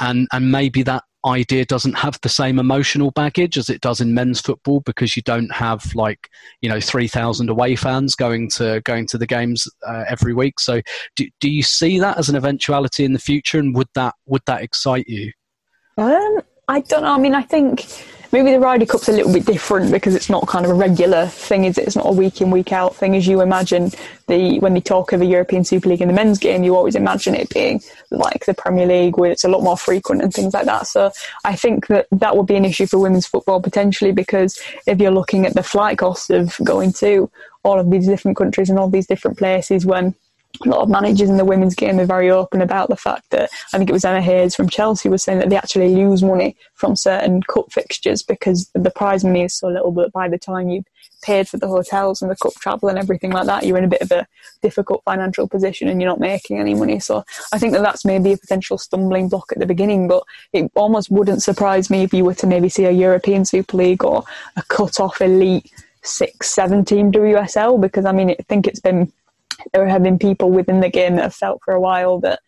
And, 0.00 0.26
and 0.32 0.50
maybe 0.50 0.82
that 0.84 1.04
idea 1.26 1.64
doesn't 1.64 1.98
have 1.98 2.18
the 2.22 2.28
same 2.28 2.58
emotional 2.58 3.10
baggage 3.10 3.58
as 3.58 3.68
it 3.68 3.80
does 3.80 4.00
in 4.00 4.14
men's 4.14 4.40
football 4.40 4.80
because 4.80 5.16
you 5.16 5.22
don't 5.22 5.52
have 5.52 5.94
like 5.94 6.30
you 6.62 6.68
know 6.68 6.80
3000 6.80 7.50
away 7.50 7.76
fans 7.76 8.14
going 8.14 8.48
to 8.48 8.80
going 8.84 9.06
to 9.06 9.18
the 9.18 9.26
games 9.26 9.68
uh, 9.86 10.04
every 10.08 10.32
week 10.32 10.58
so 10.58 10.80
do, 11.16 11.28
do 11.38 11.50
you 11.50 11.62
see 11.62 11.98
that 11.98 12.16
as 12.16 12.30
an 12.30 12.36
eventuality 12.36 13.04
in 13.04 13.12
the 13.12 13.18
future 13.18 13.58
and 13.58 13.74
would 13.76 13.88
that 13.94 14.14
would 14.26 14.40
that 14.46 14.62
excite 14.62 15.06
you 15.06 15.30
um, 15.98 16.40
i 16.68 16.80
don't 16.80 17.02
know 17.02 17.12
i 17.12 17.18
mean 17.18 17.34
i 17.34 17.42
think 17.42 17.84
maybe 18.32 18.52
the 18.52 18.60
Ryder 18.60 18.86
Cup's 18.86 19.08
a 19.08 19.12
little 19.12 19.32
bit 19.32 19.46
different 19.46 19.90
because 19.90 20.14
it's 20.14 20.30
not 20.30 20.46
kind 20.46 20.64
of 20.64 20.70
a 20.70 20.74
regular 20.74 21.26
thing, 21.26 21.64
is 21.64 21.78
it? 21.78 21.86
It's 21.86 21.96
not 21.96 22.06
a 22.06 22.12
week 22.12 22.40
in, 22.40 22.50
week 22.50 22.72
out 22.72 22.94
thing 22.94 23.16
as 23.16 23.26
you 23.26 23.40
imagine 23.40 23.90
the 24.28 24.58
when 24.60 24.74
they 24.74 24.80
talk 24.80 25.12
of 25.12 25.20
a 25.20 25.26
European 25.26 25.64
Super 25.64 25.88
League 25.88 26.00
in 26.00 26.08
the 26.08 26.14
men's 26.14 26.38
game, 26.38 26.62
you 26.62 26.76
always 26.76 26.94
imagine 26.94 27.34
it 27.34 27.48
being 27.50 27.82
like 28.10 28.44
the 28.46 28.54
Premier 28.54 28.86
League 28.86 29.18
where 29.18 29.30
it's 29.30 29.44
a 29.44 29.48
lot 29.48 29.62
more 29.62 29.76
frequent 29.76 30.22
and 30.22 30.32
things 30.32 30.54
like 30.54 30.66
that. 30.66 30.86
So 30.86 31.10
I 31.44 31.56
think 31.56 31.88
that 31.88 32.06
that 32.12 32.36
would 32.36 32.46
be 32.46 32.56
an 32.56 32.64
issue 32.64 32.86
for 32.86 32.98
women's 32.98 33.26
football 33.26 33.60
potentially 33.60 34.12
because 34.12 34.60
if 34.86 35.00
you're 35.00 35.10
looking 35.10 35.46
at 35.46 35.54
the 35.54 35.62
flight 35.62 35.98
costs 35.98 36.30
of 36.30 36.56
going 36.64 36.92
to 36.94 37.30
all 37.62 37.78
of 37.78 37.90
these 37.90 38.06
different 38.06 38.36
countries 38.36 38.70
and 38.70 38.78
all 38.78 38.88
these 38.88 39.06
different 39.06 39.36
places 39.36 39.84
when 39.84 40.14
a 40.64 40.68
lot 40.68 40.80
of 40.80 40.88
managers 40.88 41.30
in 41.30 41.36
the 41.36 41.44
women's 41.44 41.74
game 41.74 41.98
are 41.98 42.04
very 42.04 42.30
open 42.30 42.60
about 42.60 42.88
the 42.88 42.96
fact 42.96 43.30
that 43.30 43.50
I 43.72 43.78
think 43.78 43.88
it 43.88 43.94
was 43.94 44.04
Emma 44.04 44.20
Hayes 44.20 44.54
from 44.54 44.68
Chelsea 44.68 45.08
was 45.08 45.22
saying 45.22 45.38
that 45.38 45.48
they 45.48 45.56
actually 45.56 45.94
lose 45.94 46.22
money 46.22 46.56
from 46.74 46.96
certain 46.96 47.42
cup 47.42 47.72
fixtures 47.72 48.22
because 48.22 48.70
the 48.74 48.90
prize 48.90 49.24
money 49.24 49.42
is 49.42 49.54
so 49.54 49.68
little 49.68 49.92
that 49.92 50.12
by 50.12 50.28
the 50.28 50.38
time 50.38 50.68
you've 50.68 50.84
paid 51.22 51.48
for 51.48 51.56
the 51.56 51.68
hotels 51.68 52.20
and 52.20 52.30
the 52.30 52.36
cup 52.36 52.54
travel 52.54 52.88
and 52.88 52.98
everything 52.98 53.30
like 53.30 53.46
that, 53.46 53.64
you're 53.64 53.78
in 53.78 53.84
a 53.84 53.88
bit 53.88 54.02
of 54.02 54.10
a 54.10 54.26
difficult 54.62 55.02
financial 55.04 55.48
position 55.48 55.88
and 55.88 56.00
you're 56.00 56.10
not 56.10 56.20
making 56.20 56.58
any 56.58 56.74
money. 56.74 56.98
So 56.98 57.24
I 57.52 57.58
think 57.58 57.72
that 57.72 57.82
that's 57.82 58.04
maybe 58.04 58.32
a 58.32 58.38
potential 58.38 58.76
stumbling 58.76 59.28
block 59.28 59.52
at 59.52 59.58
the 59.58 59.66
beginning, 59.66 60.08
but 60.08 60.24
it 60.52 60.70
almost 60.74 61.10
wouldn't 61.10 61.42
surprise 61.42 61.90
me 61.90 62.02
if 62.02 62.12
you 62.12 62.24
were 62.24 62.34
to 62.34 62.46
maybe 62.46 62.68
see 62.68 62.84
a 62.84 62.90
European 62.90 63.44
Super 63.44 63.76
League 63.76 64.04
or 64.04 64.24
a 64.56 64.62
cut 64.64 65.00
off 65.00 65.20
elite 65.20 65.70
six, 66.02 66.50
seven 66.50 66.84
team 66.84 67.12
WSL 67.12 67.80
because 67.80 68.04
I 68.04 68.12
mean, 68.12 68.30
I 68.30 68.36
think 68.48 68.66
it's 68.66 68.80
been 68.80 69.12
there 69.72 69.86
have 69.88 70.02
been 70.02 70.18
people 70.18 70.50
within 70.50 70.80
the 70.80 70.90
game 70.90 71.16
that 71.16 71.22
have 71.22 71.34
felt 71.34 71.60
for 71.64 71.74
a 71.74 71.80
while 71.80 72.20
that 72.20 72.40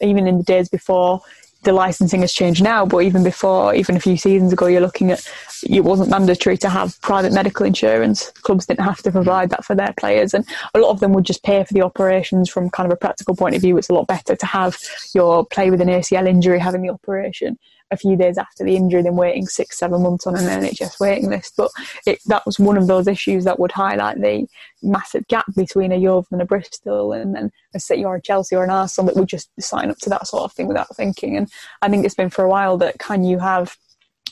even 0.00 0.26
in 0.26 0.38
the 0.38 0.44
days 0.44 0.68
before 0.68 1.20
the 1.62 1.72
licensing 1.72 2.22
has 2.22 2.32
changed 2.32 2.62
now, 2.62 2.84
but 2.84 2.98
even 2.98 3.22
before, 3.22 3.72
even 3.74 3.96
a 3.96 4.00
few 4.00 4.16
seasons 4.16 4.52
ago, 4.52 4.66
you're 4.66 4.80
looking 4.80 5.12
at 5.12 5.24
it 5.62 5.84
wasn't 5.84 6.10
mandatory 6.10 6.56
to 6.58 6.68
have 6.68 7.00
private 7.02 7.32
medical 7.32 7.64
insurance. 7.64 8.30
Clubs 8.42 8.66
didn't 8.66 8.84
have 8.84 9.00
to 9.02 9.12
provide 9.12 9.50
that 9.50 9.64
for 9.64 9.76
their 9.76 9.94
players, 9.96 10.34
and 10.34 10.44
a 10.74 10.80
lot 10.80 10.90
of 10.90 10.98
them 10.98 11.12
would 11.12 11.24
just 11.24 11.44
pay 11.44 11.62
for 11.62 11.72
the 11.72 11.82
operations 11.82 12.50
from 12.50 12.68
kind 12.68 12.90
of 12.90 12.92
a 12.92 12.96
practical 12.96 13.36
point 13.36 13.54
of 13.54 13.62
view. 13.62 13.78
It's 13.78 13.88
a 13.88 13.94
lot 13.94 14.08
better 14.08 14.34
to 14.34 14.46
have 14.46 14.76
your 15.14 15.46
play 15.46 15.70
with 15.70 15.80
an 15.80 15.88
ACL 15.88 16.26
injury 16.26 16.58
having 16.58 16.82
the 16.82 16.90
operation 16.90 17.56
a 17.92 17.96
few 17.96 18.16
days 18.16 18.38
after 18.38 18.64
the 18.64 18.74
injury 18.74 19.02
than 19.02 19.16
waiting 19.16 19.46
six, 19.46 19.78
seven 19.78 20.02
months 20.02 20.26
on 20.26 20.36
an 20.36 20.44
NHS 20.62 20.98
waiting 20.98 21.30
list. 21.30 21.54
But 21.56 21.70
it, 22.06 22.20
that 22.26 22.44
was 22.46 22.58
one 22.58 22.76
of 22.76 22.86
those 22.86 23.06
issues 23.06 23.44
that 23.44 23.58
would 23.58 23.72
highlight 23.72 24.20
the 24.20 24.46
massive 24.82 25.26
gap 25.28 25.46
between 25.54 25.92
a 25.92 25.96
Yeovil 25.96 26.28
and 26.32 26.42
a 26.42 26.46
Bristol, 26.46 27.12
and 27.12 27.34
then 27.34 27.52
a 27.74 27.80
City 27.80 28.04
or 28.04 28.16
a 28.16 28.22
Chelsea 28.22 28.56
or 28.56 28.64
an 28.64 28.70
Arsenal 28.70 29.06
that 29.06 29.18
would 29.18 29.28
just 29.28 29.50
sign 29.60 29.90
up 29.90 29.98
to 29.98 30.10
that 30.10 30.26
sort 30.26 30.44
of 30.44 30.52
thing 30.52 30.66
without 30.66 30.94
thinking. 30.96 31.36
And 31.36 31.48
I 31.82 31.88
think 31.88 32.04
it's 32.04 32.14
been 32.14 32.30
for 32.30 32.44
a 32.44 32.48
while 32.48 32.78
that 32.78 32.98
can 32.98 33.24
you 33.24 33.38
have 33.38 33.76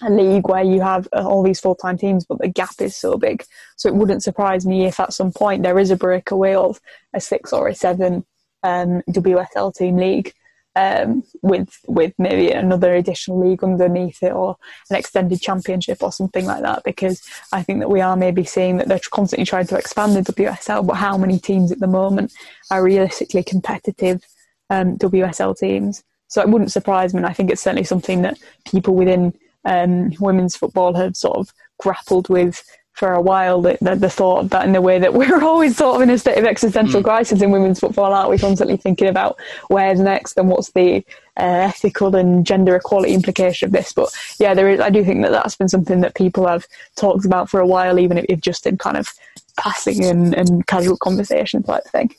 a 0.03 0.11
league 0.11 0.49
where 0.49 0.65
you 0.65 0.81
have 0.81 1.07
uh, 1.13 1.27
all 1.27 1.43
these 1.43 1.61
full 1.61 1.75
time 1.75 1.99
teams, 1.99 2.25
but 2.25 2.39
the 2.39 2.49
gap 2.49 2.81
is 2.81 2.97
so 2.97 3.19
big. 3.19 3.45
So 3.77 3.89
it 3.89 3.95
wouldn't 3.95 4.23
surprise 4.23 4.67
me 4.67 4.87
if 4.87 4.99
at 4.99 5.13
some 5.13 5.33
point 5.33 5.63
there 5.63 5.79
is 5.79 5.91
a 5.91 5.97
breakaway 5.97 6.55
of 6.55 6.81
a 7.15 7.21
six 7.21 7.53
or 7.53 7.69
a 7.69 7.75
seven 7.75 8.25
um, 8.63 9.03
WSL 9.11 9.75
team 9.75 9.97
league 9.97 10.33
um, 10.77 11.23
with 11.43 11.69
with 11.87 12.13
maybe 12.19 12.51
another 12.53 12.95
additional 12.95 13.41
league 13.41 13.65
underneath 13.65 14.23
it 14.23 14.33
or 14.33 14.57
an 14.91 14.97
extended 14.97 15.41
championship 15.41 16.03
or 16.03 16.13
something 16.13 16.47
like 16.47 16.63
that. 16.63 16.83
Because 16.85 17.23
I 17.53 17.63
think 17.63 17.81
that 17.81 17.91
we 17.91 18.01
are 18.01 18.17
maybe 18.17 18.45
seeing 18.45 18.77
that 18.77 18.89
they're 18.89 19.01
constantly 19.11 19.47
trying 19.47 19.67
to 19.69 19.77
expand 19.77 20.15
the 20.15 20.33
WSL, 20.33 20.87
but 20.87 20.95
how 20.95 21.17
many 21.19 21.39
teams 21.39 21.73
at 21.73 21.81
the 21.81 21.87
moment 21.87 22.33
are 22.71 22.83
realistically 22.83 23.43
competitive 23.43 24.25
um, 24.71 24.97
WSL 24.99 25.57
teams? 25.59 26.05
So 26.29 26.41
it 26.41 26.49
wouldn't 26.49 26.73
surprise 26.73 27.13
me. 27.13 27.19
And 27.19 27.27
I 27.27 27.33
think 27.33 27.51
it's 27.51 27.63
certainly 27.63 27.85
something 27.85 28.23
that 28.23 28.39
people 28.65 28.95
within 28.95 29.35
um, 29.65 30.13
women's 30.21 30.57
football 30.57 30.95
have 30.95 31.17
sort 31.17 31.37
of 31.37 31.53
grappled 31.81 32.29
with 32.29 32.63
for 32.93 33.13
a 33.13 33.21
while 33.21 33.63
the, 33.63 33.79
the, 33.81 33.95
the, 33.95 34.11
thought 34.11 34.45
of 34.45 34.51
that 34.51 34.67
in 34.67 34.73
the 34.73 34.81
way 34.81 34.99
that 34.99 35.15
we're 35.21 35.43
always 35.43 35.77
sort 35.77 35.97
of 35.97 36.03
in 36.03 36.11
a 36.11 36.19
state 36.19 36.39
of 36.39 36.45
existential 36.45 37.01
mm. 37.01 37.05
crisis 37.05 37.43
in 37.43 37.51
women's 37.51 37.81
football, 37.81 38.13
aren't 38.13 38.31
we? 38.31 38.39
Constantly 38.39 38.77
thinking 38.77 39.09
about 39.09 39.39
where's 39.69 40.01
next 40.01 40.37
and 40.37 40.49
what's 40.49 40.71
the 40.73 41.05
uh, 41.39 41.69
ethical 41.69 42.15
and 42.15 42.47
gender 42.47 42.77
equality 42.77 43.15
implication 43.15 43.67
of 43.67 43.73
this. 43.73 43.93
But 43.93 44.11
yeah, 44.39 44.55
there 44.55 44.69
is. 44.69 44.81
I 44.81 44.91
do 44.91 45.05
think 45.05 45.23
that 45.23 45.33
that's 45.33 45.57
been 45.57 45.69
something 45.69 46.01
that 46.03 46.15
people 46.15 46.47
have 46.47 46.67
talked 46.97 47.25
about 47.25 47.49
for 47.49 47.61
a 47.61 47.67
while, 47.67 47.99
even 47.99 48.19
if 48.19 48.41
just 48.41 48.67
in 48.67 48.77
kind 48.77 48.97
of 48.97 49.13
passing 49.57 50.05
and, 50.05 50.35
and 50.35 50.67
casual 50.67 50.97
conversation 50.97 51.63
type 51.63 51.85
thing. 51.85 52.15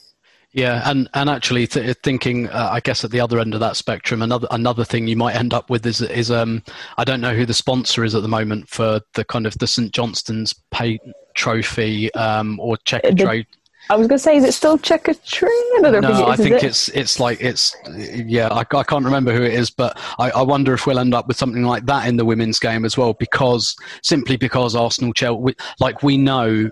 Yeah, 0.54 0.82
and 0.90 1.10
and 1.14 1.30
actually 1.30 1.66
th- 1.66 1.98
thinking, 2.04 2.50
uh, 2.50 2.70
I 2.72 2.82
guess 2.82 3.06
at 3.06 3.12
the 3.12 3.22
other 3.22 3.40
end 3.40 3.54
of 3.54 3.62
that 3.62 3.78
spectrum, 3.78 4.22
another 4.22 4.48
another 4.52 4.84
thing 4.84 5.08
you 5.08 5.16
might 5.16 5.36
end 5.36 5.54
up 5.54 5.70
with 5.70 5.86
is 5.86 6.02
is 6.02 6.30
um 6.30 6.62
I 6.98 7.06
don't 7.06 7.22
know 7.22 7.34
who 7.34 7.46
the 7.46 7.54
sponsor 7.54 8.04
is 8.04 8.16
at 8.16 8.22
the 8.22 8.28
moment 8.28 8.68
for 8.68 9.00
the 9.14 9.24
kind 9.24 9.48
of 9.48 9.58
the 9.60 9.68
St 9.68 9.94
Johnstone's 9.94 10.54
Paint 10.72 11.02
Trophy 11.36 12.14
um 12.16 12.60
or 12.60 12.76
Checkatrade. 12.78 13.46
I 13.90 13.96
was 13.96 14.08
going 14.08 14.20
to 14.20 14.24
say, 14.24 14.38
is 14.38 14.44
it 14.44 14.54
still 14.54 14.78
Checkatrade? 14.78 15.50
I 15.86 15.92
don't 15.92 16.02
no, 16.02 16.16
think 16.16 16.28
I 16.28 16.36
think 16.36 16.56
it? 16.56 16.64
it's 16.64 16.88
it's 16.90 17.20
like 17.20 17.42
it's 17.42 17.76
yeah. 17.88 18.48
I, 18.50 18.60
I 18.60 18.84
can't 18.84 19.04
remember 19.04 19.34
who 19.34 19.44
it 19.44 19.54
is, 19.54 19.70
but 19.70 19.98
I, 20.20 20.32
I 20.32 20.42
wonder 20.44 20.74
if 20.74 20.86
we'll 20.86 21.00
end 21.00 21.14
up 21.14 21.28
with 21.28 21.36
something 21.36 21.64
like 21.64 21.86
that 21.86 22.08
in 22.08 22.16
the 22.16 22.24
women's 22.24 22.60
game 22.60 22.86
as 22.86 22.98
well, 22.98 23.14
because 23.14 23.76
simply 24.04 24.38
because 24.38 24.76
Arsenal, 24.76 25.14
Chelsea, 25.14 25.56
like 25.80 26.04
we 26.04 26.18
know 26.18 26.70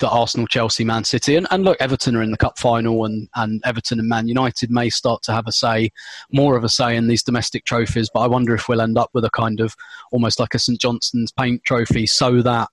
that 0.00 0.10
Arsenal, 0.10 0.46
Chelsea, 0.46 0.84
Man 0.84 1.04
City, 1.04 1.36
and, 1.36 1.46
and 1.50 1.64
look, 1.64 1.76
Everton 1.80 2.16
are 2.16 2.22
in 2.22 2.30
the 2.30 2.36
cup 2.36 2.58
final, 2.58 3.04
and, 3.04 3.28
and 3.36 3.62
Everton 3.64 3.98
and 3.98 4.08
Man 4.08 4.28
United 4.28 4.70
may 4.70 4.90
start 4.90 5.22
to 5.22 5.32
have 5.32 5.46
a 5.46 5.52
say, 5.52 5.90
more 6.32 6.56
of 6.56 6.64
a 6.64 6.68
say 6.68 6.96
in 6.96 7.06
these 7.06 7.22
domestic 7.22 7.64
trophies. 7.64 8.10
But 8.12 8.20
I 8.20 8.26
wonder 8.26 8.54
if 8.54 8.68
we'll 8.68 8.80
end 8.80 8.98
up 8.98 9.10
with 9.14 9.24
a 9.24 9.30
kind 9.30 9.60
of 9.60 9.74
almost 10.12 10.40
like 10.40 10.54
a 10.54 10.58
St 10.58 10.80
Johnstone's 10.80 11.32
Paint 11.32 11.64
Trophy, 11.64 12.06
so 12.06 12.42
that 12.42 12.68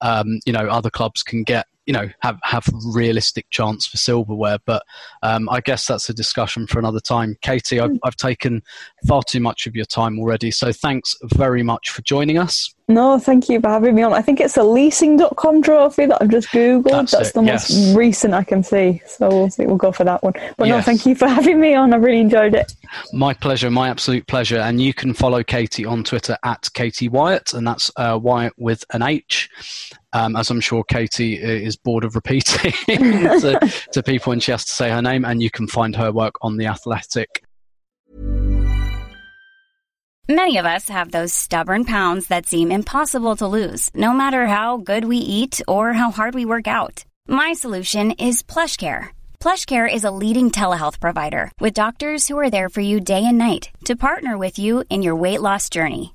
um, 0.00 0.40
you 0.46 0.52
know 0.52 0.68
other 0.68 0.90
clubs 0.90 1.22
can 1.22 1.42
get 1.42 1.66
you 1.88 1.94
know 1.94 2.06
have 2.20 2.38
have 2.44 2.68
realistic 2.94 3.48
chance 3.50 3.86
for 3.86 3.96
silverware. 3.96 4.58
But 4.66 4.84
um, 5.22 5.48
I 5.48 5.60
guess 5.60 5.86
that's 5.86 6.08
a 6.10 6.14
discussion 6.14 6.66
for 6.66 6.78
another 6.78 7.00
time. 7.00 7.36
Katie, 7.40 7.80
I've, 7.80 7.98
I've 8.04 8.16
taken 8.16 8.62
far 9.08 9.22
too 9.22 9.40
much 9.40 9.66
of 9.66 9.74
your 9.74 9.86
time 9.86 10.20
already, 10.20 10.50
so 10.50 10.70
thanks 10.70 11.16
very 11.24 11.62
much 11.62 11.88
for 11.88 12.02
joining 12.02 12.38
us. 12.38 12.74
No, 12.90 13.18
thank 13.18 13.50
you 13.50 13.60
for 13.60 13.68
having 13.68 13.94
me 13.94 14.02
on. 14.02 14.14
I 14.14 14.22
think 14.22 14.40
it's 14.40 14.56
a 14.56 14.62
leasing.com 14.62 15.62
trophy 15.62 16.06
that 16.06 16.22
I've 16.22 16.30
just 16.30 16.48
Googled. 16.48 16.90
That's, 16.90 17.12
That's 17.12 17.32
the 17.32 17.42
yes. 17.42 17.70
most 17.70 17.94
recent 17.94 18.32
I 18.32 18.44
can 18.44 18.62
see. 18.62 19.02
So 19.06 19.28
we'll 19.28 19.50
see. 19.50 19.66
We'll 19.66 19.76
go 19.76 19.92
for 19.92 20.04
that 20.04 20.22
one. 20.22 20.32
But 20.56 20.68
yes. 20.68 20.78
no, 20.78 20.80
thank 20.80 21.04
you 21.04 21.14
for 21.14 21.28
having 21.28 21.60
me 21.60 21.74
on. 21.74 21.92
I 21.92 21.96
really 21.96 22.20
enjoyed 22.20 22.54
it. 22.54 22.72
My 23.12 23.34
pleasure. 23.34 23.70
My 23.70 23.90
absolute 23.90 24.26
pleasure. 24.26 24.56
And 24.56 24.80
you 24.80 24.94
can 24.94 25.12
follow 25.12 25.42
Katie 25.42 25.84
on 25.84 26.02
Twitter 26.02 26.38
at 26.44 26.70
Katie 26.72 27.10
Whyatt, 27.10 27.52
and 27.52 27.66
that's 27.66 27.90
uh, 27.96 28.18
Whyatt 28.18 28.54
with 28.56 28.86
an 28.94 29.02
H. 29.02 29.50
Um, 30.12 30.36
as 30.36 30.50
I'm 30.50 30.60
sure 30.60 30.84
Katie 30.84 31.34
is 31.34 31.76
bored 31.76 32.04
of 32.04 32.14
repeating 32.14 32.72
to, 32.86 33.72
to 33.92 34.02
people 34.02 34.30
when 34.30 34.40
she 34.40 34.52
has 34.52 34.64
to 34.64 34.72
say 34.72 34.90
her 34.90 35.02
name. 35.02 35.24
And 35.24 35.42
you 35.42 35.50
can 35.50 35.66
find 35.66 35.94
her 35.96 36.10
work 36.10 36.36
on 36.40 36.56
The 36.56 36.66
Athletic 36.66 37.44
Many 40.30 40.58
of 40.58 40.66
us 40.66 40.90
have 40.90 41.10
those 41.10 41.32
stubborn 41.32 41.86
pounds 41.86 42.26
that 42.26 42.44
seem 42.44 42.70
impossible 42.70 43.34
to 43.36 43.46
lose, 43.46 43.88
no 43.94 44.12
matter 44.12 44.46
how 44.46 44.76
good 44.76 45.06
we 45.06 45.16
eat 45.16 45.62
or 45.66 45.94
how 45.94 46.10
hard 46.10 46.34
we 46.34 46.44
work 46.44 46.68
out. 46.68 47.06
My 47.26 47.54
solution 47.54 48.10
is 48.10 48.42
PlushCare. 48.42 49.16
PlushCare 49.40 49.88
is 49.90 50.04
a 50.04 50.10
leading 50.10 50.50
telehealth 50.50 51.00
provider 51.00 51.50
with 51.60 51.72
doctors 51.72 52.28
who 52.28 52.36
are 52.38 52.50
there 52.50 52.68
for 52.68 52.82
you 52.82 53.00
day 53.00 53.24
and 53.24 53.38
night 53.38 53.70
to 53.86 53.96
partner 53.96 54.36
with 54.36 54.58
you 54.58 54.84
in 54.90 55.00
your 55.00 55.16
weight 55.16 55.40
loss 55.40 55.70
journey. 55.70 56.14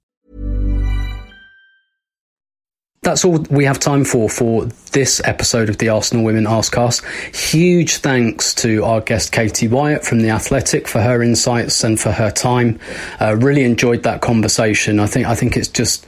That's 3.03 3.25
all 3.25 3.39
we 3.49 3.65
have 3.65 3.79
time 3.79 4.05
for 4.05 4.29
for 4.29 4.65
this 4.91 5.21
episode 5.23 5.69
of 5.69 5.79
the 5.79 5.89
Arsenal 5.89 6.23
Women 6.23 6.43
Arsecast. 6.43 7.03
Huge 7.35 7.95
thanks 7.97 8.53
to 8.55 8.83
our 8.83 9.01
guest 9.01 9.31
Katie 9.31 9.67
Whyatt 9.67 10.05
from 10.05 10.19
The 10.19 10.29
Athletic 10.29 10.87
for 10.87 11.01
her 11.01 11.23
insights 11.23 11.83
and 11.83 11.99
for 11.99 12.11
her 12.11 12.29
time. 12.29 12.79
Uh, 13.19 13.37
really 13.37 13.63
enjoyed 13.63 14.03
that 14.03 14.21
conversation. 14.21 14.99
I 14.99 15.07
think 15.07 15.25
I 15.25 15.33
think 15.33 15.57
it's 15.57 15.67
just 15.67 16.05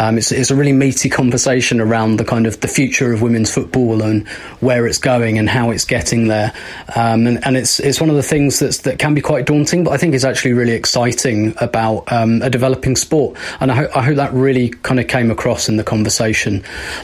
um, 0.00 0.18
it's, 0.18 0.32
it's 0.32 0.50
a 0.50 0.56
really 0.56 0.72
meaty 0.72 1.08
conversation 1.08 1.80
around 1.80 2.16
the 2.16 2.24
kind 2.24 2.48
of 2.48 2.58
the 2.58 2.66
future 2.66 3.12
of 3.12 3.22
women's 3.22 3.54
football 3.54 4.02
and 4.02 4.26
where 4.58 4.84
it's 4.88 4.98
going 4.98 5.38
and 5.38 5.48
how 5.48 5.70
it's 5.70 5.84
getting 5.84 6.26
there. 6.26 6.52
Um, 6.96 7.28
and, 7.28 7.46
and 7.46 7.56
it's 7.56 7.78
it's 7.78 8.00
one 8.00 8.10
of 8.10 8.16
the 8.16 8.22
things 8.24 8.58
that's, 8.58 8.78
that 8.78 8.98
can 8.98 9.14
be 9.14 9.20
quite 9.20 9.46
daunting, 9.46 9.84
but 9.84 9.92
I 9.92 9.96
think 9.96 10.12
is 10.12 10.24
actually 10.24 10.54
really 10.54 10.72
exciting 10.72 11.54
about 11.60 12.10
um, 12.10 12.42
a 12.42 12.50
developing 12.50 12.96
sport. 12.96 13.38
And 13.60 13.70
I, 13.70 13.76
ho- 13.76 13.90
I 13.94 14.02
hope 14.02 14.16
that 14.16 14.32
really 14.32 14.70
kind 14.70 14.98
of 14.98 15.06
came 15.06 15.30
across 15.30 15.68
in 15.68 15.76
the 15.76 15.84
conversation. 15.84 16.31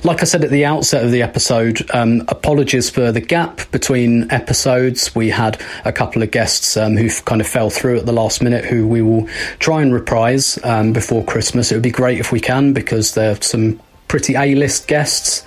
Like 0.05 0.23
I 0.23 0.25
said 0.25 0.45
at 0.45 0.51
the 0.51 0.65
outset 0.65 1.05
of 1.05 1.11
the 1.11 1.23
episode, 1.23 1.89
um, 1.93 2.25
apologies 2.29 2.91
for 2.91 3.13
the 3.13 3.21
gap 3.21 3.71
between 3.71 4.31
episodes. 4.31 5.15
We 5.15 5.31
had 5.31 5.63
a 5.85 5.93
couple 5.93 6.23
of 6.23 6.31
guests 6.31 6.77
um, 6.77 6.97
who 6.97 7.11
kind 7.25 7.41
of 7.41 7.47
fell 7.47 7.71
through 7.71 7.99
at 7.99 8.07
the 8.07 8.13
last 8.13 8.43
minute 8.43 8.65
who 8.65 8.87
we 8.87 9.03
will 9.03 9.27
try 9.59 9.83
and 9.83 9.93
reprise 9.93 10.59
um, 10.65 10.93
before 10.93 11.25
Christmas. 11.25 11.71
It 11.71 11.75
would 11.75 11.83
be 11.83 11.91
great 11.91 12.19
if 12.19 12.33
we 12.33 12.41
can 12.41 12.73
because 12.73 13.15
they're 13.15 13.41
some 13.41 13.81
pretty 14.09 14.35
A 14.35 14.55
list 14.55 14.89
guests. 14.89 15.45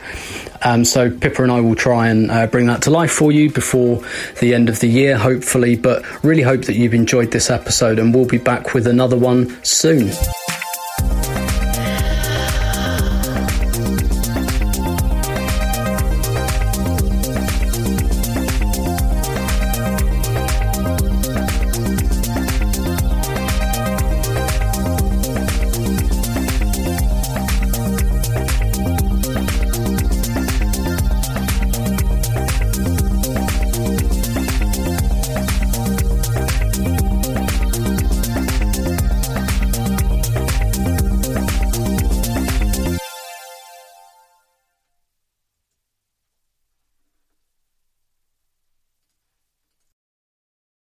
Um, 0.64 0.86
so 0.86 1.10
Pippa 1.10 1.42
and 1.44 1.52
I 1.52 1.60
will 1.60 1.76
try 1.76 2.08
and 2.10 2.30
uh, 2.30 2.48
bring 2.48 2.68
that 2.68 2.84
to 2.84 2.92
life 2.92 3.12
for 3.12 3.32
you 3.32 3.52
before 3.52 4.04
the 4.40 4.54
end 4.54 4.70
of 4.70 4.80
the 4.80 4.88
year, 4.88 5.18
hopefully. 5.18 5.76
But 5.76 6.06
really 6.24 6.44
hope 6.44 6.66
that 6.66 6.76
you've 6.76 6.94
enjoyed 6.94 7.32
this 7.32 7.50
episode, 7.50 7.98
and 7.98 8.14
we'll 8.14 8.28
be 8.28 8.38
back 8.38 8.74
with 8.74 8.88
another 8.88 9.18
one 9.18 9.64
soon. 9.64 10.12